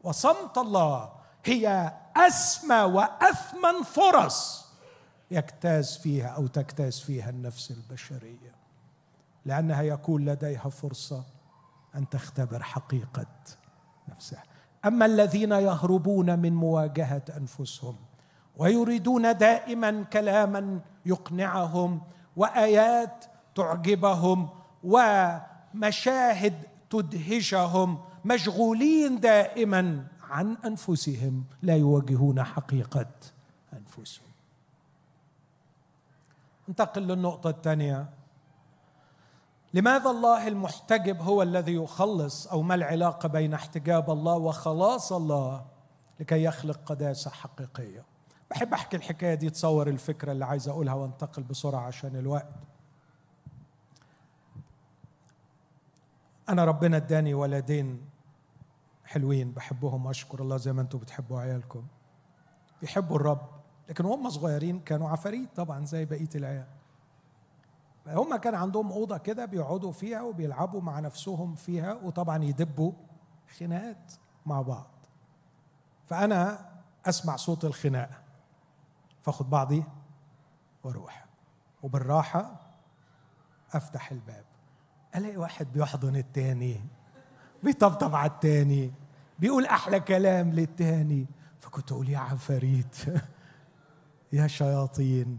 وصمت 0.02 0.58
الله 0.58 1.12
هي 1.44 1.92
أسمى 2.16 2.76
وأثمن 2.76 3.82
فرص. 3.82 4.71
يجتاز 5.32 5.96
فيها 5.96 6.26
أو 6.26 6.46
تجتاز 6.46 7.00
فيها 7.00 7.30
النفس 7.30 7.70
البشرية 7.70 8.54
لأنها 9.44 9.82
يكون 9.82 10.24
لديها 10.24 10.68
فرصة 10.68 11.24
أن 11.94 12.08
تختبر 12.08 12.62
حقيقة 12.62 13.26
نفسها. 14.08 14.42
أما 14.84 15.06
الذين 15.06 15.52
يهربون 15.52 16.38
من 16.38 16.52
مواجهة 16.52 17.22
أنفسهم 17.36 17.96
ويريدون 18.56 19.36
دائما 19.36 20.02
كلاما 20.02 20.80
يقنعهم 21.06 22.00
وآيات 22.36 23.24
تعجبهم 23.54 24.48
ومشاهد 24.84 26.54
تدهشهم 26.90 27.98
مشغولين 28.24 29.20
دائما 29.20 30.06
عن 30.30 30.56
أنفسهم 30.64 31.44
لا 31.62 31.76
يواجهون 31.76 32.42
حقيقة 32.42 33.10
أنفسهم. 33.72 34.31
انتقل 36.72 37.02
للنقطة 37.02 37.50
الثانية. 37.50 38.10
لماذا 39.74 40.10
الله 40.10 40.48
المحتجب 40.48 41.20
هو 41.22 41.42
الذي 41.42 41.74
يخلص 41.74 42.46
أو 42.46 42.62
ما 42.62 42.74
العلاقة 42.74 43.28
بين 43.28 43.54
احتجاب 43.54 44.10
الله 44.10 44.34
وخلاص 44.34 45.12
الله 45.12 45.64
لكي 46.20 46.44
يخلق 46.44 46.80
قداسة 46.86 47.30
حقيقية؟ 47.30 48.04
بحب 48.50 48.72
أحكي 48.72 48.96
الحكاية 48.96 49.34
دي 49.34 49.50
تصور 49.50 49.88
الفكرة 49.88 50.32
اللي 50.32 50.44
عايز 50.44 50.68
أقولها 50.68 50.94
وانتقل 50.94 51.42
بسرعة 51.42 51.80
عشان 51.80 52.16
الوقت. 52.16 52.54
أنا 56.48 56.64
ربنا 56.64 56.96
اداني 56.96 57.34
ولدين 57.34 58.08
حلوين 59.04 59.52
بحبهم 59.52 60.08
اشكر 60.08 60.42
الله 60.42 60.56
زي 60.56 60.72
ما 60.72 60.82
أنتم 60.82 60.98
بتحبوا 60.98 61.40
عيالكم. 61.40 61.86
بيحبوا 62.80 63.16
الرب 63.16 63.61
لكن 63.92 64.04
هم 64.04 64.30
صغيرين 64.30 64.80
كانوا 64.80 65.10
عفاريت 65.10 65.56
طبعا 65.56 65.84
زي 65.84 66.04
بقية 66.04 66.28
العيال. 66.34 66.66
هم 68.06 68.36
كان 68.36 68.54
عندهم 68.54 68.92
أوضة 68.92 69.18
كده 69.18 69.44
بيقعدوا 69.44 69.92
فيها 69.92 70.22
وبيلعبوا 70.22 70.80
مع 70.80 71.00
نفسهم 71.00 71.54
فيها 71.54 71.94
وطبعا 71.94 72.44
يدبوا 72.44 72.92
خناقات 73.58 74.12
مع 74.46 74.62
بعض. 74.62 74.90
فأنا 76.06 76.70
أسمع 77.06 77.36
صوت 77.36 77.64
الخناقة. 77.64 78.18
فأخد 79.20 79.50
بعضي 79.50 79.84
وأروح. 80.84 81.26
وبالراحة 81.82 82.60
أفتح 83.72 84.12
الباب. 84.12 84.44
ألاقي 85.16 85.36
واحد 85.36 85.72
بيحضن 85.72 86.16
التاني 86.16 86.80
بيطبطب 87.62 88.14
على 88.14 88.30
التاني 88.30 88.92
بيقول 89.38 89.66
أحلى 89.66 90.00
كلام 90.00 90.50
للتاني. 90.50 91.26
فكنت 91.60 91.92
أقول 91.92 92.08
يا 92.08 92.18
عفاريت. 92.18 92.96
يا 94.32 94.46
شياطين. 94.46 95.38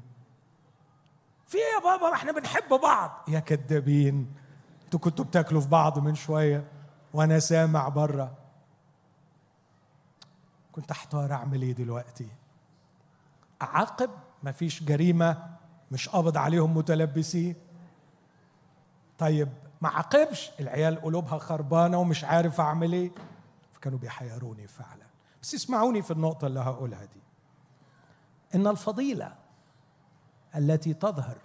في 1.47 1.57
إيه 1.57 1.63
يا 1.75 1.79
بابا 1.79 2.09
ما 2.09 2.13
إحنا 2.13 2.31
بنحب 2.31 2.69
بعض. 2.83 3.11
يا 3.27 3.39
كدابين. 3.39 4.33
أنتوا 4.83 4.99
كنتوا 4.99 5.25
بتاكلوا 5.25 5.61
في 5.61 5.67
بعض 5.67 5.99
من 5.99 6.15
شوية 6.15 6.67
وأنا 7.13 7.39
سامع 7.39 7.89
بره 7.89 8.37
كنت 10.71 10.91
احتار 10.91 11.33
اعمل 11.33 11.61
إيه 11.61 11.71
دلوقتي؟ 11.73 12.27
اعاقب؟ 13.61 14.09
مفيش 14.43 14.83
جريمة؟ 14.83 15.49
مش 15.91 16.09
قابض 16.09 16.37
عليهم 16.37 16.77
متلبسين؟ 16.77 17.55
طيب 19.17 19.49
ما 19.81 19.89
عاقبش. 19.89 20.51
العيال 20.59 21.01
قلوبها 21.01 21.37
خربانة 21.37 21.97
ومش 21.97 22.23
عارف 22.23 22.59
اعمل 22.59 22.93
إيه. 22.93 23.11
فكانوا 23.73 23.99
بيحيروني 23.99 24.67
فعلا. 24.67 25.05
بس 25.41 25.53
اسمعوني 25.55 26.01
في 26.01 26.11
النقطة 26.11 26.47
اللي 26.47 26.59
هقولها 26.59 27.05
دي. 27.05 27.22
إن 28.55 28.67
الفضيلة 28.67 29.35
التي 30.55 30.93
تظهر 30.93 31.37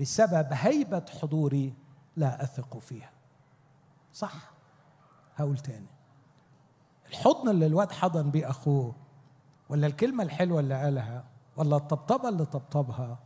بسبب 0.00 0.46
هيبة 0.50 1.04
حضوري 1.22 1.74
لا 2.16 2.42
أثق 2.42 2.78
فيها. 2.78 3.10
صح. 4.12 4.50
هقول 5.36 5.58
تاني. 5.58 5.86
الحضن 7.08 7.48
اللي 7.48 7.66
الواد 7.66 7.92
حضن 7.92 8.30
بيه 8.30 8.50
أخوه 8.50 8.94
ولا 9.68 9.86
الكلمة 9.86 10.24
الحلوة 10.24 10.60
اللي 10.60 10.82
قالها 10.82 11.24
ولا 11.56 11.76
الطبطبة 11.76 12.28
اللي 12.28 12.44
طبطبها 12.44 13.18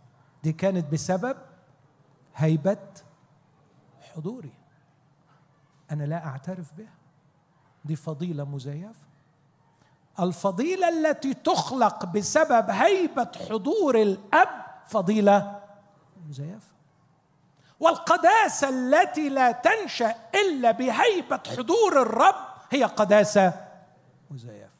دي 0.43 0.53
كانت 0.53 0.93
بسبب 0.93 1.37
هيبة 2.35 2.79
حضوري. 4.01 4.53
أنا 5.91 6.05
لا 6.05 6.27
أعترف 6.27 6.75
بها. 6.75 6.95
دي 7.85 7.97
فضيلة 7.97 8.45
مزيفة. 8.45 9.07
الفضيلة 10.21 10.89
التي 10.89 11.35
تخلق 11.35 12.05
بسبب 12.05 12.71
هيبة 12.71 13.33
حضور 13.51 14.03
الأب 14.03 14.65
فضيلة 14.87 15.61
مزيفه 16.29 16.73
والقداسة 17.81 18.69
التي 18.69 19.29
لا 19.29 19.53
تنشأ 19.53 20.15
إلا 20.35 20.71
بهيبة 20.71 21.41
حضور 21.57 22.03
الرب 22.03 22.35
هي 22.71 22.85
قداسة 22.85 23.69
مزيفه 24.31 24.73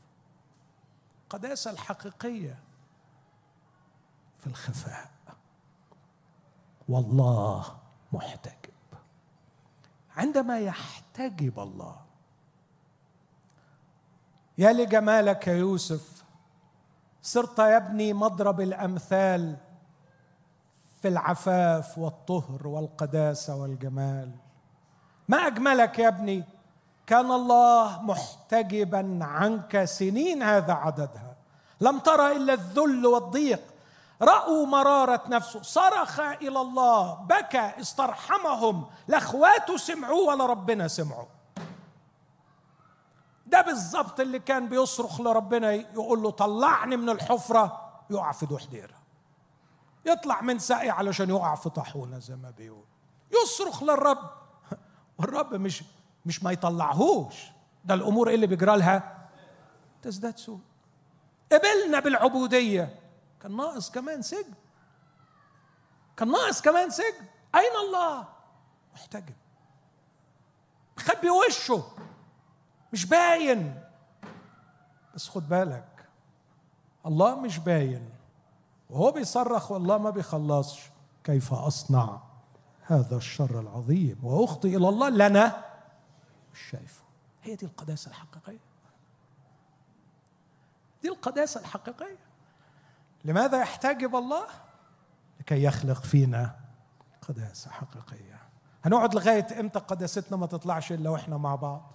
القداسه 1.25 1.71
الحقيقية 1.71 2.59
في 4.41 4.47
الخفاء. 4.47 5.11
والله 6.89 7.77
محتجب. 8.13 8.73
عندما 10.17 10.59
يحتجب 10.61 11.61
الله 11.61 11.97
يا 14.59 14.73
لجمالك 14.73 15.47
يا 15.47 15.53
يوسف 15.53 16.23
صرت 17.23 17.59
يا 17.59 17.77
ابني 17.77 18.13
مضرب 18.13 18.61
الأمثال 18.61 19.57
في 21.03 21.09
العفاف 21.09 21.99
والطهر 21.99 22.67
والقداسة 22.69 23.57
والجمال. 23.57 24.31
ما 25.29 25.47
أجملك 25.47 25.99
يا 25.99 26.09
ابني؟ 26.09 26.45
كان 27.07 27.31
الله 27.31 28.03
محتجبا 28.03 29.19
عنك 29.23 29.85
سنين 29.85 30.43
هذا 30.43 30.73
عددها. 30.73 31.37
لم 31.81 31.99
ترى 31.99 32.37
إلا 32.37 32.53
الذل 32.53 33.07
والضيق. 33.07 33.61
رأوا 34.23 34.67
مرارة 34.67 35.23
نفسه. 35.29 35.63
صرخ 35.63 36.21
إلى 36.21 36.61
الله 36.61 37.15
بكى 37.15 37.73
استرحمهم. 37.81 38.87
لا 39.09 39.19
اخواته 39.19 39.77
سمعوه 39.77 40.27
ولا 40.27 40.47
ربنا 40.47 40.89
سمعوا. 40.89 41.27
ده 43.53 43.61
بالظبط 43.63 44.21
اللي 44.21 44.39
كان 44.39 44.69
بيصرخ 44.69 45.21
لربنا 45.21 45.73
يقول 45.73 46.23
له 46.23 46.31
طلعني 46.31 46.97
من 46.97 47.11
الحفرة 47.11 47.93
يقع 48.11 48.33
في 48.33 48.47
دحديرة. 48.47 48.95
يطلع 50.07 50.41
من 50.41 50.59
ساقي 50.59 50.91
علشان 50.91 51.31
يقع 51.31 51.55
في 51.55 51.71
طاحونة 51.71 52.19
زي 52.19 52.37
ما 52.37 52.51
بيقول. 52.51 52.85
يصرخ 53.43 53.83
للرب. 53.83 54.31
والرب 55.19 55.55
مش 55.55 55.85
مش 56.27 56.43
ما 56.43 56.53
يطلعهوش. 56.53 57.35
ده 57.85 57.95
الأمور 57.95 58.31
اللي 58.31 58.47
بيجرى 58.47 58.77
لها 58.77 59.29
تزداد 60.03 60.39
سوء. 60.39 60.61
قبلنا 61.53 62.01
بالعبودية. 62.01 63.01
كان 63.43 63.57
ناقص 63.57 63.91
كمان 63.91 64.23
سجن. 64.23 64.55
كان 66.17 66.31
ناقص 66.31 66.63
كمان 66.63 66.91
سجن. 66.91 67.27
أين 67.55 67.77
الله؟ 67.87 68.29
محتجب. 68.95 69.35
مخبي 70.99 71.31
وشه. 71.31 71.83
مش 72.93 73.07
باين. 73.07 73.83
بس 75.15 75.29
خد 75.29 75.49
بالك 75.49 76.07
الله 77.07 77.41
مش 77.41 77.59
باين. 77.59 78.11
وهو 78.91 79.13
بيصرخ 79.13 79.71
والله 79.71 79.99
ما 79.99 80.11
بيخلصش. 80.11 80.91
كيف 81.25 81.53
أصنع 81.53 82.21
هذا 82.87 83.17
الشر 83.17 83.61
العظيم؟ 83.61 84.19
واخطي 84.23 84.77
إلى 84.77 84.89
الله 84.89 85.09
لنا؟ 85.09 85.65
مش 86.55 86.61
شايفه. 86.71 87.03
هي 87.43 87.55
دي 87.55 87.67
القداسة 87.67 88.09
الحقيقية. 88.09 88.59
دي 91.03 91.09
القداسة 91.09 91.61
الحقيقية. 91.61 92.19
لماذا 93.25 93.61
يحتجب 93.61 94.17
الله؟ 94.17 94.47
لكي 95.41 95.63
يخلق 95.65 96.01
فينا 96.03 96.57
قداسة 97.29 97.71
حقيقية. 97.71 98.41
هنقعد 98.85 99.15
لغاية 99.15 99.61
إمتى 99.61 99.79
قداستنا 99.79 100.37
ما 100.37 100.47
تطلعش 100.47 100.93
إلا 100.93 101.11
وإحنا 101.11 101.37
مع 101.37 101.55
بعض؟ 101.55 101.91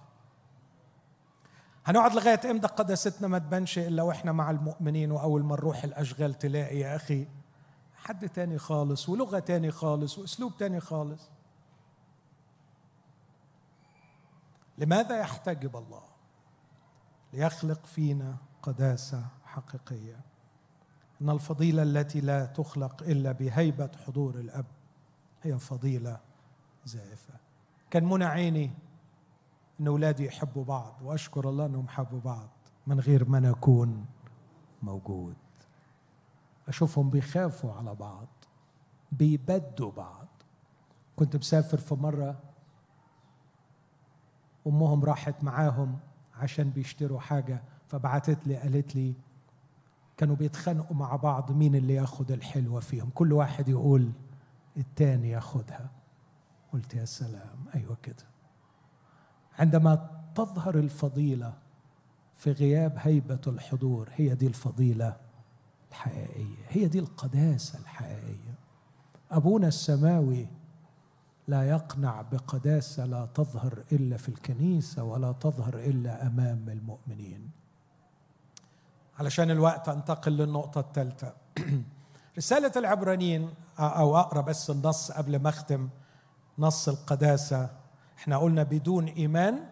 هنقعد 1.88 2.14
لغاية 2.14 2.40
إمتى 2.50 2.66
قداستنا 2.66 3.28
ما 3.28 3.38
تبانش 3.38 3.78
إلا 3.78 4.02
وإحنا 4.02 4.32
مع 4.32 4.50
المؤمنين 4.50 5.12
وأول 5.12 5.44
ما 5.44 5.56
نروح 5.56 5.84
الأشغال 5.84 6.34
تلاقي 6.34 6.78
يا 6.78 6.96
أخي 6.96 7.26
حد 7.96 8.28
تاني 8.28 8.58
خالص 8.58 9.08
ولغة 9.08 9.38
تاني 9.38 9.70
خالص 9.70 10.18
وأسلوب 10.18 10.56
تاني 10.56 10.80
خالص. 10.80 11.30
لماذا 14.78 15.18
يحتجب 15.18 15.76
الله 15.76 16.02
ليخلق 17.32 17.86
فينا 17.86 18.36
قداسة 18.62 19.26
حقيقية؟ 19.44 20.20
إن 21.22 21.30
الفضيلة 21.30 21.82
التي 21.82 22.20
لا 22.20 22.46
تخلق 22.46 23.02
إلا 23.02 23.32
بهيبة 23.32 23.90
حضور 24.06 24.34
الأب 24.34 24.66
هي 25.42 25.58
فضيلة 25.58 26.20
زائفة. 26.84 27.34
كان 27.90 28.04
منى 28.04 28.24
عيني 28.24 28.70
إن 29.80 29.86
أولادي 29.86 30.26
يحبوا 30.26 30.64
بعض 30.64 30.94
وأشكر 31.02 31.48
الله 31.48 31.66
إنهم 31.66 31.88
حبوا 31.88 32.20
بعض 32.20 32.48
من 32.86 33.00
غير 33.00 33.28
ما 33.28 33.40
نكون 33.40 34.06
موجود. 34.82 35.36
أشوفهم 36.68 37.10
بيخافوا 37.10 37.72
على 37.72 37.94
بعض 37.94 38.26
بيبدوا 39.12 39.92
بعض. 39.92 40.28
كنت 41.16 41.36
مسافر 41.36 41.78
في 41.78 41.94
مرة 41.94 42.40
أمهم 44.66 45.04
راحت 45.04 45.44
معاهم 45.44 45.98
عشان 46.34 46.70
بيشتروا 46.70 47.20
حاجة 47.20 47.62
فبعتت 47.88 48.46
لي 48.46 48.56
قالت 48.56 48.96
لي 48.96 49.14
كانوا 50.16 50.36
بيتخانقوا 50.36 50.96
مع 50.96 51.16
بعض 51.16 51.52
مين 51.52 51.74
اللي 51.74 51.94
ياخد 51.94 52.30
الحلوة 52.30 52.80
فيهم. 52.80 53.10
كل 53.14 53.32
واحد 53.32 53.68
يقول 53.68 54.12
التاني 54.76 55.30
ياخدها. 55.30 55.90
قلت 56.72 56.94
يا 56.94 57.04
سلام 57.04 57.64
أيوه 57.74 57.96
كده. 58.02 58.24
عندما 59.58 60.10
تظهر 60.34 60.74
الفضيلة 60.74 61.52
في 62.34 62.52
غياب 62.52 62.94
هيبة 62.98 63.40
الحضور 63.46 64.08
هي 64.14 64.34
دي 64.34 64.46
الفضيلة 64.46 65.16
الحقيقية 65.90 66.64
هي 66.68 66.88
دي 66.88 66.98
القداسة 66.98 67.78
الحقيقية. 67.78 68.54
أبونا 69.30 69.68
السماوي 69.68 70.48
لا 71.48 71.62
يقنع 71.68 72.22
بقداسة 72.22 73.06
لا 73.06 73.28
تظهر 73.34 73.84
إلا 73.92 74.16
في 74.16 74.28
الكنيسة 74.28 75.04
ولا 75.04 75.32
تظهر 75.32 75.74
إلا 75.74 76.26
أمام 76.26 76.68
المؤمنين. 76.68 77.50
علشان 79.18 79.50
الوقت 79.50 79.88
أنتقل 79.88 80.32
للنقطة 80.32 80.80
الثالثة. 80.80 81.34
رسالة 82.38 82.72
العبرانيين 82.76 83.54
أو 83.78 84.16
اقرا 84.16 84.40
بس 84.40 84.70
النص 84.70 85.12
قبل 85.12 85.42
ما 85.42 85.48
أختم 85.48 85.88
نص 86.58 86.88
القداسة 86.88 87.77
إحنا 88.18 88.38
قلنا 88.38 88.62
بدون 88.62 89.06
إيمان 89.06 89.66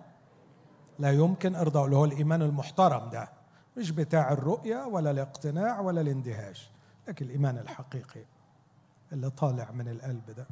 لا 0.99 1.13
يمكن 1.13 1.55
إرضاء 1.55 1.85
اللي 1.85 1.97
هو 1.97 2.05
الإيمان 2.05 2.43
المحترم 2.43 3.11
ده 3.11 3.29
مش 3.77 3.91
بتاع 3.91 4.33
الرؤية 4.33 4.85
ولا 4.85 5.11
الاقتناع 5.11 5.81
ولا 5.81 6.01
الاندهاش 6.01 6.71
لكن 7.09 7.25
الإيمان 7.27 7.59
الحقيقي 7.59 8.21
اللي 9.13 9.31
طالع 9.31 9.71
من 9.71 9.89
القلب 9.89 10.31
ده. 10.37 10.47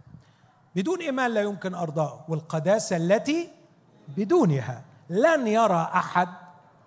بدون 0.77 1.01
إيمان 1.01 1.31
لا 1.31 1.41
يمكن 1.43 1.75
إرضاء 1.75 2.25
والقداسة 2.29 2.97
التي 2.97 3.49
بدونها 4.17 4.85
لن 5.11 5.47
يرى 5.47 5.91
أحد 5.95 6.29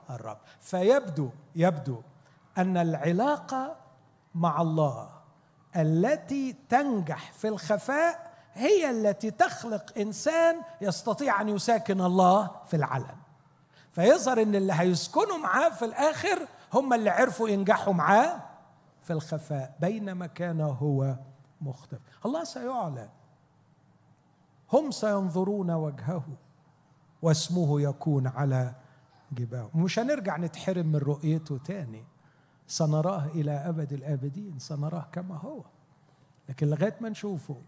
الرب. 0.09 0.37
فيبدو 0.59 1.29
يبدو 1.55 2.01
أن 2.57 2.77
العلاقة 2.77 3.75
مع 4.35 4.61
الله 4.61 5.09
التي 5.75 6.55
تنجح 6.69 7.31
في 7.31 7.47
الخفاء 7.47 8.26
هي 8.57 8.89
التي 8.89 9.31
تخلق 9.31 9.97
إنسان 9.97 10.61
يستطيع 10.81 11.41
أن 11.41 11.49
يساكن 11.49 12.01
الله 12.01 12.51
في 12.67 12.75
العلن. 12.75 13.15
فيظهر 13.91 14.41
إن 14.41 14.55
اللي 14.55 14.73
هيسكنوا 14.73 15.37
معاه 15.37 15.69
في 15.69 15.85
الآخر 15.85 16.47
هم 16.73 16.93
اللي 16.93 17.09
عرفوا 17.09 17.49
ينجحوا 17.49 17.93
معاه 17.93 18.41
في 19.01 19.13
الخفاء 19.13 19.75
بينما 19.79 20.27
كان 20.27 20.61
هو 20.61 21.15
مختفي. 21.61 22.01
الله 22.25 22.43
سيعلن. 22.43 23.09
هم 24.73 24.91
سينظرون 24.91 25.71
وجهه 25.71 26.23
واسمه 27.21 27.81
يكون 27.81 28.27
على 28.27 28.73
جباههم 29.31 29.83
مش 29.83 29.99
هنرجع 29.99 30.37
نتحرم 30.37 30.87
من 30.87 30.95
رؤيته 30.95 31.57
تاني. 31.57 32.03
سنراه 32.67 33.25
إلى 33.25 33.51
أبد 33.51 33.93
الآبدين 33.93 34.59
سنراه 34.59 35.07
كما 35.11 35.37
هو. 35.37 35.61
لكن 36.49 36.67
لغاية 36.67 36.95
ما 37.01 37.09
نشوفه 37.09 37.61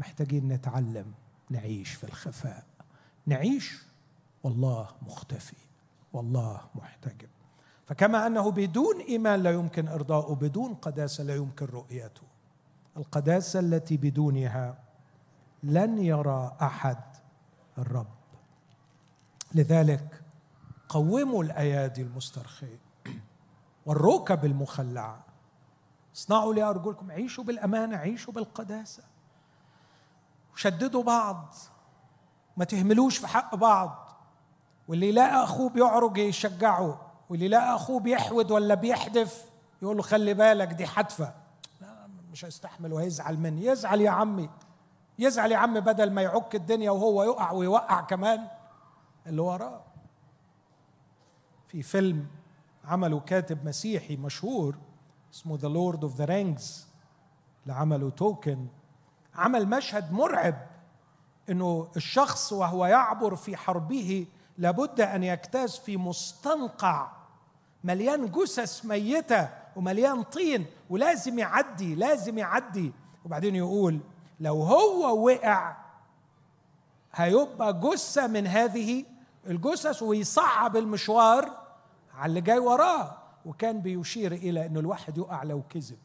محتاجين 0.00 0.48
نتعلم 0.48 1.12
نعيش 1.50 1.90
في 1.94 2.04
الخفاء. 2.04 2.64
نعيش 3.26 3.82
والله 4.42 4.88
مختفي 5.02 5.56
والله 6.12 6.60
محتجب. 6.74 7.28
فكما 7.86 8.26
أنه 8.26 8.50
بدون 8.50 9.00
إيمان 9.00 9.42
لا 9.42 9.50
يمكن 9.50 9.88
ارضاؤه 9.88 10.34
بدون 10.34 10.74
قداسة 10.74 11.24
لا 11.24 11.34
يمكن 11.34 11.66
رؤيته. 11.66 12.22
القداسة 12.96 13.60
التي 13.60 13.96
بدونها 13.96 14.78
لن 15.62 15.98
يرى 15.98 16.56
أحد 16.62 16.98
الرب. 17.78 18.06
لذلك 19.54 20.22
قوموا 20.88 21.44
الأيادي 21.44 22.02
المسترخية 22.02 22.80
والركب 23.86 24.44
المخلعة. 24.44 25.24
اصنعوا 26.16 26.54
لارجلكم 26.54 27.10
عيشوا 27.10 27.44
بالأمانة 27.44 27.96
عيشوا 27.96 28.32
بالقداسة. 28.32 29.02
شددوا 30.56 31.02
بعض. 31.02 31.54
ما 32.56 32.64
تهملوش 32.64 33.18
في 33.18 33.26
حق 33.26 33.54
بعض. 33.54 34.10
واللي 34.88 35.08
يلاقي 35.08 35.44
أخوه 35.44 35.68
بيعرج 35.70 36.18
يشجعه 36.18 37.00
واللي 37.28 37.44
يلاقي 37.44 37.74
أخوه 37.74 38.00
بيحود 38.00 38.50
ولا 38.50 38.74
بيحدف 38.74 39.44
يقول 39.82 39.96
له 39.96 40.02
خلي 40.02 40.34
بالك 40.34 40.68
دي 40.68 40.86
حتفه 40.86 41.34
لا 41.80 42.08
مش 42.32 42.44
هيستحمل 42.44 42.92
وهيزعل 42.92 43.38
مني. 43.38 43.64
يزعل 43.64 44.00
يا 44.00 44.10
عمي. 44.10 44.50
يزعل 45.18 45.52
يا 45.52 45.56
عم 45.56 45.80
بدل 45.80 46.10
ما 46.12 46.22
يعك 46.22 46.54
الدنيا 46.54 46.90
وهو 46.90 47.22
يقع 47.22 47.52
ويوقع 47.52 48.00
كمان 48.00 48.48
اللي 49.26 49.40
وراه. 49.40 49.82
في 51.66 51.82
فيلم 51.82 52.26
عمله 52.84 53.20
كاتب 53.20 53.64
مسيحي 53.64 54.16
مشهور 54.16 54.76
اسمه 55.34 55.56
The 55.56 55.68
Lord 55.68 56.04
of 56.04 56.16
the 56.16 56.24
Rings 56.24 56.88
اللي 57.62 57.74
عمله 57.74 58.10
توكن. 58.10 58.66
عمل 59.34 59.68
مشهد 59.68 60.12
مرعب 60.12 60.66
إنه 61.50 61.88
الشخص 61.96 62.52
وهو 62.52 62.86
يعبر 62.86 63.36
في 63.36 63.56
حربه 63.56 64.26
لابد 64.58 65.00
أن 65.00 65.22
يجتاز 65.22 65.76
في 65.76 65.96
مستنقع 65.96 67.10
مليان 67.84 68.30
جثث 68.30 68.84
ميتة 68.84 69.48
ومليان 69.76 70.22
طين 70.22 70.66
ولازم 70.90 71.38
يعدي 71.38 71.94
لازم 71.94 72.38
يعدي. 72.38 72.92
وبعدين 73.24 73.56
يقول 73.56 74.00
لو 74.40 74.62
هو 74.62 75.26
وقع 75.26 75.76
هيبقى 77.14 77.80
جثة 77.80 78.26
من 78.26 78.46
هذه 78.46 79.04
الجثث 79.46 80.02
ويصعب 80.02 80.76
المشوار 80.76 81.50
على 82.14 82.30
اللي 82.30 82.40
جاي 82.40 82.58
وراه. 82.58 83.16
وكان 83.46 83.80
بيشير 83.80 84.32
إلى 84.32 84.66
إنه 84.66 84.80
الواحد 84.80 85.18
يقع 85.18 85.42
لو 85.42 85.62
كذب. 85.62 85.98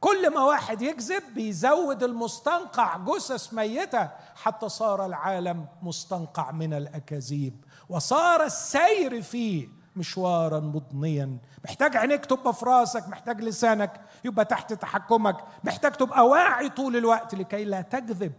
كل 0.00 0.34
ما 0.34 0.40
واحد 0.40 0.82
يكذب 0.82 1.22
بيزود 1.34 2.02
المستنقع 2.02 2.96
جثث 2.96 3.54
ميتة 3.54 4.08
حتى 4.42 4.68
صار 4.68 5.06
العالم 5.06 5.66
مستنقع 5.82 6.50
من 6.50 6.74
الأكاذيب. 6.74 7.64
وصار 7.88 8.44
السير 8.44 9.22
فيه 9.22 9.68
مشوارا 9.96 10.60
مضنيا. 10.60 11.38
محتاج 11.64 11.96
عينيك 11.96 12.26
تبقى 12.26 12.54
في 12.54 12.64
راسك 12.64 13.08
محتاج 13.08 13.40
لسانك 13.40 14.00
يبقى 14.24 14.44
تحت 14.44 14.72
تحكمك. 14.72 15.36
محتاج 15.64 15.92
تبقى 15.92 16.26
واعي 16.26 16.68
طول 16.68 16.96
الوقت 16.96 17.34
لكي 17.34 17.64
لا 17.64 17.80
تكذب 17.80 18.32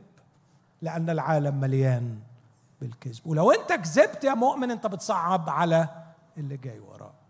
لأن 0.82 1.10
العالم 1.10 1.60
مليان 1.60 2.20
بالكذب. 2.82 3.28
ولو 3.28 3.52
انت 3.52 3.74
كذبت 3.74 4.24
يا 4.24 4.34
مؤمن 4.34 4.72
انت 4.72 4.88
بتصعب 4.88 5.50
على 5.50 5.90
اللي 6.38 6.58
جاي 6.58 6.80
وراك. 6.80 7.21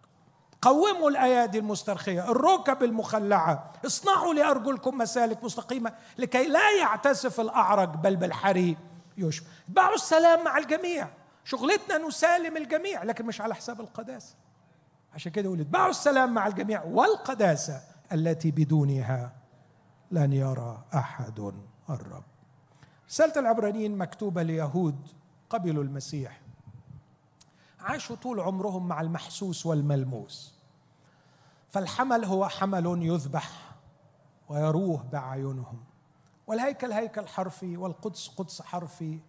قوموا 0.62 1.10
الأيادي 1.10 1.60
المسترخية 1.60 2.32
الركب 2.32 2.84
المخلعة 2.84 3.74
اصنعوا 3.86 4.34
لأرجلكم 4.34 4.98
مسالك 4.98 5.44
مستقيمة 5.44 5.94
لكي 6.18 6.48
لا 6.48 6.72
يعتسف 6.80 7.40
الأعرج 7.40 7.90
بل 7.96 8.16
بالحري 8.16 8.78
يشفى 9.18 9.46
اتبعوا 9.68 9.96
السلام 9.96 10.44
مع 10.44 10.58
الجميع. 10.58 11.08
شغلتنا 11.44 11.98
نسالم 11.98 12.58
الجميع 12.58 13.04
لكن 13.04 13.26
مش 13.26 13.42
على 13.42 13.56
حساب 13.56 13.82
القداسة. 13.82 14.36
عشان 15.14 15.32
كده 15.32 15.46
يقول 15.46 15.60
اتبعوا 15.62 15.90
السلام 15.90 16.34
مع 16.34 16.48
الجميع 16.48 16.84
والقداسة 16.84 17.82
التي 18.12 18.52
بدونها 18.52 19.36
لن 20.12 20.34
يرى 20.34 20.86
أحد 20.96 21.40
الرب. 21.90 22.24
رسالة 23.10 23.34
العبرانيين 23.40 23.98
مكتوبة 23.98 24.44
ليهود 24.44 25.08
قبلوا 25.50 25.84
المسيح. 25.84 26.41
عاشوا 27.82 28.16
طول 28.16 28.40
عمرهم 28.40 28.88
مع 28.88 29.02
المحسوس 29.02 29.66
والملموس. 29.66 30.56
فالحمل 31.70 32.26
هو 32.26 32.48
حمل 32.48 33.06
يذبح 33.06 33.76
ويروه 34.50 35.04
باعينهم 35.04 35.84
والهيكل 36.48 36.92
هيكل 36.92 37.28
حرفي 37.28 37.78
والقدس 37.78 38.28
قدس 38.28 38.62
حرفي 38.62 39.20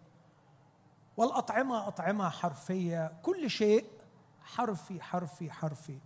والأطعمة 1.16 1.88
أطعمة 1.88 2.28
حرفية. 2.28 3.12
كل 3.22 3.50
شيء 3.50 3.86
حرفي 4.42 5.03
حرفي 5.03 5.50
حرفي. 5.50 5.98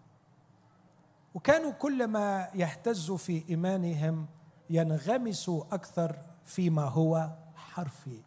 وكانوا 1.35 1.71
كلما 1.71 2.49
يهتزوا 2.55 3.17
في 3.17 3.45
إيمانهم 3.51 4.27
ينغمسوا 4.71 5.65
أكثر 5.73 6.17
فيما 6.45 6.85
هو 6.85 7.31
حرفي 7.57 8.21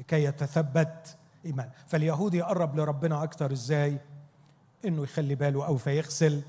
لكي 0.00 0.24
يتثبت 0.24 1.16
إيمان 1.46 1.70
فاليهود 1.86 2.34
يقرب 2.34 2.76
لربنا 2.76 3.22
أكثر 3.24 3.52
إزاي؟ 3.52 3.98
إنه 4.84 5.02
يخلي 5.02 5.34
باله 5.34 5.66
أو 5.66 5.76
فيغسل 5.76 6.42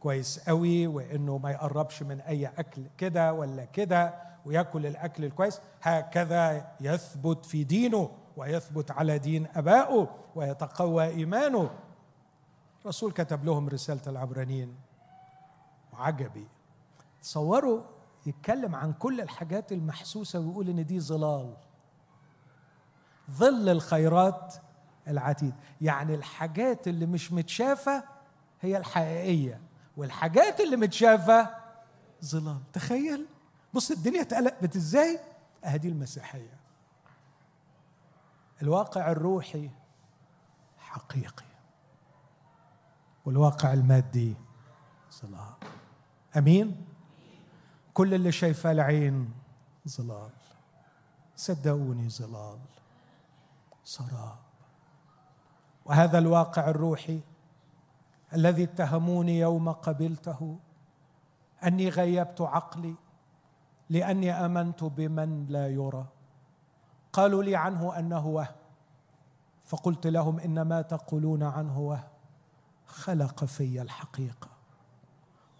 كويس 0.00 0.38
قوي 0.48 0.86
وإنه 0.86 1.38
ما 1.38 1.50
يقربش 1.50 2.02
من 2.02 2.20
أي 2.20 2.46
أكل 2.46 2.82
كده 2.98 3.32
ولا 3.32 3.64
كده 3.64 4.14
وياكل 4.46 4.86
الأكل 4.86 5.24
الكويس. 5.24 5.60
هكذا 5.82 6.72
يثبت 6.80 7.46
في 7.46 7.64
دينه 7.64 8.10
ويثبت 8.36 8.90
على 8.90 9.18
دين 9.18 9.46
أبائه 9.54 10.08
ويتقوى 10.34 11.04
إيمانه. 11.04 11.70
الرسول 12.82 13.12
كتب 13.12 13.44
لهم 13.44 13.68
رسالة 13.68 14.02
العبرانيين. 14.06 14.74
وعجبي 15.92 16.46
تصوروا 17.22 17.80
يتكلم 18.26 18.74
عن 18.74 18.92
كل 18.92 19.20
الحاجات 19.20 19.72
المحسوسة 19.72 20.38
ويقول 20.38 20.68
إن 20.68 20.86
دي 20.86 21.00
ظلال. 21.00 21.54
ظل 23.30 23.68
الخيرات 23.68 24.54
العتيد. 25.08 25.54
يعني 25.80 26.14
الحاجات 26.14 26.88
اللي 26.88 27.06
مش 27.06 27.32
متشافة 27.32 28.04
هي 28.60 28.76
الحقيقية 28.76 29.60
والحاجات 29.96 30.60
اللي 30.60 30.76
متشافة 30.76 31.50
ظلال 32.24 32.72
تخيل. 32.72 33.26
بص 33.74 33.90
الدنيا 33.90 34.20
اتقلبت 34.20 34.76
إزاي؟ 34.76 35.20
اهدي 35.64 35.88
المسيحية. 35.88 36.58
الواقع 38.62 39.10
الروحي 39.10 39.70
حقيقي 40.78 41.44
والواقع 43.24 43.72
المادي 43.72 44.34
ظلال 45.20 45.54
أمين؟ 46.36 46.86
كل 47.94 48.14
اللي 48.14 48.32
شايفاه 48.32 48.72
العين 48.72 49.30
ظلال. 49.88 50.30
صدقوني 51.36 52.10
ظلال. 52.10 52.58
سراب 53.84 54.38
وهذا 55.84 56.18
الواقع 56.18 56.68
الروحي 56.68 57.20
الذي 58.34 58.64
اتهموني 58.64 59.38
يوم 59.38 59.72
قبلته 59.72 60.58
أني 61.64 61.88
غيبت 61.88 62.40
عقلي 62.40 62.94
لأني 63.90 64.32
آمنت 64.32 64.84
بمن 64.84 65.46
لا 65.46 65.68
يرى. 65.68 66.06
قالوا 67.12 67.42
لي 67.42 67.56
عنه 67.56 67.98
أنه 67.98 68.26
وهم 68.26 68.54
فقلت 69.64 70.06
لهم 70.06 70.40
ان 70.40 70.62
ما 70.62 70.82
تقولون 70.82 71.42
عنه 71.42 71.80
وهم 71.80 72.08
خلق 72.86 73.44
في 73.44 73.82
الحقيقة. 73.82 74.48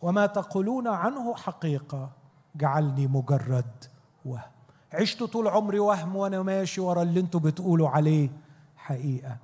وما 0.03 0.27
تقولون 0.27 0.89
عنه 0.89 1.35
حقيقة. 1.35 2.11
جعلني 2.55 3.07
مجرد 3.07 3.85
وهم 4.25 4.54
عشت 4.95 5.23
طول 5.23 5.49
عمري 5.49 5.79
وهم 5.79 6.17
وأنا 6.17 6.43
ماشي 6.43 6.81
ورا 6.81 7.03
اللي 7.03 7.21
أنتوا 7.21 7.41
بتقولوا 7.41 7.89
عليه 7.89 8.31
حقيقة. 8.77 9.37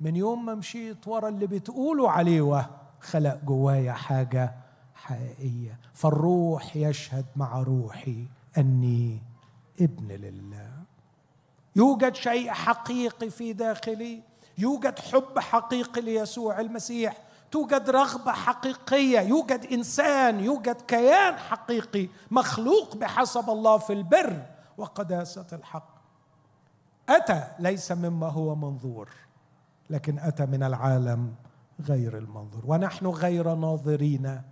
من 0.00 0.16
يوم 0.16 0.46
ما 0.46 0.54
مشيت 0.54 1.08
ورا 1.08 1.28
اللي 1.28 1.46
بتقولوا 1.46 2.10
عليه 2.10 2.40
وهم 2.40 2.66
خلق 3.00 3.38
جوايا 3.44 3.92
حاجة 3.92 4.54
حقيقية. 4.94 5.78
فالروح 5.94 6.76
يشهد 6.76 7.24
مع 7.36 7.62
روحي 7.62 8.24
أني 8.58 9.18
ابن 9.80 10.08
لله. 10.08 10.70
يوجد 11.76 12.14
شيء 12.14 12.50
حقيقي 12.50 13.30
في 13.30 13.52
داخلي. 13.52 14.22
يوجد 14.58 14.98
حب 14.98 15.38
حقيقي 15.38 16.00
ليسوع 16.00 16.60
المسيح. 16.60 17.16
توجد 17.50 17.90
رغبة 17.90 18.32
حقيقية. 18.32 19.20
يوجد 19.20 19.66
إنسان. 19.72 20.40
يوجد 20.40 20.80
كيان 20.88 21.34
حقيقي 21.34 22.08
مخلوق 22.30 22.96
بحسب 22.96 23.50
الله 23.50 23.78
في 23.78 23.92
البر. 23.92 24.42
وقداسة 24.78 25.46
الحق. 25.52 25.96
أتى 27.08 27.48
ليس 27.58 27.92
مما 27.92 28.28
هو 28.28 28.54
منظور 28.54 29.08
لكن 29.90 30.18
أتى 30.18 30.46
من 30.46 30.62
العالم 30.62 31.34
غير 31.80 32.18
المنظور. 32.18 32.62
ونحن 32.66 33.06
غير 33.06 33.54
ناظرين 33.54 34.42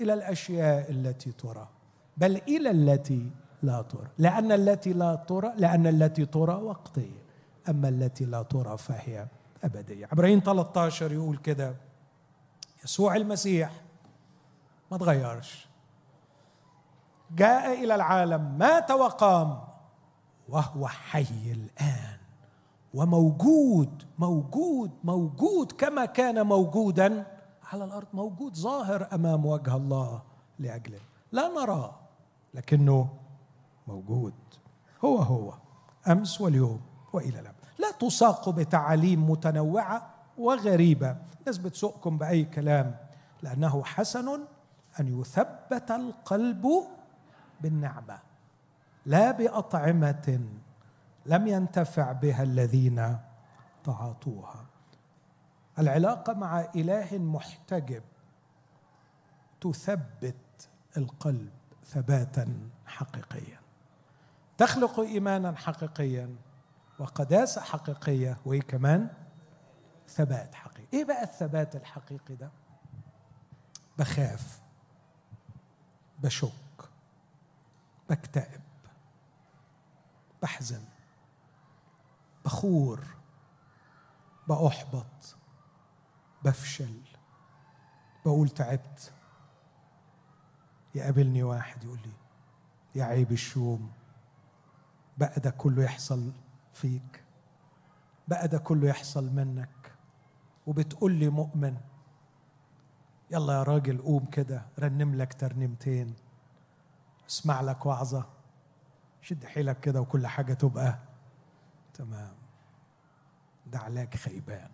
إلى 0.00 0.14
الأشياء 0.14 0.90
التي 0.90 1.32
ترى 1.32 1.68
بل 2.16 2.36
إلى 2.36 2.70
التي 2.70 3.30
لا 3.62 3.82
ترى. 3.82 4.06
لأن 4.18 4.52
التي 4.52 4.92
لا 4.92 5.14
ترى 5.14 5.52
لأن 5.56 5.86
التي 5.86 6.26
ترى 6.26 6.54
وقتية 6.54 7.22
أما 7.68 7.88
التي 7.88 8.24
لا 8.24 8.42
ترى 8.42 8.78
فهي 8.78 9.26
أبدية. 9.64 10.06
عبرين 10.12 10.40
13 10.40 11.12
يقول 11.12 11.36
كده 11.36 11.74
يسوع 12.84 13.16
المسيح 13.16 13.72
ما 14.90 14.98
تغيرش. 14.98 15.69
جاء 17.36 17.84
إلى 17.84 17.94
العالم 17.94 18.58
مات 18.58 18.90
وقام 18.90 19.58
وهو 20.48 20.86
حي 20.88 21.52
الآن. 21.52 22.16
وموجود 22.94 24.02
موجود 24.18 24.90
موجود 25.04 25.72
كما 25.72 26.04
كان 26.04 26.46
موجودا 26.46 27.26
على 27.72 27.84
الأرض 27.84 28.06
موجود 28.14 28.56
ظاهر 28.56 29.08
أمام 29.12 29.46
وجه 29.46 29.76
الله 29.76 30.22
لأجله. 30.58 31.00
لا 31.32 31.48
نراه 31.48 31.94
لكنه 32.54 33.08
موجود. 33.86 34.34
هو 35.04 35.18
هو 35.18 35.52
أمس 36.08 36.40
واليوم 36.40 36.80
وإلى 37.12 37.40
الابد 37.40 37.56
لا 37.78 37.90
تساقوا 37.90 38.52
بتعاليم 38.52 39.30
متنوعة 39.30 40.10
وغريبة. 40.38 41.16
الناس 41.40 41.58
بتسوقكم 41.58 42.18
بأي 42.18 42.44
كلام 42.44 42.96
لأنه 43.42 43.84
حسن 43.84 44.28
أن 45.00 45.20
يثبت 45.20 45.90
القلب 45.90 46.66
بالنعمة. 47.60 48.18
لا 49.06 49.30
بأطعمة 49.30 50.40
لم 51.26 51.46
ينتفع 51.46 52.12
بها 52.12 52.42
الذين 52.42 53.18
تعاطوها. 53.84 54.66
العلاقة 55.78 56.32
مع 56.32 56.60
إله 56.60 57.18
محتجب 57.18 58.02
تثبت 59.60 60.68
القلب 60.96 61.50
ثباتا 61.84 62.70
حقيقيا. 62.86 63.60
تخلق 64.58 65.00
إيمانا 65.00 65.56
حقيقيا 65.56 66.36
وقداسة 66.98 67.60
حقيقية 67.60 68.36
وايه 68.44 68.60
كمان 68.60 69.08
ثبات 70.08 70.54
حقيقي. 70.54 70.88
إيه 70.92 71.04
بقى 71.04 71.22
الثبات 71.22 71.76
الحقيقي 71.76 72.34
ده؟ 72.34 72.50
بخاف 73.98 74.60
بشك 76.18 76.52
بكتئب 78.10 78.60
بحزن 80.42 80.84
بخور 82.44 83.04
بأحبط 84.48 85.36
بفشل 86.44 87.00
بقول 88.24 88.48
تعبت. 88.48 89.12
يقابلني 90.94 91.42
واحد 91.42 91.84
يقول 91.84 91.98
لي 92.04 92.12
يا 92.94 93.04
عيب 93.04 93.32
الشوم 93.32 93.92
بقى 95.18 95.40
ده 95.40 95.50
كله 95.50 95.82
يحصل 95.82 96.32
فيك 96.72 97.24
بقى 98.28 98.48
ده 98.48 98.58
كله 98.58 98.88
يحصل 98.88 99.24
منك. 99.32 99.92
وبتقول 100.66 101.12
لي 101.12 101.28
مؤمن 101.28 101.76
يلا 103.30 103.52
يا 103.52 103.62
راجل 103.62 103.98
قوم 104.02 104.24
كده 104.26 104.66
رنم 104.78 105.14
لك 105.14 105.34
ترنيمتين 105.34 106.14
اسمع 107.30 107.60
لك 107.60 107.86
وعظة. 107.86 108.24
شد 109.22 109.44
حيلك 109.44 109.80
كده 109.80 110.00
وكل 110.00 110.26
حاجة 110.26 110.54
تبقى. 110.54 110.98
تمام. 111.94 112.34
ده 113.66 113.78
علاج 113.78 114.14
خيبان. 114.14 114.70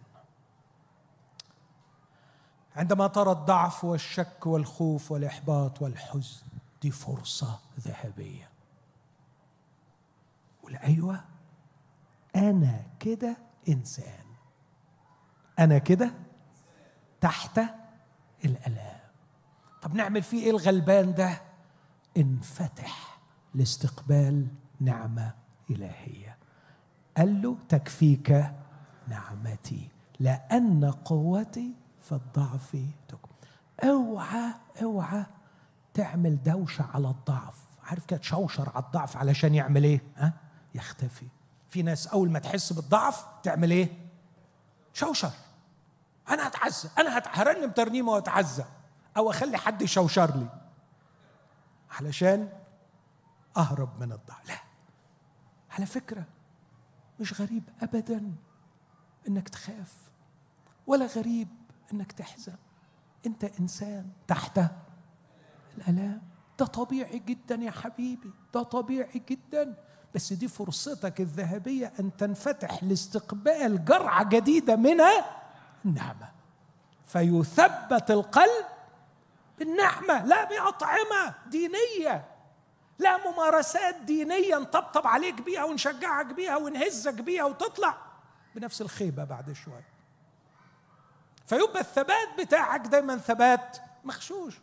عندما 2.76 3.06
ترى 3.06 3.32
الضعف 3.32 3.84
والشك 3.84 4.46
والخوف 4.46 5.12
والإحباط 5.12 5.82
والحزن 5.82 6.46
دي 6.82 6.90
فرصة 6.90 7.58
ذهبية. 7.80 8.50
قول 10.62 10.76
أيوة 10.76 11.24
أنا 12.36 12.82
كده 13.00 13.36
إنسان. 13.68 14.24
أنا 15.58 15.78
كده 15.78 16.14
تحت 17.20 17.60
الآلام. 18.44 19.00
طب 19.82 19.94
نعمل 19.94 20.22
فيه 20.22 20.44
إيه 20.44 20.50
الغلبان 20.50 21.14
ده؟ 21.14 21.45
انفتح 22.16 23.18
لاستقبال 23.54 24.46
نعمة 24.80 25.34
إلهية. 25.70 26.36
قال 27.16 27.42
له 27.42 27.56
تكفيك 27.68 28.46
نعمتي 29.08 29.88
لأن 30.20 30.84
قوتي 31.04 31.74
في 32.00 32.12
الضعف 32.12 32.76
تكمن 33.08 33.36
اوعى 33.90 34.54
اوعى 34.82 35.26
تعمل 35.94 36.42
دوشة 36.42 36.84
على 36.94 37.08
الضعف. 37.08 37.54
عارف 37.82 38.06
كده 38.06 38.18
تشوشر 38.18 38.68
على 38.74 38.84
الضعف 38.84 39.16
علشان 39.16 39.54
يعمل 39.54 39.84
إيه؟ 39.84 40.00
ها؟ 40.16 40.32
يختفي. 40.74 41.26
في 41.68 41.82
ناس 41.82 42.06
أول 42.06 42.30
ما 42.30 42.38
تحس 42.38 42.72
بالضعف 42.72 43.24
تعمل 43.42 43.70
إيه؟ 43.70 43.88
شوشر 44.92 45.30
أنا 46.28 46.48
هتعزى 46.48 46.88
أنا 46.98 47.22
هرنم 47.32 47.70
ترنيمه 47.70 48.12
واتعزى 48.12 48.64
أو 49.16 49.30
أخلي 49.30 49.56
حد 49.56 49.82
يشوشر 49.82 50.36
لي. 50.36 50.48
علشان 51.90 52.48
أهرب 53.56 54.00
من 54.00 54.12
الضعف. 54.12 54.48
لا. 54.48 54.58
على 55.70 55.86
فكرة 55.86 56.24
مش 57.20 57.40
غريب 57.40 57.62
ابدا 57.82 58.32
إنك 59.28 59.48
تخاف 59.48 59.94
ولا 60.86 61.06
غريب 61.06 61.48
إنك 61.92 62.12
تحزن. 62.12 62.56
أنت 63.26 63.44
إنسان 63.44 64.10
تحت 64.28 64.60
الألام. 65.78 66.22
ده 66.58 66.66
طبيعي 66.66 67.18
جدا 67.18 67.54
يا 67.54 67.70
حبيبي 67.70 68.30
ده 68.54 68.62
طبيعي 68.62 69.22
جدا. 69.28 69.74
بس 70.14 70.32
دي 70.32 70.48
فرصتك 70.48 71.20
الذهبية 71.20 71.92
أن 72.00 72.16
تنفتح 72.16 72.84
لاستقبال 72.84 73.84
جرعة 73.84 74.28
جديدة 74.28 74.76
من 74.76 75.00
النعمة. 75.84 76.30
فيثبت 77.06 78.10
القلب 78.10 78.66
بالنعمة 79.58 80.24
لا 80.24 80.44
بأطعمة 80.44 81.34
دينية. 81.46 82.28
لا 82.98 83.30
ممارسات 83.30 83.94
دينية 83.96 84.56
نطبطب 84.56 85.06
عليك 85.06 85.42
بيها 85.42 85.64
ونشجعك 85.64 86.26
بيها 86.26 86.56
ونهزك 86.56 87.14
بيها 87.14 87.44
وتطلع 87.44 87.98
بنفس 88.54 88.80
الخيبة 88.80 89.24
بعد 89.24 89.52
شوية 89.52 89.88
فيبقى 91.46 91.80
الثبات 91.80 92.28
بتاعك 92.40 92.80
دايما 92.80 93.16
ثبات 93.16 93.78
مخشوش. 94.04 94.60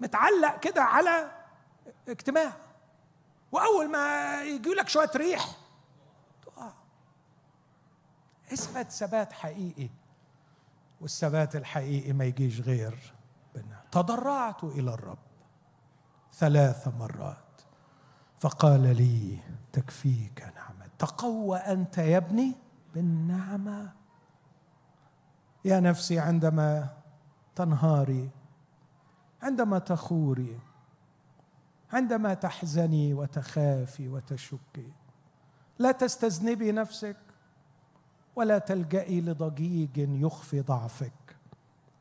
متعلق 0.00 0.60
كده 0.60 0.82
على 0.82 1.30
اجتماع. 2.08 2.52
وأول 3.52 3.88
ما 3.88 4.42
يجي 4.42 4.70
لك 4.70 4.88
شوية 4.88 5.10
ريح 5.16 5.46
تقع. 6.46 6.72
اثبت 8.52 8.90
ثبات 8.90 9.32
حقيقي 9.32 9.88
والثبات 11.00 11.56
الحقيقي 11.56 12.12
ما 12.12 12.24
يجيش 12.24 12.60
غير 12.60 13.14
تضرعت 13.96 14.64
إلى 14.64 14.94
الرب 14.94 15.18
ثلاث 16.32 16.88
مرات. 16.88 17.60
فقال 18.40 18.96
لي 18.96 19.38
تكفيك 19.72 20.52
نعمة. 20.56 20.86
تقوى 20.98 21.58
أنت 21.58 21.98
يا 21.98 22.16
ابني 22.16 22.56
بالنعمة. 22.94 23.92
يا 25.64 25.80
نفسي 25.80 26.18
عندما 26.18 26.88
تنهاري 27.54 28.30
عندما 29.42 29.78
تخوري 29.78 30.60
عندما 31.92 32.34
تحزني 32.34 33.14
وتخافي 33.14 34.08
وتشكي 34.08 34.92
لا 35.78 35.92
تستذنبي 35.92 36.72
نفسك 36.72 37.16
ولا 38.36 38.58
تلجئي 38.58 39.20
لضجيج 39.20 39.98
يخفي 39.98 40.60
ضعفك. 40.60 41.25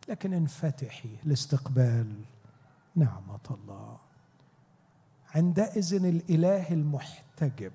لكن 0.07 0.34
انفتحي 0.34 1.18
لاستقبال 1.23 2.22
نعمة 2.95 3.40
الله. 3.52 3.98
عندئذ 5.36 5.94
الإله 6.06 6.73
المحتجب 6.73 7.72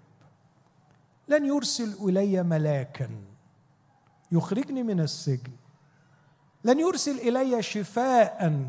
لن 1.28 1.46
يرسل 1.46 2.08
إلي 2.08 2.42
ملاكا 2.42 3.10
يخرجني 4.32 4.82
من 4.82 5.00
السجن. 5.00 5.52
لن 6.64 6.80
يرسل 6.80 7.18
إلي 7.18 7.62
شفاء 7.62 8.66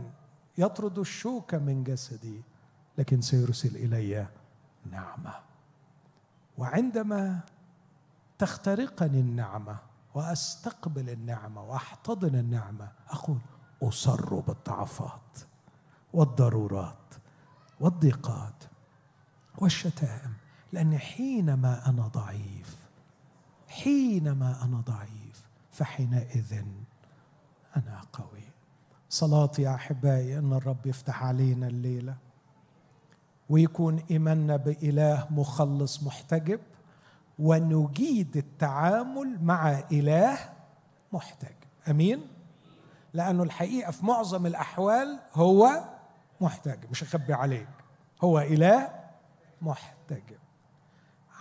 يطرد 0.58 1.00
الشوك 1.00 1.56
من 1.56 1.84
جسدي 1.84 2.42
لكن 2.98 3.22
سيرسل 3.22 3.76
إلي 3.76 4.28
نعمة. 4.92 5.34
وعندما 6.58 7.40
تخترقني 8.38 9.20
النعمة 9.20 9.80
وأستقبل 10.14 11.10
النعمة 11.10 11.64
وأحتضن 11.64 12.36
النعمة 12.36 12.92
أقول 13.10 13.38
أصر 13.84 14.40
بالضعفات 14.40 15.40
والضرورات 16.14 16.96
والضيقات 17.80 18.64
والشتائم 19.58 20.34
لأن 20.72 20.98
حينما 20.98 21.90
أنا 21.90 22.08
ضعيف 22.08 22.76
حينما 23.68 24.64
أنا 24.64 24.82
ضعيف 24.82 25.48
فحينئذ 25.72 26.64
أنا 27.78 28.02
قوي 28.14 28.44
صلاتي 29.10 29.62
يا 29.62 29.76
أحبائي 29.76 30.40
أن 30.40 30.54
الرب 30.54 30.86
يفتح 30.86 31.24
علينا 31.24 31.68
الليلة 31.68 32.16
ويكون 33.50 34.00
إيماننا 34.12 34.56
بإله 34.58 35.28
مخلص 35.32 36.04
محتجب 36.04 36.60
ونجيد 37.40 38.38
التعامل 38.38 39.38
مع 39.44 39.84
إله 39.92 40.38
محتجب 41.14 41.56
أمين؟ 41.90 42.22
لأنه 43.14 43.44
الحقيقة 43.44 43.92
في 43.92 44.06
معظم 44.06 44.46
الأحوال 44.46 45.20
هو 45.34 45.84
محتجب 46.42 46.92
مش 46.92 47.04
أخبي 47.04 47.34
عليك. 47.34 47.70
هو 48.24 48.40
إله 48.40 49.02
محتجب 49.62 50.40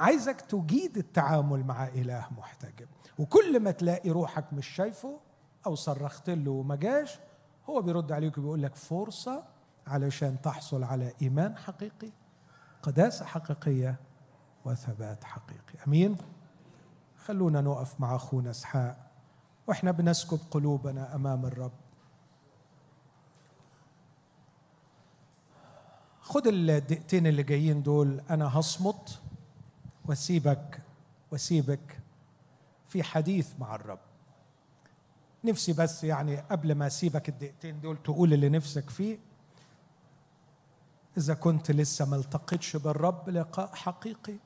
عايزك 0.00 0.40
تجيد 0.40 0.96
التعامل 0.98 1.64
مع 1.64 1.88
إله 1.88 2.26
محتجب 2.38 2.88
وكل 3.18 3.60
ما 3.60 3.70
تلاقي 3.70 4.10
روحك 4.10 4.52
مش 4.52 4.68
شايفه 4.68 5.20
أو 5.66 5.74
صرخت 5.74 6.30
له 6.30 6.50
وما 6.50 6.76
جاش 6.76 7.18
هو 7.70 7.82
بيرد 7.82 8.12
عليك 8.12 8.38
وبيقول 8.38 8.62
لك 8.62 8.76
فرصة 8.76 9.44
علشان 9.86 10.40
تحصل 10.40 10.84
على 10.84 11.12
إيمان 11.22 11.56
حقيقي 11.56 12.12
قداسة 12.82 13.24
حقيقية 13.24 13.96
وثبات 14.64 15.24
حقيقي. 15.24 15.84
أمين؟ 15.86 16.16
خلونا 17.24 17.60
نقف 17.60 18.00
مع 18.00 18.16
أخونا 18.16 18.50
إسحاق. 18.50 19.09
وإحنا 19.70 19.90
بنسكب 19.90 20.38
قلوبنا 20.50 21.14
أمام 21.14 21.46
الرب. 21.46 21.72
خد 26.20 26.46
الدقيقتين 26.46 27.26
اللي 27.26 27.42
جايين 27.42 27.82
دول 27.82 28.20
أنا 28.30 28.58
هصمت 28.58 29.20
واسيبك 30.08 30.82
واسيبك 31.32 32.00
في 32.88 33.02
حديث 33.02 33.52
مع 33.58 33.74
الرب. 33.74 33.98
نفسي 35.44 35.72
بس 35.72 36.04
يعني 36.04 36.36
قبل 36.36 36.74
ما 36.74 36.86
أسيبك 36.86 37.28
الدقيقتين 37.28 37.80
دول 37.80 38.02
تقول 38.02 38.32
اللي 38.32 38.48
نفسك 38.48 38.90
فيه. 38.90 39.18
إذا 41.18 41.34
كنت 41.34 41.70
لسه 41.70 42.04
ما 42.04 42.16
التقيتش 42.16 42.76
بالرب 42.76 43.28
لقاء 43.28 43.74
حقيقي 43.74 44.36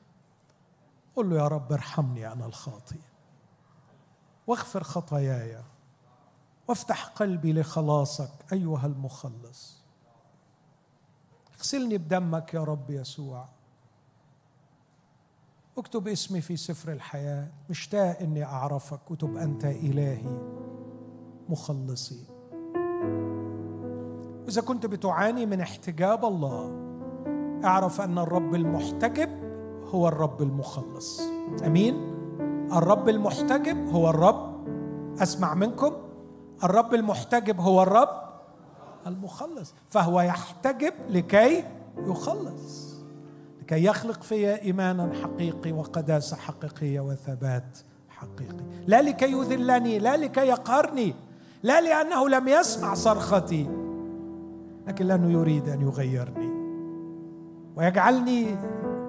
قل 1.15 1.29
له 1.29 1.35
يا 1.35 1.47
رب 1.47 1.71
ارحمني 1.71 2.31
أنا 2.31 2.45
الخاطئ. 2.45 3.14
واغفر 4.47 4.83
خطاياي 4.83 5.57
وافتح 6.67 7.05
قلبي 7.05 7.53
لخلاصك 7.53 8.31
أيها 8.53 8.85
المخلص. 8.85 9.83
اغسلني 11.57 11.97
بدمك 11.97 12.53
يا 12.53 12.63
رب 12.63 12.89
يسوع. 12.89 13.45
اكتب 15.77 16.07
اسمي 16.07 16.41
في 16.41 16.57
سفر 16.57 16.91
الحياة. 16.91 17.47
مشتاق 17.69 18.19
إني 18.19 18.43
أعرفك. 18.43 19.11
وتبقى 19.11 19.43
أنت 19.43 19.65
إلهي. 19.65 20.39
مخلصي. 21.49 22.23
إذا 24.47 24.61
كنت 24.61 24.85
بتعاني 24.85 25.45
من 25.45 25.61
احتجاب 25.61 26.25
الله 26.25 26.85
اعرف 27.65 28.01
أن 28.01 28.17
الرب 28.17 28.55
المحتجب 28.55 29.29
هو 29.85 30.07
الرب 30.07 30.41
المخلص. 30.41 31.21
أمين؟ 31.65 32.14
الرب 32.73 33.09
المحتجب 33.09 33.89
هو 33.89 34.09
الرب. 34.09 34.55
أسمع 35.21 35.53
منكم. 35.53 35.91
الرب 36.63 36.93
المحتجب 36.93 37.59
هو 37.59 37.83
الرب 37.83 38.25
المخلص. 39.07 39.73
فهو 39.89 40.21
يحتجب 40.21 40.93
لكي 41.09 41.63
يخلص 41.97 42.95
لكي 43.61 43.85
يخلق 43.85 44.23
في 44.23 44.61
إيمانا 44.61 45.13
حقيقي 45.23 45.71
وقداسة 45.71 46.37
حقيقية 46.37 46.99
وثبات 46.99 47.77
حقيقي. 48.09 48.63
لا 48.87 49.01
لكي 49.01 49.31
يذلني 49.31 49.99
لا 49.99 50.17
لكي 50.17 50.41
يقهرني 50.41 51.13
لا 51.63 51.81
لأنه 51.81 52.29
لم 52.29 52.47
يسمع 52.47 52.93
صرختي 52.93 53.67
لكن 54.87 55.05
لأنه 55.05 55.31
يريد 55.31 55.69
أن 55.69 55.81
يغيرني. 55.81 56.55
ويجعلني 57.75 58.55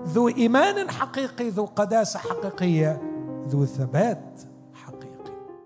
ذو 0.06 0.28
إيمان 0.28 0.90
حقيقي 0.90 1.48
ذو 1.48 1.64
قداسة 1.64 2.18
حقيقية 2.18 3.15
ذو 3.46 3.66
ثبات. 3.66 4.42